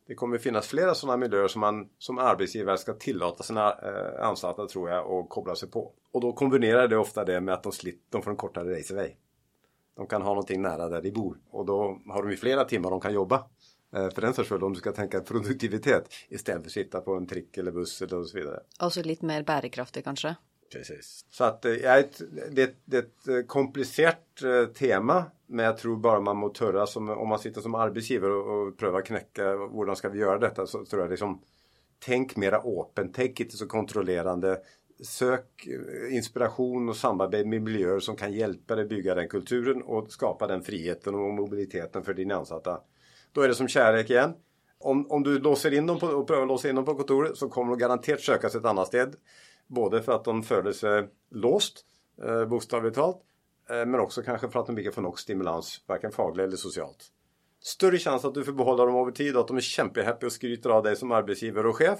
Det 0.07 0.15
kommer 0.15 0.39
finnas 0.39 0.67
flera 0.67 0.95
sådana 0.95 1.17
miljöer 1.17 1.49
som 1.49 1.61
man 1.61 1.89
som 1.99 2.19
arbetsgivare 2.19 2.79
ska 2.79 2.93
tillåta 2.93 3.43
sina 3.43 3.71
eh, 3.71 4.27
anställda 4.27 4.67
tror 4.67 4.91
jag 4.91 5.11
och 5.11 5.29
koppla 5.29 5.55
sig 5.55 5.71
på. 5.71 5.93
Och 6.13 6.21
då 6.21 6.33
kombinerar 6.33 6.89
det 6.89 6.97
ofta 6.97 7.25
det 7.25 7.41
med 7.41 7.55
att 7.55 7.63
de, 7.63 7.73
slitt, 7.73 8.07
de 8.11 8.23
får 8.23 8.31
en 8.31 8.37
kortare 8.37 8.79
raceaway. 8.79 9.11
De 9.97 10.07
kan 10.07 10.23
ha 10.23 10.29
någonting 10.29 10.63
nära 10.63 10.89
där 10.89 11.03
de 11.03 11.11
bor 11.11 11.39
och 11.51 11.67
då 11.67 12.01
har 12.09 12.23
de 12.23 12.31
ju 12.31 12.37
flera 12.37 12.65
timmar 12.65 12.91
de 12.91 13.01
kan 13.01 13.13
jobba. 13.13 13.45
Eh, 13.95 14.11
för 14.11 14.21
den 14.21 14.35
sorts 14.35 14.51
om 14.51 14.73
du 14.73 14.79
ska 14.79 14.93
tänka 14.93 15.21
produktivitet 15.21 16.09
istället 16.29 16.63
för 16.63 16.69
att 16.69 16.73
sitta 16.73 17.01
på 17.01 17.15
en 17.15 17.27
trick 17.27 17.57
eller 17.57 17.73
buss 17.73 18.03
eller 18.03 18.19
och 18.19 18.27
så 18.27 18.39
vidare. 18.39 18.61
Och 18.83 18.93
så 18.93 19.03
lite 19.03 19.27
mer 19.27 19.43
bärkraftig 19.43 20.05
kanske? 20.05 20.37
Precis. 20.73 21.25
Så 21.31 21.45
att 21.45 21.65
eh, 21.65 21.73
det 21.73 21.85
är 21.85 22.01
ett, 22.01 22.21
det, 22.53 22.75
det 22.85 22.97
är 22.97 23.03
ett 23.03 23.29
eh, 23.29 23.47
komplicerat 23.47 24.43
eh, 24.43 24.73
tema. 24.73 25.25
Men 25.47 25.65
jag 25.65 25.79
tror 25.79 25.97
bara 25.97 26.21
man 26.21 26.37
må 26.37 26.49
törra 26.49 26.87
som, 26.87 27.09
om 27.09 27.29
man 27.29 27.39
sitter 27.39 27.61
som 27.61 27.75
arbetsgivare 27.75 28.33
och, 28.33 28.67
och 28.67 28.79
prövar 28.79 29.03
knäcka 29.03 29.51
hur 29.51 29.95
ska 29.95 30.09
vi 30.09 30.19
göra 30.19 30.39
detta 30.39 30.67
så 30.67 30.85
tror 30.85 31.03
jag 31.03 31.11
liksom 31.11 31.43
Tänk 32.03 32.37
mera 32.37 32.57
öppen, 32.57 33.13
tänk 33.13 33.41
inte 33.41 33.57
så 33.57 33.67
kontrollerande. 33.67 34.61
Sök 35.05 35.69
inspiration 36.11 36.89
och 36.89 36.97
samarbete 36.97 37.49
med 37.49 37.63
miljöer 37.63 38.01
som 38.01 38.17
kan 38.17 38.33
hjälpa 38.33 38.75
dig 38.75 38.85
bygga 38.85 39.15
den 39.15 39.29
kulturen 39.29 39.83
och 39.83 40.13
skapa 40.13 40.47
den 40.47 40.63
friheten 40.63 41.15
och 41.15 41.35
mobiliteten 41.35 42.05
för 42.05 42.15
dina 42.15 42.35
ansatta. 42.35 42.81
Då 43.33 43.41
är 43.41 43.49
det 43.49 43.55
som 43.55 43.69
kärlek 43.69 44.11
igen. 44.11 44.33
Om, 44.79 45.11
om 45.11 45.23
du 45.23 45.39
låser 45.39 45.75
in 45.75 45.87
dem 45.87 45.99
på, 45.99 46.07
och 46.07 46.27
prövar 46.27 46.47
låsa 46.47 46.69
in 46.69 46.75
dem 46.75 46.85
på 46.85 46.95
kontoret 46.95 47.37
så 47.37 47.49
kommer 47.49 47.71
de 47.71 47.79
garanterat 47.79 48.21
söka 48.21 48.51
sig 48.51 48.59
ett 48.59 48.67
annat 48.67 48.87
ställe. 48.87 49.13
Både 49.71 50.03
för 50.03 50.13
att 50.13 50.25
de 50.25 50.43
känner 50.43 50.73
sig 50.73 51.09
låst, 51.31 51.85
eh, 52.23 52.45
bokstavligt 52.45 52.95
talat, 52.95 53.21
eh, 53.71 53.87
men 53.87 54.01
också 54.01 54.23
kanske 54.23 54.49
för 54.49 54.61
att 54.61 54.67
de 54.67 54.79
inte 54.79 54.91
får 54.93 55.03
nog 55.03 55.21
stimulans, 55.21 55.85
varken 55.87 56.13
faglig 56.13 56.45
eller 56.45 56.57
socialt. 56.57 57.13
Större 57.63 57.99
chans 57.99 58.25
att 58.25 58.35
du 58.35 58.45
får 58.45 58.53
behålla 58.53 58.85
dem 58.85 58.97
över 58.97 59.13
tid 59.13 59.35
och 59.37 59.41
att 59.41 59.49
de 59.49 59.57
är 59.57 59.61
kämpehappy 59.61 60.27
och 60.27 60.33
skryter 60.33 60.71
av 60.71 60.83
dig 60.83 60.97
som 60.97 61.13
arbetsgivare 61.13 61.69
och 61.69 61.77
chef. 61.77 61.99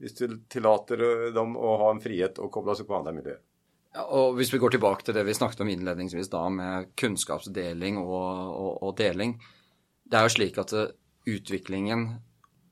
om 0.00 0.08
du 0.18 0.44
tillåter 0.48 1.30
dem 1.32 1.56
att 1.56 1.78
ha 1.78 1.90
en 1.90 2.00
frihet 2.00 2.38
och 2.38 2.50
koppla 2.50 2.74
sig 2.74 2.86
på 2.86 2.94
andra 2.94 3.12
miljöer. 3.12 3.38
Ja, 3.94 4.06
og 4.10 4.38
vi 4.38 4.58
går 4.58 4.70
tillbaka 4.70 5.02
till 5.02 5.14
det 5.14 5.24
vi 5.24 5.34
snackade 5.34 5.62
om 5.62 5.68
inledningsvis 5.68 6.30
då, 6.30 6.48
med 6.48 6.96
kunskapsdelning 6.96 7.98
och, 7.98 8.60
och, 8.60 8.82
och 8.82 8.96
deling 8.96 9.40
Det 10.04 10.16
är 10.16 10.22
ju 10.22 10.28
slik 10.28 10.58
att 10.58 10.72
eh, 10.72 10.84
utvecklingen 11.26 12.14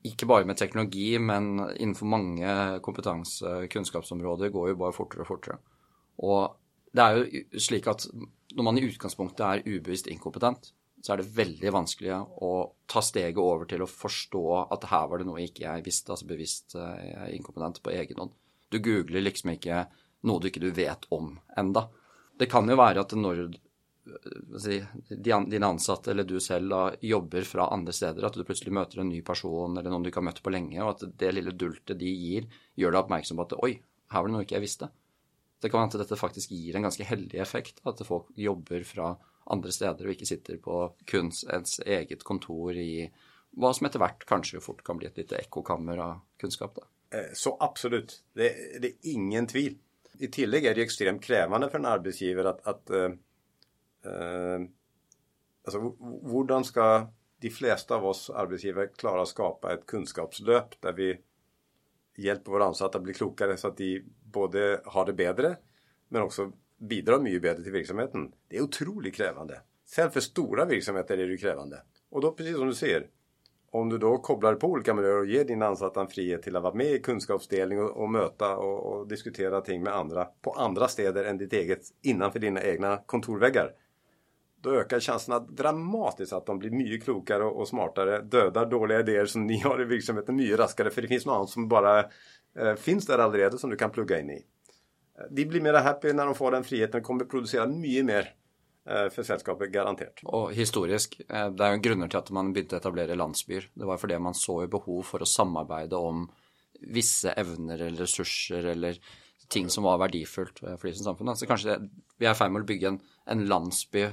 ikke 0.07 0.27
bare 0.29 0.47
med 0.49 0.57
teknologi, 0.57 1.13
men 1.21 1.53
innenfor 1.75 2.09
mange 2.09 2.53
kompetanse- 2.85 3.67
kunnskapsområder 3.71 4.49
går 4.53 4.71
jo 4.71 4.79
bare 4.81 4.95
fortere 4.95 5.25
og 5.25 5.29
fortere. 5.29 5.57
Og 6.25 6.57
det 6.91 7.03
er 7.03 7.17
jo 7.17 7.61
slik 7.61 7.87
at 7.87 8.07
når 8.55 8.67
man 8.67 8.79
i 8.79 8.85
utgangspunktet 8.87 9.43
er 9.45 9.65
ubevisst 9.67 10.09
inkompetent, 10.11 10.71
så 11.01 11.13
er 11.13 11.21
det 11.21 11.33
veldig 11.33 11.71
vanskelig 11.73 12.13
å 12.45 12.51
ta 12.89 13.01
steget 13.01 13.39
over 13.41 13.65
til 13.69 13.81
å 13.81 13.89
forstå 13.89 14.43
at 14.75 14.85
her 14.91 15.07
var 15.09 15.21
det 15.21 15.27
noe 15.29 15.41
ikke 15.41 15.65
jeg 15.65 15.85
visste, 15.85 16.13
altså 16.13 16.27
bevisst 16.29 16.75
eh, 16.77 17.31
inkompetent 17.33 17.81
på 17.81 17.93
egen 17.95 18.21
hånd. 18.21 18.35
Du 18.69 18.77
googler 18.83 19.23
liksom 19.25 19.55
ikke 19.55 19.85
noe 20.29 20.41
du 20.41 20.51
ikke 20.51 20.61
du 20.61 20.69
vet 20.75 21.07
om 21.09 21.33
enda. 21.57 21.87
Det 22.37 22.49
kan 22.51 22.69
jo 22.69 22.77
være 22.77 23.01
at 23.01 23.15
når 23.17 23.47
si, 24.59 24.79
dine 25.09 25.67
ansatte 25.67 26.11
eller 26.11 26.23
du 26.23 26.39
selv 26.39 26.69
da, 26.69 26.81
eh, 26.91 27.09
jobber 27.11 27.45
fra 27.47 27.67
andre 27.73 27.93
steder, 27.93 28.25
at 28.25 28.37
du 28.37 28.43
plutselig 28.47 28.73
møter 28.73 29.01
en 29.01 29.09
ny 29.09 29.21
person 29.25 29.77
eller 29.77 29.91
noen 29.91 30.03
du 30.03 30.09
ikke 30.09 30.21
har 30.21 30.29
møtt 30.29 30.43
på 30.43 30.53
lenge, 30.53 30.79
og 30.81 30.95
at 30.95 31.17
det 31.17 31.33
lille 31.35 31.53
dultet 31.53 31.99
de 31.99 32.09
gir, 32.09 32.47
gjør 32.75 32.95
deg 32.95 33.03
oppmerksom 33.03 33.39
på 33.39 33.47
at 33.49 33.57
oi, 33.61 33.73
her 34.11 34.21
var 34.21 34.29
det 34.29 34.35
noe 34.35 34.45
ikke 34.47 34.57
jeg 34.57 34.65
visste. 34.65 34.91
Det 35.61 35.69
kan 35.69 35.83
være 35.83 35.99
at 35.99 36.07
dette 36.07 36.17
faktisk 36.17 36.53
gir 36.55 36.75
en 36.75 36.87
ganske 36.87 37.05
heldig 37.05 37.41
effekt, 37.43 37.83
at 37.85 38.01
folk 38.05 38.31
jobber 38.35 38.83
fra 38.87 39.13
andre 39.51 39.73
steder 39.73 40.07
og 40.07 40.15
ikke 40.15 40.29
sitter 40.29 40.57
på 40.61 40.79
kun 41.09 41.29
ens 41.53 41.79
eget 41.85 42.23
kontor 42.25 42.77
i 42.77 43.05
hva 43.59 43.73
som 43.75 43.87
etter 43.87 43.99
hvert 44.01 44.23
kanskje 44.25 44.61
fort 44.63 44.81
kan 44.87 44.97
bli 44.97 45.09
et 45.09 45.17
lite 45.19 45.37
ekkokammer 45.37 45.99
av 45.99 46.19
kunnskap. 46.39 46.77
Da. 46.77 46.87
Eh, 47.17 47.33
så 47.35 47.57
absolutt. 47.59 48.21
Det, 48.33 48.47
det, 48.79 48.93
er 48.93 49.11
ingen 49.11 49.47
tvil. 49.51 49.75
I 50.23 50.29
tillegg 50.31 50.65
er 50.65 50.77
det 50.77 50.85
ekstremt 50.85 51.23
krevende 51.23 51.67
for 51.69 51.81
en 51.81 51.89
arbeidsgiver 51.91 52.47
at, 52.53 52.63
at 52.69 52.95
uh 52.95 53.03
eh, 53.09 53.19
eh, 54.05 54.61
alltså, 55.65 55.79
hvordan 56.21 56.63
ska 56.63 57.07
de 57.41 57.49
flesta 57.49 57.95
av 57.95 58.05
oss 58.05 58.29
arbetsgivare 58.29 58.87
klara 58.87 59.21
att 59.21 59.27
skapa 59.27 59.73
ett 59.73 59.85
kunskapslöp 59.85 60.81
där 60.81 60.93
vi 60.93 61.19
hjälper 62.17 62.51
våra 62.51 62.65
ansatta 62.65 62.97
att 62.97 63.03
bli 63.03 63.13
klokare 63.13 63.57
så 63.57 63.67
att 63.67 63.77
de 63.77 64.03
både 64.23 64.81
har 64.85 65.05
det 65.05 65.13
bättre 65.13 65.57
men 66.07 66.21
också 66.21 66.51
bidrar 66.77 67.19
mycket 67.19 67.41
bättre 67.41 67.63
till 67.63 67.71
verksamheten. 67.71 68.31
Det 68.47 68.57
är 68.57 68.61
otroligt 68.61 69.15
krävande. 69.15 69.61
Särskilt 69.85 70.13
för 70.13 70.19
stora 70.19 70.65
verksamheter 70.65 71.17
är 71.17 71.27
det 71.27 71.37
krävande. 71.37 71.81
Och 72.09 72.21
då 72.21 72.31
precis 72.31 72.55
som 72.55 72.67
du 72.67 72.75
ser, 72.75 73.07
om 73.71 73.89
du 73.89 73.97
då 73.97 74.17
kopplar 74.17 74.55
på 74.55 74.67
olika 74.67 74.93
miljöer 74.93 75.19
och 75.19 75.25
ger 75.25 75.45
dina 75.45 75.67
ansatta 75.67 76.01
en 76.01 76.07
frihet 76.07 76.43
till 76.43 76.55
att 76.55 76.63
vara 76.63 76.73
med 76.73 76.91
i 76.91 76.99
kunskapsdelning 76.99 77.81
och, 77.81 77.89
och 77.97 78.09
möta 78.09 78.57
och, 78.57 78.93
och, 78.93 79.07
diskutera 79.07 79.61
ting 79.61 79.83
med 79.83 79.95
andra 79.95 80.25
på 80.41 80.51
andra 80.51 80.87
städer 80.87 81.23
än 81.23 81.37
ditt 81.37 81.53
eget 81.53 81.81
innanför 82.01 82.39
dina 82.39 82.63
egna 82.63 82.97
kontorväggar 83.05 83.73
då 84.61 84.75
ökar 84.75 84.99
chanserna 84.99 85.39
dramatiskt 85.39 86.33
att 86.33 86.45
de 86.45 86.59
blir 86.59 86.71
mycket 86.71 87.03
klokare 87.03 87.43
och 87.43 87.67
smartare, 87.67 88.21
dödar 88.21 88.65
dåliga 88.65 88.99
idéer 88.99 89.25
som 89.25 89.47
ni 89.47 89.59
har 89.59 89.81
i 89.81 89.85
verksamheten 89.85 90.35
mycket 90.35 90.59
raskare 90.59 90.89
för 90.89 91.01
det 91.01 91.07
finns 91.07 91.25
något 91.25 91.35
annat 91.35 91.49
som 91.49 91.67
bara 91.67 91.99
eh, 92.59 92.75
finns 92.77 93.05
där 93.05 93.19
allerede 93.19 93.57
som 93.57 93.69
du 93.69 93.75
kan 93.75 93.91
plugga 93.91 94.19
in 94.19 94.29
i. 94.29 94.45
Eh, 95.17 95.25
de 95.31 95.45
blir 95.45 95.61
mer 95.61 95.73
happy 95.73 96.13
när 96.13 96.25
de 96.25 96.35
får 96.35 96.51
den 96.51 96.63
friheten 96.63 96.99
och 96.99 97.05
kommer 97.05 97.25
producera 97.25 97.67
mycket 97.67 98.05
mer 98.05 98.33
eh, 98.89 99.09
för 99.09 99.23
sällskapet, 99.23 99.71
garanterat. 99.71 100.19
Och 100.23 100.53
historiskt, 100.53 101.21
eh, 101.29 101.49
det 101.49 101.63
är 101.63 101.73
ju 101.73 101.79
grunder 101.79 102.07
till 102.07 102.19
att 102.19 102.31
man 102.31 102.53
började 102.53 102.77
etablera 102.77 103.15
landsbyer. 103.15 103.69
Det 103.73 103.85
var 103.85 103.97
för 103.97 104.07
det 104.07 104.19
man 104.19 104.33
såg 104.33 104.69
behov 104.69 105.03
för 105.03 105.19
att 105.19 105.27
samarbeta 105.27 105.97
om 105.97 106.31
vissa 106.81 107.31
ämnen 107.31 107.69
eller 107.69 107.89
resurser 107.89 108.65
eller 108.65 108.97
ting 109.51 109.69
som 109.69 109.83
var 109.83 109.97
värdefullt 109.97 110.63
eh, 110.63 110.77
för 110.77 110.87
det 110.87 110.93
som 110.93 111.03
samfund. 111.03 111.37
Så 111.37 111.45
kanske 111.45 111.69
det, 111.69 111.89
vi 112.17 112.25
är 112.25 112.31
i 112.31 112.35
ferd 112.35 112.51
med 112.51 112.59
att 112.59 112.67
bygga 112.67 112.87
en, 112.87 112.99
en 113.25 113.45
landsby 113.45 114.07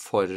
for 0.00 0.30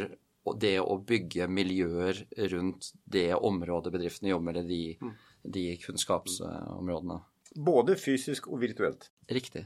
det 0.60 0.76
å 0.82 0.98
bygge 1.00 1.46
miljøer 1.48 2.24
rundt 2.52 2.90
det 3.08 3.30
området 3.34 3.92
bedriftene 3.94 4.34
jobber 4.34 4.58
med, 4.60 4.68
de, 4.68 4.82
mm. 5.00 5.14
de 5.56 5.64
kunnskapsområdene. 5.84 7.22
Både 7.64 7.96
fysisk 8.00 8.50
og 8.50 8.60
virtuelt. 8.64 9.08
Riktig. 9.30 9.64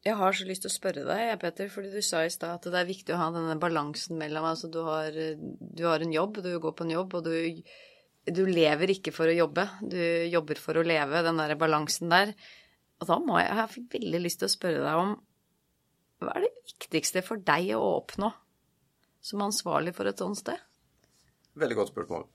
Jeg 0.00 0.16
har 0.16 0.32
så 0.32 0.46
lyst 0.48 0.64
til 0.64 0.70
å 0.70 0.72
spørre 0.72 1.04
deg, 1.04 1.34
Peter, 1.42 1.68
fordi 1.68 1.90
du 1.92 2.00
sa 2.02 2.22
i 2.24 2.32
stad 2.32 2.56
at 2.56 2.68
det 2.72 2.78
er 2.80 2.88
viktig 2.88 3.12
å 3.12 3.20
ha 3.20 3.28
denne 3.34 3.58
balansen 3.60 4.16
mellom 4.18 4.48
Altså, 4.48 4.70
du 4.72 4.80
har, 4.86 5.12
du 5.12 5.82
har, 5.84 6.00
en 6.00 6.14
jobb, 6.14 6.40
du 6.40 6.54
går 6.56 6.74
på 6.76 6.86
en 6.86 6.94
jobb, 6.94 7.18
og 7.18 7.28
du, 7.28 7.60
du 8.24 8.42
lever 8.48 8.94
ikke 8.96 9.12
for 9.12 9.28
å 9.28 9.36
jobbe. 9.36 9.66
Du 9.84 10.00
jobber 10.32 10.62
for 10.62 10.80
å 10.80 10.86
leve, 10.86 11.20
den 11.26 11.42
der 11.42 11.52
balansen 11.60 12.10
der. 12.12 12.32
Og 13.00 13.12
da 13.12 13.18
må 13.20 13.36
jeg 13.40 13.52
Jeg 13.60 13.74
fikk 13.74 13.98
veldig 13.98 14.22
lyst 14.24 14.40
til 14.40 14.48
å 14.48 14.56
spørre 14.56 14.86
deg 14.86 15.02
om 15.04 15.18
hva 16.20 16.32
er 16.36 16.48
det 16.48 16.54
viktigste 16.68 17.22
for 17.24 17.40
deg 17.44 17.70
å 17.76 17.84
oppnå 18.00 18.28
som 19.20 19.42
ansvarlig 19.44 19.94
for 19.96 20.08
et 20.10 20.20
sånt 20.20 20.38
sted? 20.40 20.58
Veldig 21.60 21.76
godt 21.78 21.92
spørsmål. 21.92 22.26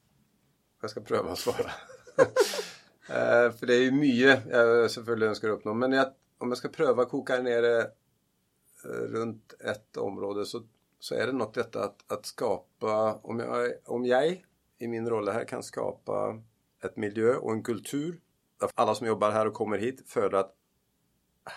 Jeg 0.83 0.93
skal 0.93 1.05
prøve 1.11 1.33
å 1.33 1.39
svare. 1.39 1.75
Eh, 3.05 3.51
for 3.53 3.69
det 3.69 3.75
er 3.75 3.83
jo 3.83 3.97
mye 3.99 4.31
jeg 4.33 4.85
selvfølgelig 4.95 5.27
ønsker 5.27 5.51
å 5.51 5.55
oppnå. 5.59 5.75
Men 5.77 5.93
jeg, 5.93 6.07
om 6.41 6.49
jeg 6.49 6.57
skal 6.57 6.71
prøve 6.73 7.03
å 7.03 7.09
koke 7.11 7.35
ner 7.45 7.59
det 7.61 7.73
eh, 7.83 8.87
runt 8.87 9.13
rundt 9.13 9.53
ett 9.61 9.99
område, 10.01 10.41
så, 10.49 10.63
så 10.97 11.13
er 11.13 11.29
det 11.29 11.35
nok 11.37 11.51
dette 11.53 11.83
at, 11.85 12.01
at 12.09 12.25
skapa 12.25 12.95
om 13.29 13.43
jeg, 13.43 13.75
om 13.93 14.07
jeg 14.09 14.39
i 14.81 14.89
min 14.89 15.05
roll 15.05 15.29
her 15.29 15.45
kan 15.45 15.61
skapa 15.61 16.39
et 16.81 16.97
miljø 16.97 17.35
og 17.35 17.51
en 17.53 17.63
kultur 17.69 18.17
der 18.61 18.73
alle 18.79 18.95
som 18.97 19.07
jobber 19.07 19.35
her 19.35 19.51
og 19.51 19.57
kommer 19.57 19.81
hit, 19.81 20.01
føler 20.09 20.39
at 20.41 20.53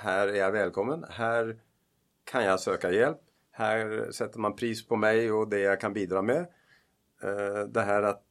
her 0.02 0.28
er 0.28 0.40
jeg 0.42 0.52
velkommen. 0.52 1.04
Her 1.16 1.54
kan 2.28 2.44
jeg 2.44 2.60
søke 2.60 2.92
hjelp. 2.92 3.22
Här 3.58 4.10
sätter 4.10 4.38
man 4.38 4.56
pris 4.56 4.86
på 4.86 4.96
mig 4.96 5.32
och 5.32 5.48
det 5.48 5.58
jag 5.58 5.80
kan 5.80 5.92
bidra 5.92 6.22
med. 6.22 6.40
Eh, 7.22 7.64
det 7.68 7.80
här 7.80 8.02
att 8.02 8.22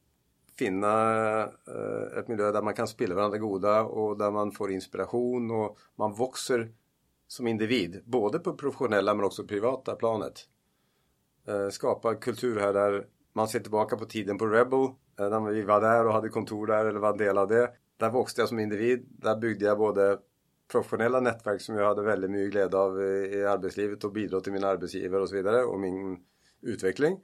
finna 0.58 1.42
eh, 1.42 2.18
ett 2.18 2.28
miljö 2.28 2.52
där 2.52 2.62
man 2.62 2.74
kan 2.74 2.88
spela 2.88 3.14
varandra 3.14 3.38
goda 3.38 3.82
och 3.82 4.18
där 4.18 4.30
man 4.30 4.52
får 4.52 4.70
inspiration 4.70 5.50
och 5.50 5.78
man 5.96 6.14
växer 6.14 6.72
som 7.26 7.46
individ, 7.46 8.02
både 8.04 8.38
på 8.38 8.52
professionella 8.54 9.14
men 9.14 9.24
också 9.24 9.44
privata 9.44 9.94
planet. 9.94 10.40
Eh, 11.48 11.68
skapa 11.68 12.14
kultur 12.14 12.60
här 12.60 12.72
där 12.72 13.06
man 13.32 13.48
ser 13.48 13.60
tillbaka 13.60 13.96
på 13.96 14.04
tiden 14.04 14.38
på 14.38 14.46
Rebel, 14.46 14.88
när 15.18 15.50
vi 15.50 15.62
var 15.62 15.80
där 15.80 16.06
och 16.06 16.12
hade 16.12 16.28
kontor 16.28 16.66
där 16.66 16.84
eller 16.84 17.00
var 17.00 17.10
en 17.10 17.18
del 17.18 17.38
av 17.38 17.48
det. 17.48 17.70
Där 17.96 18.10
växte 18.10 18.40
jag 18.40 18.48
som 18.48 18.58
individ. 18.58 19.06
Där 19.10 19.36
byggde 19.36 19.64
jag 19.64 19.78
både 19.78 20.18
professionella 20.68 21.20
nätverk 21.20 21.60
som 21.60 21.76
jag 21.76 21.86
hade 21.86 22.02
väldigt 22.02 22.30
mycket 22.30 22.50
glädje 22.50 22.78
av 22.78 23.02
i 23.02 23.44
arbetslivet 23.44 24.04
och 24.04 24.12
bidrog 24.12 24.44
till 24.44 24.52
min 24.52 24.64
arbetsgivare 24.64 25.22
och 25.22 25.28
så 25.28 25.34
vidare 25.34 25.64
och 25.64 25.80
min 25.80 26.18
utveckling. 26.62 27.20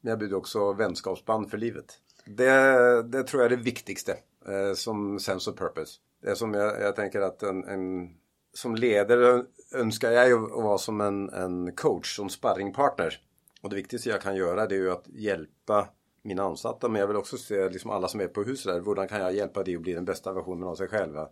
Men 0.00 0.10
jag 0.10 0.18
byggde 0.18 0.36
också 0.36 0.72
vänskapsband 0.72 1.50
för 1.50 1.58
livet. 1.58 1.98
Det, 2.26 3.02
det 3.02 3.22
tror 3.22 3.42
jag 3.42 3.52
är 3.52 3.56
det 3.56 3.62
viktigaste 3.62 4.16
eh, 4.48 4.74
som 4.74 5.18
sense 5.18 5.50
of 5.50 5.56
purpose. 5.56 6.00
Det 6.22 6.30
är 6.30 6.34
som 6.34 6.54
jag, 6.54 6.80
jag 6.80 6.96
tänker 6.96 7.20
att 7.20 7.42
en, 7.42 7.64
en, 7.64 8.10
som 8.54 8.74
ledare 8.74 9.44
önskar 9.74 10.10
jag 10.10 10.28
ju 10.28 10.34
att 10.34 10.50
vara 10.50 10.78
som 10.78 11.00
en, 11.00 11.30
en 11.30 11.72
coach, 11.72 12.16
som 12.16 12.28
sparringpartner. 12.28 13.20
Och 13.62 13.70
det 13.70 13.76
viktigaste 13.76 14.08
jag 14.08 14.20
kan 14.20 14.36
göra 14.36 14.66
det 14.66 14.74
är 14.74 14.78
ju 14.78 14.90
att 14.90 15.08
hjälpa 15.08 15.88
mina 16.22 16.42
ansatta 16.42 16.88
men 16.88 17.00
jag 17.00 17.06
vill 17.06 17.16
också 17.16 17.36
se 17.36 17.68
liksom 17.68 17.90
alla 17.90 18.08
som 18.08 18.20
är 18.20 18.26
på 18.28 18.42
huset 18.42 18.72
där. 18.72 18.80
Hur 18.80 19.08
kan 19.08 19.20
jag 19.20 19.34
hjälpa 19.34 19.62
dig 19.62 19.76
att 19.76 19.82
bli 19.82 19.92
den 19.92 20.04
bästa 20.04 20.32
versionen 20.32 20.68
av 20.68 20.74
sig 20.74 20.88
själva? 20.88 21.28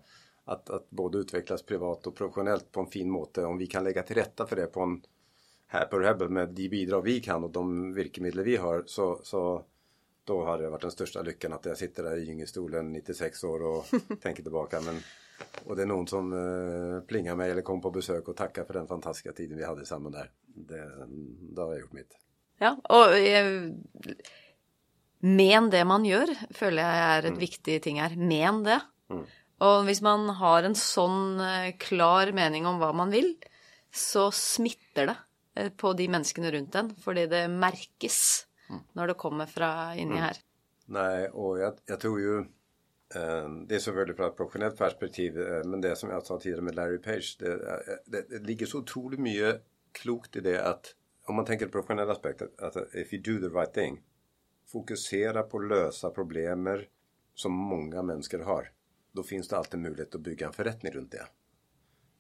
Att, 0.49 0.71
att 0.71 0.91
både 0.91 1.19
utvecklas 1.19 1.63
privat 1.63 2.07
och 2.07 2.15
professionellt 2.15 2.73
på 2.73 2.81
en 2.81 2.87
fin 2.87 3.11
måte. 3.11 3.45
Om 3.45 3.59
vi 3.59 3.67
kan 3.67 3.85
lägga 3.85 4.03
till 4.03 4.17
rätta 4.17 4.47
för 4.47 4.57
det 4.57 4.67
på 4.67 4.81
en 4.81 5.03
här 5.67 5.87
på 5.87 5.99
Rebel 5.99 6.29
med 6.29 6.49
de 6.49 6.69
bidrag 6.69 7.03
vi 7.03 7.21
kan 7.21 7.45
och 7.45 7.51
de 7.51 7.95
virkemedel 7.95 8.45
vi 8.45 8.57
har 8.57 8.83
så, 8.87 9.21
så 9.23 9.65
då 10.25 10.45
har 10.45 10.59
det 10.59 10.71
varit 10.71 10.81
den 10.81 10.91
största 10.91 11.23
lyckan 11.23 11.53
att 11.53 11.65
jag 11.65 11.77
sitter 11.77 12.03
där 12.03 12.17
i 12.17 12.25
gyngestolen 12.25 12.93
96 12.93 13.45
år 13.45 13.63
och 13.63 13.87
tänker 14.23 14.43
tillbaka. 14.43 14.81
Men, 14.81 15.01
och 15.65 15.77
det 15.77 15.83
är 15.83 15.87
någon 15.87 16.07
som 16.07 16.33
eh, 16.33 17.01
plingar 17.07 17.37
mig 17.37 17.51
eller 17.51 17.63
kommer 17.63 17.83
på 17.83 17.91
besök 17.91 18.29
och 18.29 18.37
tackar 18.37 18.65
för 18.65 18.75
den 18.75 18.87
fantastiska 18.87 19.33
tiden 19.33 19.59
vi 19.59 19.65
hade 19.65 19.87
samman 19.87 20.13
där. 20.13 20.31
Det, 20.47 21.07
då 21.41 21.63
har 21.63 21.73
jag 21.73 21.81
gjort 21.81 21.93
mitt. 21.93 22.17
Ja, 22.59 22.81
och 22.85 23.19
eh, 23.19 23.73
men 25.21 25.71
det 25.71 25.85
man 25.85 26.05
gör, 26.05 26.31
føler 26.55 26.83
jeg 26.83 26.99
er 27.19 27.19
et 27.19 27.33
mm. 27.33 27.41
viktig 27.41 27.83
ting 27.83 28.01
her. 28.01 28.17
Men 28.17 28.63
det. 28.65 28.81
Mm. 29.11 29.25
Og 29.59 29.87
hvis 29.89 30.01
man 30.05 30.29
har 30.39 30.67
en 30.67 30.77
sånn 30.79 31.41
eh, 31.43 31.73
klar 31.81 32.31
mening 32.35 32.67
om 32.67 32.79
vad 32.79 32.95
man 32.95 33.11
vill, 33.11 33.33
så 33.91 34.29
smitter 34.35 35.11
det 35.11 35.17
eh, 35.55 35.73
på 35.75 35.93
de 35.99 36.07
menneskene 36.09 36.53
rundt 36.55 36.79
en. 36.79 36.93
Fordi 37.03 37.27
det 37.27 37.49
märks 37.51 38.21
mm. 38.71 38.85
når 38.93 39.13
det 39.13 39.19
kommer 39.25 39.47
från 39.47 39.99
inni 39.99 40.19
mm. 40.19 40.25
her. 40.25 40.37
Nej, 40.87 41.29
och 41.29 41.59
jag, 41.59 41.75
jag 41.87 42.01
tror 42.01 42.21
ju 42.21 42.39
eh, 43.15 43.49
det 43.67 43.75
är 43.75 43.79
selvfølgelig 43.79 44.17
från 44.17 44.27
ett 44.27 44.37
professionellt 44.37 44.79
perspektiv, 44.79 45.35
men 45.65 45.81
det 45.81 45.97
som 45.97 46.11
jag 46.11 46.27
sa 46.27 46.39
tidigare 46.39 46.63
med 46.63 46.75
Larry 46.75 46.99
Page, 46.99 47.37
det, 47.39 47.57
det, 48.07 48.31
det 48.31 48.47
ligger 48.47 48.67
så 48.67 48.79
otroligt 48.79 49.21
mycket 49.21 49.63
klokt 49.93 50.37
i 50.37 50.41
det 50.41 50.65
att 50.65 50.95
om 51.27 51.37
man 51.37 51.45
tänker 51.45 51.69
professionell 51.69 52.11
aspekt, 52.11 52.43
att 52.43 52.77
if 52.95 53.13
you 53.13 53.23
do 53.23 53.49
the 53.49 53.55
right 53.55 53.75
thing, 53.75 54.03
fokusera 54.73 55.43
på 55.43 55.59
att 55.59 55.69
lösa 55.69 56.11
problemen 56.11 56.85
som 57.35 57.53
många 57.53 58.03
människor 58.03 58.39
har. 58.39 58.71
Då 59.19 59.23
finns 59.25 59.49
det 59.49 59.57
alltid 59.57 59.81
möjlighet 59.81 60.15
att 60.15 60.21
bygga 60.21 60.47
en 60.47 60.53
förrättning 60.53 60.93
runt 60.93 61.13
det. 61.13 61.27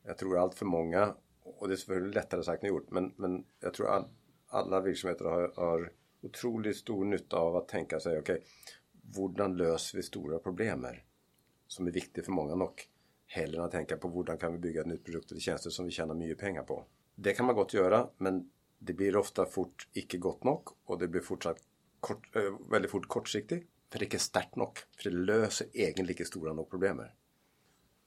Jag 0.02 0.18
tror 0.18 0.38
allt 0.38 0.54
för 0.54 0.66
många, 0.66 1.14
och 1.42 1.68
det 1.68 1.74
är 1.74 1.76
selvfølgelig 1.76 2.14
lättare 2.14 2.42
sagt 2.42 2.62
än 2.62 2.68
gjort, 2.68 2.90
men, 2.90 3.14
men 3.16 3.44
jag 3.60 3.74
tror 3.74 3.88
all, 3.88 4.04
alla 4.48 4.80
verksamheter 4.80 5.24
har, 5.24 5.52
har 5.56 5.92
otroligt 6.22 6.76
stor 6.76 7.04
nytta 7.04 7.36
av 7.36 7.56
att 7.56 7.68
tänka 7.68 8.00
sig, 8.00 8.18
okej, 8.18 8.34
okay, 8.34 9.38
hur 9.38 9.54
löser 9.54 9.96
vi 9.96 10.02
stora 10.02 10.38
problem 10.38 10.86
som 11.66 11.86
är 11.86 11.90
viktigt 11.90 12.24
för 12.24 12.32
många 12.32 12.54
nog? 12.54 12.82
Hellre 13.26 13.58
än 13.58 13.64
att 13.64 13.72
tänka 13.72 13.96
på 13.96 14.08
hur 14.08 14.36
kan 14.36 14.52
vi 14.52 14.58
bygga 14.58 14.80
ett 14.80 14.86
nytt 14.86 15.04
produkt 15.04 15.30
eller 15.30 15.40
tjänster 15.40 15.70
som 15.70 15.84
vi 15.84 15.90
tjänar 15.90 16.14
mycket 16.14 16.38
pengar 16.38 16.62
på. 16.62 16.84
Det 17.14 17.32
kan 17.32 17.46
man 17.46 17.54
gott 17.54 17.74
göra, 17.74 18.08
men 18.16 18.50
det 18.78 18.92
blir 18.92 19.16
ofta 19.16 19.46
fort 19.46 19.88
icke 19.92 20.18
gott 20.18 20.44
nog 20.44 20.68
och 20.84 20.98
det 20.98 21.08
blir 21.08 21.20
fortsatt 21.20 21.58
kort, 22.00 22.36
eh, 22.36 22.70
väldigt 22.70 22.90
fort 22.90 23.08
kortsiktigt. 23.08 23.70
För 23.92 23.98
det 23.98 24.02
är 24.02 24.06
inte 24.06 24.18
starkt 24.18 24.56
nog. 24.56 24.78
För 24.96 25.10
det 25.10 25.16
löser 25.16 25.66
egentligen 25.72 26.26
stora 26.26 26.52
nog 26.52 26.70
problem. 26.70 27.02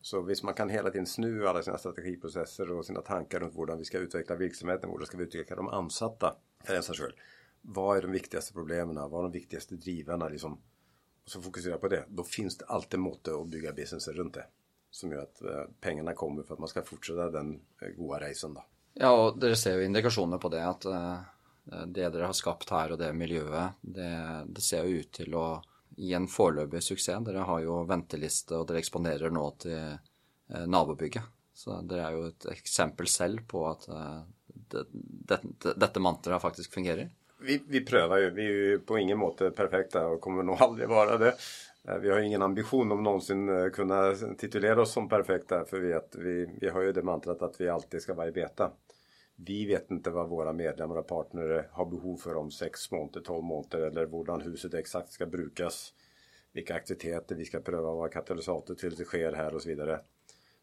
Så 0.01 0.21
visst 0.21 0.43
man 0.43 0.53
kan 0.53 0.69
hela 0.69 0.91
tiden 0.91 1.05
snu 1.05 1.47
alla 1.47 1.63
sina 1.63 1.77
strategiprocesser 1.77 2.71
och 2.71 2.85
sina 2.85 3.01
tankar 3.01 3.39
runt 3.39 3.57
hur 3.57 3.75
vi 3.75 3.85
ska 3.85 3.97
utveckla 3.97 4.35
verksamheten, 4.35 4.89
hur 4.89 5.05
ska 5.05 5.17
vi 5.17 5.23
utveckla 5.23 5.55
de 5.55 5.67
ansatta 5.67 6.35
för 6.63 6.73
ens 6.73 6.87
själv. 6.87 7.13
Vad 7.61 7.97
är 7.97 8.01
de 8.01 8.11
viktigaste 8.11 8.53
problemen? 8.53 8.95
Vad 8.95 9.19
är 9.19 9.23
de 9.23 9.31
viktigaste 9.31 9.75
drivarna? 9.75 10.29
Liksom? 10.29 10.53
Och 11.23 11.29
så 11.29 11.41
fokusera 11.41 11.77
på 11.77 11.87
det. 11.87 12.05
Då 12.07 12.23
finns 12.23 12.57
det 12.57 12.65
alltid 12.65 12.99
måte 12.99 13.31
att 13.31 13.47
bygga 13.47 13.73
businessen 13.73 14.13
runt 14.13 14.33
det. 14.33 14.45
Som 14.91 15.11
gör 15.11 15.21
att 15.21 15.41
eh, 15.41 15.63
pengarna 15.81 16.13
kommer 16.13 16.43
för 16.43 16.53
att 16.53 16.59
man 16.59 16.67
ska 16.67 16.81
fortsätta 16.81 17.31
den 17.31 17.61
eh, 17.81 17.87
goda 17.87 18.19
resan. 18.19 18.53
Då. 18.53 18.65
Ja, 18.93 19.27
och 19.27 19.39
ni 19.39 19.55
ser 19.55 19.77
ju 19.77 19.85
indikationer 19.85 20.37
på 20.37 20.49
det. 20.49 20.67
att 20.67 20.85
eh, 20.85 21.19
det 21.87 22.09
ni 22.09 22.21
har 22.21 22.33
skapat 22.33 22.69
här 22.69 22.91
och 22.91 22.97
det 22.97 23.13
miljøet, 23.13 23.71
det, 23.81 24.43
det 24.47 24.61
ser 24.61 24.83
ju 24.83 24.99
ut 24.99 25.11
till 25.11 25.35
att 25.35 25.65
i 25.97 26.13
en 26.13 26.27
foreløpig 26.27 26.81
suksess. 26.83 27.23
Dere 27.25 27.45
har 27.47 27.61
jo 27.63 27.81
venteliste, 27.89 28.57
og 28.57 28.67
dere 28.69 28.81
eksponerer 28.81 29.33
nå 29.33 29.45
til 29.61 29.77
eh, 29.77 30.65
nabobygget. 30.67 31.23
Så 31.53 31.81
dere 31.85 32.07
er 32.07 32.17
jo 32.17 32.27
et 32.29 32.47
eksempel 32.53 33.09
selv 33.11 33.43
på 33.47 33.65
at 33.69 33.87
eh, 33.91 34.21
det, 34.71 34.85
det, 34.93 35.41
dette 35.75 36.03
mantraet 36.03 36.41
faktisk 36.41 36.73
fungerer. 36.73 37.09
Vi, 37.41 37.61
vi 37.67 37.81
prövar 37.85 38.17
ju. 38.17 38.29
Vi 38.29 38.45
är 38.45 38.51
ju 38.51 38.79
på 38.79 38.97
ingen 38.97 39.17
måte 39.17 39.51
perfekta 39.51 40.07
och 40.07 40.21
kommer 40.21 40.43
nog 40.43 40.61
aldrig 40.61 40.89
vara 40.89 41.17
det. 41.17 41.35
Eh, 41.87 41.97
vi 41.97 42.09
har 42.09 42.19
ingen 42.19 42.41
ambition 42.41 42.91
om 42.91 43.03
någonsin 43.03 43.71
kunna 43.73 44.15
titulera 44.37 44.81
oss 44.81 44.91
som 44.91 45.09
perfekta 45.09 45.65
för 45.65 45.79
vi, 45.79 45.93
att 45.93 46.15
vi, 46.15 46.57
vi 46.61 46.69
har 46.69 46.81
ju 46.81 46.91
det 46.91 47.03
mantrat 47.03 47.41
att 47.41 47.61
vi 47.61 47.69
alltid 47.69 48.01
ska 48.01 48.13
vara 48.13 48.27
i 48.27 48.31
beta. 48.31 48.71
Vi 49.45 49.65
vet 49.65 49.91
inte 49.91 50.09
vad 50.09 50.29
våra 50.29 50.53
medlemmar 50.53 50.97
och 50.97 51.07
partner 51.07 51.67
har 51.71 51.85
behov 51.85 52.17
för 52.17 52.35
om 52.35 52.51
6 52.51 52.91
månader, 52.91 53.21
12 53.21 53.43
månader 53.43 53.81
eller 53.81 54.07
hur 54.07 54.51
huset 54.51 54.73
exakt 54.73 55.11
ska 55.11 55.25
brukas. 55.25 55.93
Vilka 56.51 56.75
aktiviteter 56.75 57.35
vi 57.35 57.45
ska 57.45 57.59
pröva, 57.59 57.93
vad 57.93 58.11
katalysator 58.11 58.75
till 58.75 58.95
det 58.95 59.03
sker 59.03 59.33
här 59.33 59.55
och 59.55 59.61
så 59.61 59.69
vidare. 59.69 59.99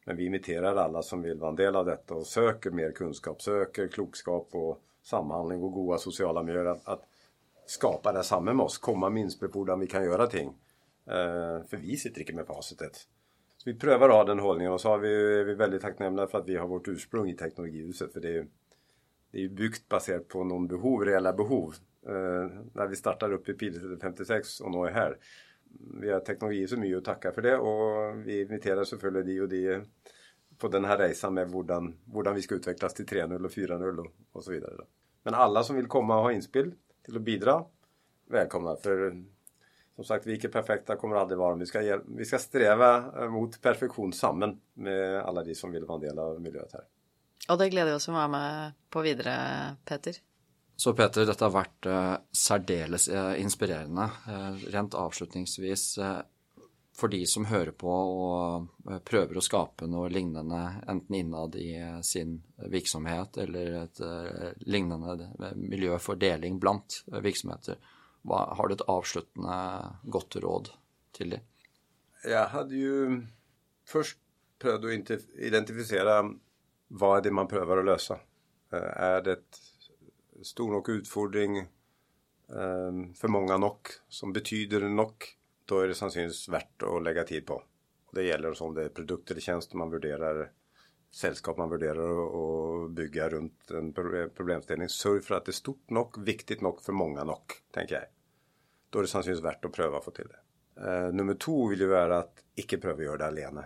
Men 0.04 0.16
vi 0.16 0.24
imiterar 0.24 0.76
alla 0.76 1.02
som 1.02 1.22
vill 1.22 1.38
vara 1.38 1.50
en 1.50 1.56
del 1.56 1.76
av 1.76 1.86
detta 1.86 2.14
och 2.14 2.26
söker 2.26 2.70
mer 2.70 2.92
kunskap, 2.92 3.42
söker 3.42 3.88
klokskap 3.88 4.48
och 4.52 4.82
samhandling 5.02 5.62
och 5.62 5.72
goda 5.72 5.98
sociala 5.98 6.42
miljöer. 6.42 6.66
Att, 6.66 6.88
att 6.88 7.08
skapa 7.66 8.12
det 8.12 8.24
samma 8.24 8.52
med 8.52 8.64
oss, 8.64 8.78
komma 8.78 9.10
med 9.10 9.20
inspelbordaren 9.20 9.80
vi 9.80 9.86
kan 9.86 10.04
göra 10.04 10.26
ting. 10.26 10.48
Eh, 11.06 11.64
för 11.66 11.76
vi 11.76 11.96
sitter 11.96 12.20
inte 12.20 12.32
med 12.32 12.46
facitet. 12.46 13.08
Så 13.56 13.70
vi 13.70 13.74
prövar 13.74 14.08
att 14.08 14.14
ha 14.14 14.24
den 14.24 14.38
hållningen 14.38 14.72
och 14.72 14.80
så 14.80 14.88
har 14.88 14.98
vi, 14.98 15.40
är 15.40 15.44
vi 15.44 15.54
väldigt 15.54 15.82
tacknämliga 15.82 16.26
för 16.26 16.38
att 16.38 16.48
vi 16.48 16.56
har 16.56 16.66
vårt 16.66 16.88
ursprung 16.88 17.28
i 17.28 17.36
Teknologihuset. 17.36 18.12
För 18.12 18.20
det 18.20 18.36
är, 18.36 18.46
det 19.30 19.38
är 19.38 19.42
ju 19.42 19.48
byggt 19.48 19.88
baserat 19.88 20.28
på 20.28 20.44
någon 20.44 20.66
behov, 20.66 21.04
reella 21.04 21.32
behov. 21.32 21.74
Eh, 22.06 22.50
när 22.72 22.86
vi 22.86 22.96
startar 22.96 23.32
upp 23.32 23.48
i 23.48 23.54
Pilsäter 23.54 23.98
56 24.00 24.60
och 24.60 24.70
nu 24.70 24.78
är 24.78 24.90
här. 24.90 25.18
Vi 26.00 26.10
har 26.10 26.20
teknologi 26.20 26.66
så 26.66 26.76
mycket 26.76 26.98
att 26.98 27.04
tacka 27.04 27.32
för 27.32 27.42
det 27.42 27.56
och 27.56 28.26
vi 28.26 28.40
inviterar 28.40 28.84
såklart 28.84 29.26
de 29.26 29.40
och 29.40 29.48
de 29.48 29.82
på 30.58 30.68
den 30.68 30.84
här 30.84 30.98
resan 30.98 31.34
med 31.34 31.50
hur 31.50 32.34
vi 32.34 32.42
ska 32.42 32.54
utvecklas 32.54 32.94
till 32.94 33.06
3.0 33.06 33.44
och 33.44 33.50
4.0 33.50 33.98
och, 33.98 34.12
och 34.32 34.44
så 34.44 34.52
vidare. 34.52 34.74
Men 35.22 35.34
alla 35.34 35.62
som 35.62 35.76
vill 35.76 35.86
komma 35.86 36.16
och 36.16 36.22
ha 36.22 36.32
inspel 36.32 36.72
till 37.04 37.16
att 37.16 37.22
bidra, 37.22 37.64
välkomna. 38.26 38.76
För 38.76 39.24
som 39.94 40.04
sagt, 40.04 40.26
vi 40.26 40.30
är 40.30 40.34
inte 40.34 40.48
perfekta, 40.48 40.96
kommer 40.96 41.16
aldrig 41.16 41.38
vara. 41.38 41.54
Vi 41.54 41.66
ska, 41.66 42.00
vi 42.06 42.24
ska 42.24 42.38
sträva 42.38 43.28
mot 43.28 43.62
perfektion 43.62 44.12
samman 44.12 44.60
med 44.74 45.22
alla 45.22 45.44
de 45.44 45.54
som 45.54 45.72
vill 45.72 45.84
vara 45.84 45.94
en 45.94 46.00
del 46.00 46.18
av 46.18 46.40
miljöet 46.40 46.72
här. 46.72 46.84
Och 47.48 47.58
det 47.58 47.68
gläder 47.68 47.94
oss 47.94 48.08
att 48.08 48.14
vara 48.14 48.28
med 48.28 48.72
på 48.90 49.00
vidare, 49.00 49.76
Peter. 49.84 50.14
Så 50.76 50.92
Peter, 50.94 51.24
dette 51.26 51.42
har 51.42 51.50
vært 51.50 51.86
uh, 51.90 52.16
særdeles 52.30 53.08
uh, 53.10 53.32
inspirerende. 53.40 54.04
Uh, 54.28 54.60
rent 54.70 54.94
avslutningsvis, 54.94 55.86
uh, 55.98 56.20
for 56.94 57.10
de 57.10 57.24
som 57.26 57.48
hører 57.48 57.72
på 57.74 57.90
og 57.90 59.00
prøver 59.08 59.38
å 59.38 59.42
skape 59.42 59.88
noe 59.90 60.10
lignende, 60.12 60.60
enten 60.86 61.16
innad 61.18 61.56
i 61.58 61.72
sin 62.06 62.36
virksomhet 62.58 63.38
eller 63.38 63.76
et 63.84 64.00
lignende 64.66 65.28
miljø 65.54 65.94
for 66.02 66.18
deling 66.18 66.58
blant 66.58 67.04
virksomheter, 67.06 67.78
hva, 68.26 68.40
har 68.58 68.66
du 68.66 68.74
et 68.74 68.82
avsluttende 68.90 69.60
godt 70.10 70.40
råd 70.42 70.72
til 71.14 71.36
dem? 71.36 71.46
Jeg 72.26 72.50
hadde 72.50 72.82
jo 72.82 73.20
først 73.86 74.18
prøvd 74.58 74.88
å 74.88 74.94
identifiere 74.98 76.18
vad 76.88 77.18
är 77.18 77.22
det 77.22 77.30
man 77.30 77.48
prövar 77.48 77.78
att 77.78 77.84
lösa? 77.84 78.18
Eh, 78.72 79.02
är 79.02 79.22
det 79.22 79.38
stor 80.42 80.72
nog 80.72 80.88
utfordring 80.88 81.58
eh, 81.58 82.92
för 83.14 83.28
många 83.28 83.56
nog 83.56 83.78
som 84.08 84.32
betyder 84.32 84.80
nog, 84.80 85.12
då 85.64 85.80
är 85.80 85.88
det 85.88 85.94
sannolikt 85.94 86.48
värt 86.48 86.82
att 86.82 87.02
lägga 87.02 87.24
tid 87.24 87.46
på. 87.46 87.62
Det 88.12 88.22
gäller 88.22 88.62
om 88.62 88.74
det 88.74 88.84
är 88.84 88.88
produkter 88.88 89.34
eller 89.34 89.40
tjänster 89.40 89.76
man 89.76 89.90
värderar, 89.90 90.52
sällskap 91.10 91.56
man 91.56 91.70
värderar 91.70 92.10
och 92.10 92.90
bygga 92.90 93.28
runt 93.28 93.70
en 93.70 93.92
problemställning. 94.36 94.88
Sörj 94.88 95.20
för 95.20 95.34
att 95.34 95.44
det 95.44 95.50
är 95.50 95.52
stort 95.52 95.90
nog, 95.90 96.24
viktigt 96.24 96.60
nog 96.60 96.82
för 96.82 96.92
många 96.92 97.24
nog, 97.24 97.42
tänker 97.70 97.94
jag. 97.94 98.04
Då 98.90 98.98
är 98.98 99.02
det 99.02 99.08
sannolikt 99.08 99.44
värt 99.44 99.64
att 99.64 99.72
pröva 99.72 99.98
att 99.98 100.04
få 100.04 100.10
till 100.10 100.28
det. 100.28 100.40
Eh, 100.86 101.12
nummer 101.12 101.34
två 101.34 101.68
vill 101.68 101.80
ju 101.80 101.86
vara 101.86 102.18
att 102.18 102.44
icke 102.54 102.78
pröva 102.78 102.98
att 102.98 103.04
göra 103.04 103.16
det 103.16 103.26
alene 103.26 103.64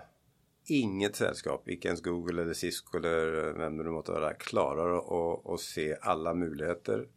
inget 0.64 1.16
sällskap, 1.16 1.68
inte 1.68 1.88
ens 1.88 2.00
Google 2.00 2.42
eller 2.42 2.54
Cisco 2.54 2.98
eller 2.98 3.52
vem 3.52 3.76
det 3.76 3.84
nu 3.84 3.90
måste 3.90 4.12
vara, 4.12 4.34
klarar 4.34 4.98
att, 4.98 5.46
att 5.46 5.60
se 5.60 5.96
alla 6.00 6.34
möjligheter 6.34 7.08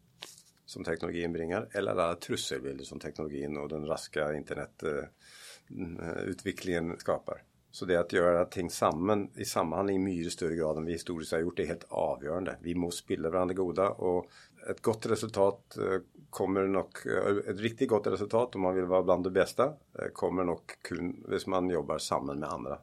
som 0.66 0.84
teknologin 0.84 1.34
bringar 1.34 1.70
eller 1.72 1.92
alla 1.92 2.16
trusselbilder 2.16 2.86
som 2.86 3.00
teknologin 3.00 3.58
och 3.58 3.70
den 3.70 3.86
raska 3.86 4.34
internetutvecklingen 4.34 6.92
eh, 6.92 6.98
skapar. 6.98 7.44
Så 7.72 7.86
det 7.86 7.96
att 7.96 8.14
göra 8.14 8.46
ting 8.46 8.70
samman 8.70 9.32
i 9.36 9.46
sammanhang 9.46 9.90
i 9.90 10.00
mycket 10.00 10.34
större 10.34 10.56
grad 10.56 10.78
än 10.78 10.86
vi 10.86 10.92
historiskt 10.92 11.32
har 11.32 11.40
gjort, 11.40 11.60
är 11.60 11.66
helt 11.66 11.86
avgörande. 11.90 12.58
Vi 12.62 12.76
måste 12.76 13.04
spilla 13.04 13.30
varandra 13.30 13.54
goda 13.54 13.90
och 13.90 14.30
ett 14.70 14.82
gott 14.82 15.06
resultat 15.06 15.78
eh, 15.78 16.00
kommer 16.30 16.68
nog, 16.68 16.88
eh, 17.06 17.38
ett 17.50 17.60
riktigt 17.60 17.90
gott 17.90 18.08
resultat, 18.08 18.56
om 18.56 18.62
man 18.62 18.76
vill 18.76 18.86
vara 18.86 19.04
bland 19.04 19.24
de 19.24 19.34
bästa, 19.34 19.74
kommer 20.14 20.44
nog 20.44 20.60
kun 20.82 21.26
om 21.46 21.52
man 21.52 21.70
jobbar 21.70 21.98
samman 21.98 22.40
med 22.40 22.50
andra 22.50 22.80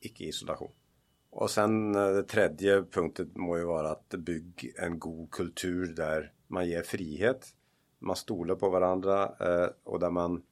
icke-isolation. 0.00 0.72
Och 1.30 1.50
sen 1.50 1.94
eh, 1.94 2.12
det 2.12 2.22
tredje 2.22 2.82
punktet 2.82 3.36
må 3.36 3.58
ju 3.58 3.64
vara 3.64 3.90
att 3.90 4.08
bygg 4.08 4.72
en 4.76 4.98
god 4.98 5.30
kultur 5.30 5.86
där 5.86 6.32
man 6.46 6.68
ger 6.68 6.82
frihet. 6.82 7.54
Man 7.98 8.16
stolar 8.16 8.54
på 8.54 8.70
varandra 8.70 9.24
eh, 9.40 9.68
och 9.84 10.00
där 10.00 10.10
man 10.10 10.42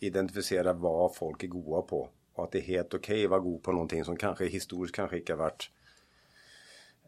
identifierar 0.00 0.74
vad 0.74 1.16
folk 1.16 1.42
är 1.42 1.48
goda 1.48 1.82
på 1.82 2.10
och 2.34 2.44
att 2.44 2.52
det 2.52 2.58
är 2.58 2.62
helt 2.62 2.94
okej 2.94 3.14
okay 3.14 3.24
att 3.24 3.30
vara 3.30 3.40
god 3.40 3.62
på 3.62 3.72
någonting 3.72 4.04
som 4.04 4.16
kanske 4.16 4.46
historiskt 4.46 4.94
kanske 4.94 5.18
inte 5.18 5.32
har 5.32 5.38
varit 5.38 5.70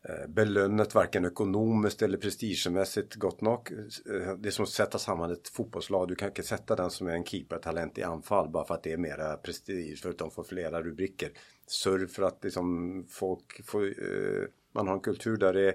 eh, 0.04 0.28
belönat 0.28 0.94
varken 0.94 1.24
ekonomiskt 1.24 2.02
eller 2.02 2.18
prestigemässigt 2.18 3.14
gott 3.14 3.40
nog. 3.40 3.72
Det 4.38 4.48
är 4.48 4.50
som 4.50 4.62
att 4.62 4.68
sätta 4.68 4.98
samman 4.98 5.32
ett 5.32 5.48
fotbollslag. 5.48 6.08
Du 6.08 6.14
kan 6.14 6.28
inte 6.28 6.42
sätta 6.42 6.76
den 6.76 6.90
som 6.90 7.06
är 7.06 7.12
en 7.12 7.24
keepertalent 7.24 7.98
i 7.98 8.02
anfall 8.02 8.48
bara 8.48 8.64
för 8.64 8.74
att 8.74 8.82
det 8.82 8.92
är 8.92 8.96
mera 8.96 9.36
prestige 9.36 9.98
för 10.02 10.10
att 10.10 10.18
de 10.18 10.30
får 10.30 10.44
flera 10.44 10.82
rubriker 10.82 11.32
surr 11.70 12.06
för 12.06 12.22
att 12.22 12.44
liksom 12.44 13.06
folk 13.10 13.64
får, 13.64 13.84
eh, 13.86 14.44
man 14.72 14.86
har 14.86 14.94
en 14.94 15.00
kultur 15.00 15.36
där 15.36 15.52
det 15.52 15.74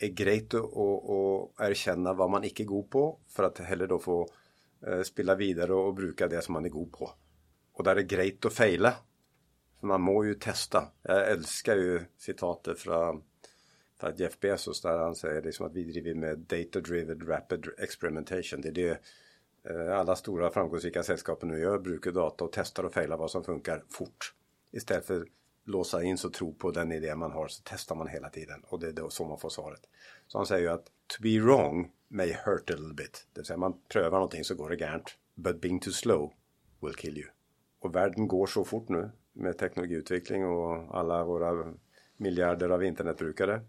är 0.00 0.08
grejt 0.08 0.54
att, 0.54 0.60
och, 0.62 1.60
erkänna 1.60 2.12
vad 2.12 2.30
man 2.30 2.44
inte 2.44 2.62
är 2.62 2.64
god 2.64 2.90
på 2.90 3.18
för 3.28 3.42
att 3.42 3.58
heller 3.58 3.86
då 3.86 3.98
få 3.98 4.28
eh, 4.86 5.02
spela 5.02 5.34
vidare 5.34 5.74
och 5.74 5.94
bruka 5.94 6.28
det 6.28 6.42
som 6.42 6.52
man 6.52 6.64
är 6.64 6.68
god 6.68 6.92
på. 6.92 7.10
Och 7.72 7.84
där 7.84 7.96
är 7.96 8.02
grejt 8.02 8.44
att 8.44 8.52
fejla. 8.52 8.94
Man 9.80 10.00
må 10.00 10.24
ju 10.24 10.34
testa. 10.34 10.88
Jag 11.02 11.30
älskar 11.30 11.76
ju 11.76 12.00
citatet 12.18 12.78
från, 12.78 13.22
från 14.00 14.16
Jeff 14.16 14.40
Bezos 14.40 14.82
där 14.82 14.98
han 14.98 15.14
säger 15.14 15.42
liksom 15.42 15.66
att 15.66 15.72
vi 15.72 15.84
driver 15.84 16.14
med 16.14 16.38
data 16.38 16.80
driven 16.80 17.20
rapid 17.20 17.66
experimentation. 17.78 18.60
Det 18.60 18.68
är 18.68 18.72
det 18.72 19.00
eh, 19.70 19.98
alla 19.98 20.16
stora 20.16 20.50
framgångsrika 20.50 21.02
sällskapen 21.02 21.48
nu 21.48 21.58
gör. 21.58 21.78
Brukar 21.78 22.12
data 22.12 22.44
och 22.44 22.52
testar 22.52 22.84
och 22.84 22.92
fejlar 22.92 23.16
vad 23.16 23.30
som 23.30 23.44
funkar 23.44 23.84
fort. 23.90 24.34
Istället 24.70 25.06
för 25.06 25.20
att 25.20 25.28
låsa 25.64 26.02
in 26.02 26.18
och 26.24 26.32
tro 26.32 26.54
på 26.54 26.70
den 26.70 26.92
idé 26.92 27.14
man 27.14 27.32
har 27.32 27.48
så 27.48 27.62
testar 27.64 27.94
man 27.94 28.08
hela 28.08 28.30
tiden 28.30 28.64
och 28.64 28.80
det 28.80 28.88
är 28.88 28.92
då 28.92 29.10
så 29.10 29.24
man 29.24 29.38
får 29.38 29.48
svaret. 29.48 29.88
Så 30.26 30.38
han 30.38 30.46
säger 30.46 30.62
ju 30.62 30.68
att 30.68 30.84
to 30.84 31.22
be 31.22 31.40
wrong 31.40 31.92
may 32.08 32.32
hurt 32.32 32.70
a 32.70 32.74
little 32.76 32.94
bit. 32.94 33.26
Det 33.32 33.40
vill 33.40 33.46
säga 33.46 33.56
man 33.56 33.80
prövar 33.88 34.18
någonting 34.18 34.44
så 34.44 34.54
går 34.54 34.70
det 34.70 34.76
gärnt. 34.76 35.18
But 35.34 35.60
being 35.60 35.80
too 35.80 35.92
slow 35.92 36.32
will 36.80 36.94
kill 36.94 37.18
you. 37.18 37.28
Och 37.78 37.94
världen 37.94 38.28
går 38.28 38.46
så 38.46 38.64
fort 38.64 38.88
nu 38.88 39.10
med 39.32 39.58
teknologiutveckling 39.58 40.44
och 40.44 40.96
alla 40.98 41.24
våra 41.24 41.74
miljarder 42.16 42.70
av 42.70 42.84
internetbrukare. 42.84 43.60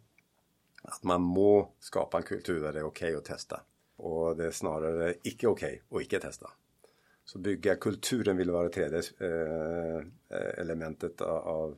Att 0.83 1.03
man 1.03 1.21
må 1.21 1.73
skapa 1.79 2.17
en 2.17 2.23
kultur 2.23 2.61
där 2.61 2.73
det 2.73 2.79
är 2.79 2.83
okej 2.83 3.07
okay 3.07 3.17
att 3.17 3.25
testa. 3.25 3.61
Och 3.95 4.37
det 4.37 4.47
är 4.47 4.51
snarare 4.51 5.13
icke 5.23 5.47
okej 5.47 5.81
okay 5.89 5.97
att 5.97 6.05
icke 6.05 6.19
testa. 6.19 6.49
Så 7.29 7.39
bygga 7.39 7.75
kulturen 7.75 8.37
vill 8.37 8.51
vara 8.51 8.63
det 8.63 8.69
tredje 8.69 8.99
eh, 8.99 10.03
elementet 10.57 11.21
av 11.21 11.77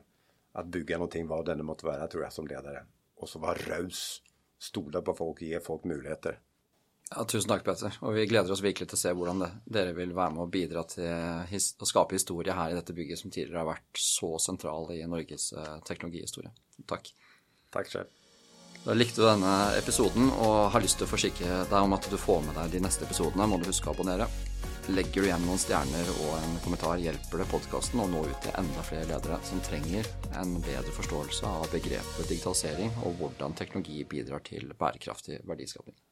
att 0.52 0.66
bygga 0.66 0.96
någonting 0.96 1.26
vad 1.26 1.46
det 1.46 1.62
måste 1.62 1.86
vara 1.86 2.06
tror 2.06 2.22
jag 2.22 2.32
som 2.32 2.46
ledare. 2.46 2.84
Och 3.16 3.28
så 3.28 3.38
vara 3.38 3.54
raus, 3.54 4.22
stola 4.58 5.02
på 5.02 5.14
folk, 5.14 5.42
ge 5.42 5.60
folk 5.60 5.84
möjligheter. 5.84 6.38
Ja, 7.16 7.24
tusen 7.24 7.48
takk, 7.48 7.64
Petter. 7.64 7.98
Og 8.00 8.14
vi 8.16 8.24
gleder 8.26 8.52
oss 8.52 8.62
til 8.64 8.88
å 8.88 8.96
se 8.96 9.12
hvordan 9.12 9.44
det, 9.44 9.50
dere 9.76 9.92
vil 9.92 10.14
være 10.16 10.32
med 10.32 10.46
å 10.46 10.48
bidra 10.48 10.86
til 10.88 11.44
his, 11.50 11.74
å 11.76 11.84
skape 11.84 12.16
historie 12.16 12.56
her 12.56 12.72
i 12.72 12.78
dette 12.78 12.96
bygget 12.96 13.20
som 13.20 13.30
tidligere 13.30 13.60
har 13.60 13.68
vært 13.74 14.00
så 14.00 14.38
sentral 14.40 14.88
i 14.96 15.04
Norges 15.04 15.50
teknologihistorie. 15.84 16.54
Takk. 16.88 17.12
Takk 17.76 17.92
selv. 17.92 18.08
Da 18.86 18.96
likte 18.96 19.20
du 19.20 19.28
denne 19.28 19.52
episoden 19.76 20.32
og 20.32 20.72
har 20.72 20.80
lyst 20.80 20.96
til 21.02 21.04
å 21.04 21.12
forsikre 21.12 21.66
deg 21.68 21.78
om 21.90 21.92
at 21.92 22.08
du 22.08 22.16
får 22.16 22.40
med 22.48 22.56
deg 22.62 22.78
de 22.78 22.86
neste 22.88 23.04
episodene, 23.04 23.50
må 23.52 23.60
du 23.60 23.68
huske 23.68 23.92
å 23.92 23.92
abonnere. 23.92 24.32
Legger 24.90 25.22
du 25.22 25.26
igjen 25.28 25.44
noen 25.46 25.60
stjerner 25.62 26.08
og 26.24 26.32
en 26.40 26.56
kommentar, 26.64 26.98
hjelper 26.98 27.38
det 27.38 27.46
podkasten 27.52 28.02
å 28.02 28.08
nå 28.10 28.24
ut 28.26 28.40
til 28.42 28.56
enda 28.58 28.82
flere 28.82 29.06
ledere 29.12 29.38
som 29.46 29.62
trenger 29.62 30.08
en 30.40 30.56
bedre 30.58 30.94
forståelse 30.96 31.46
av 31.46 31.68
begrepet 31.70 32.32
digitalisering 32.32 32.90
og 33.06 33.20
hvordan 33.20 33.54
teknologi 33.54 34.02
bidrar 34.10 34.42
til 34.48 34.74
bærekraftig 34.80 35.38
verdiskaping. 35.46 36.02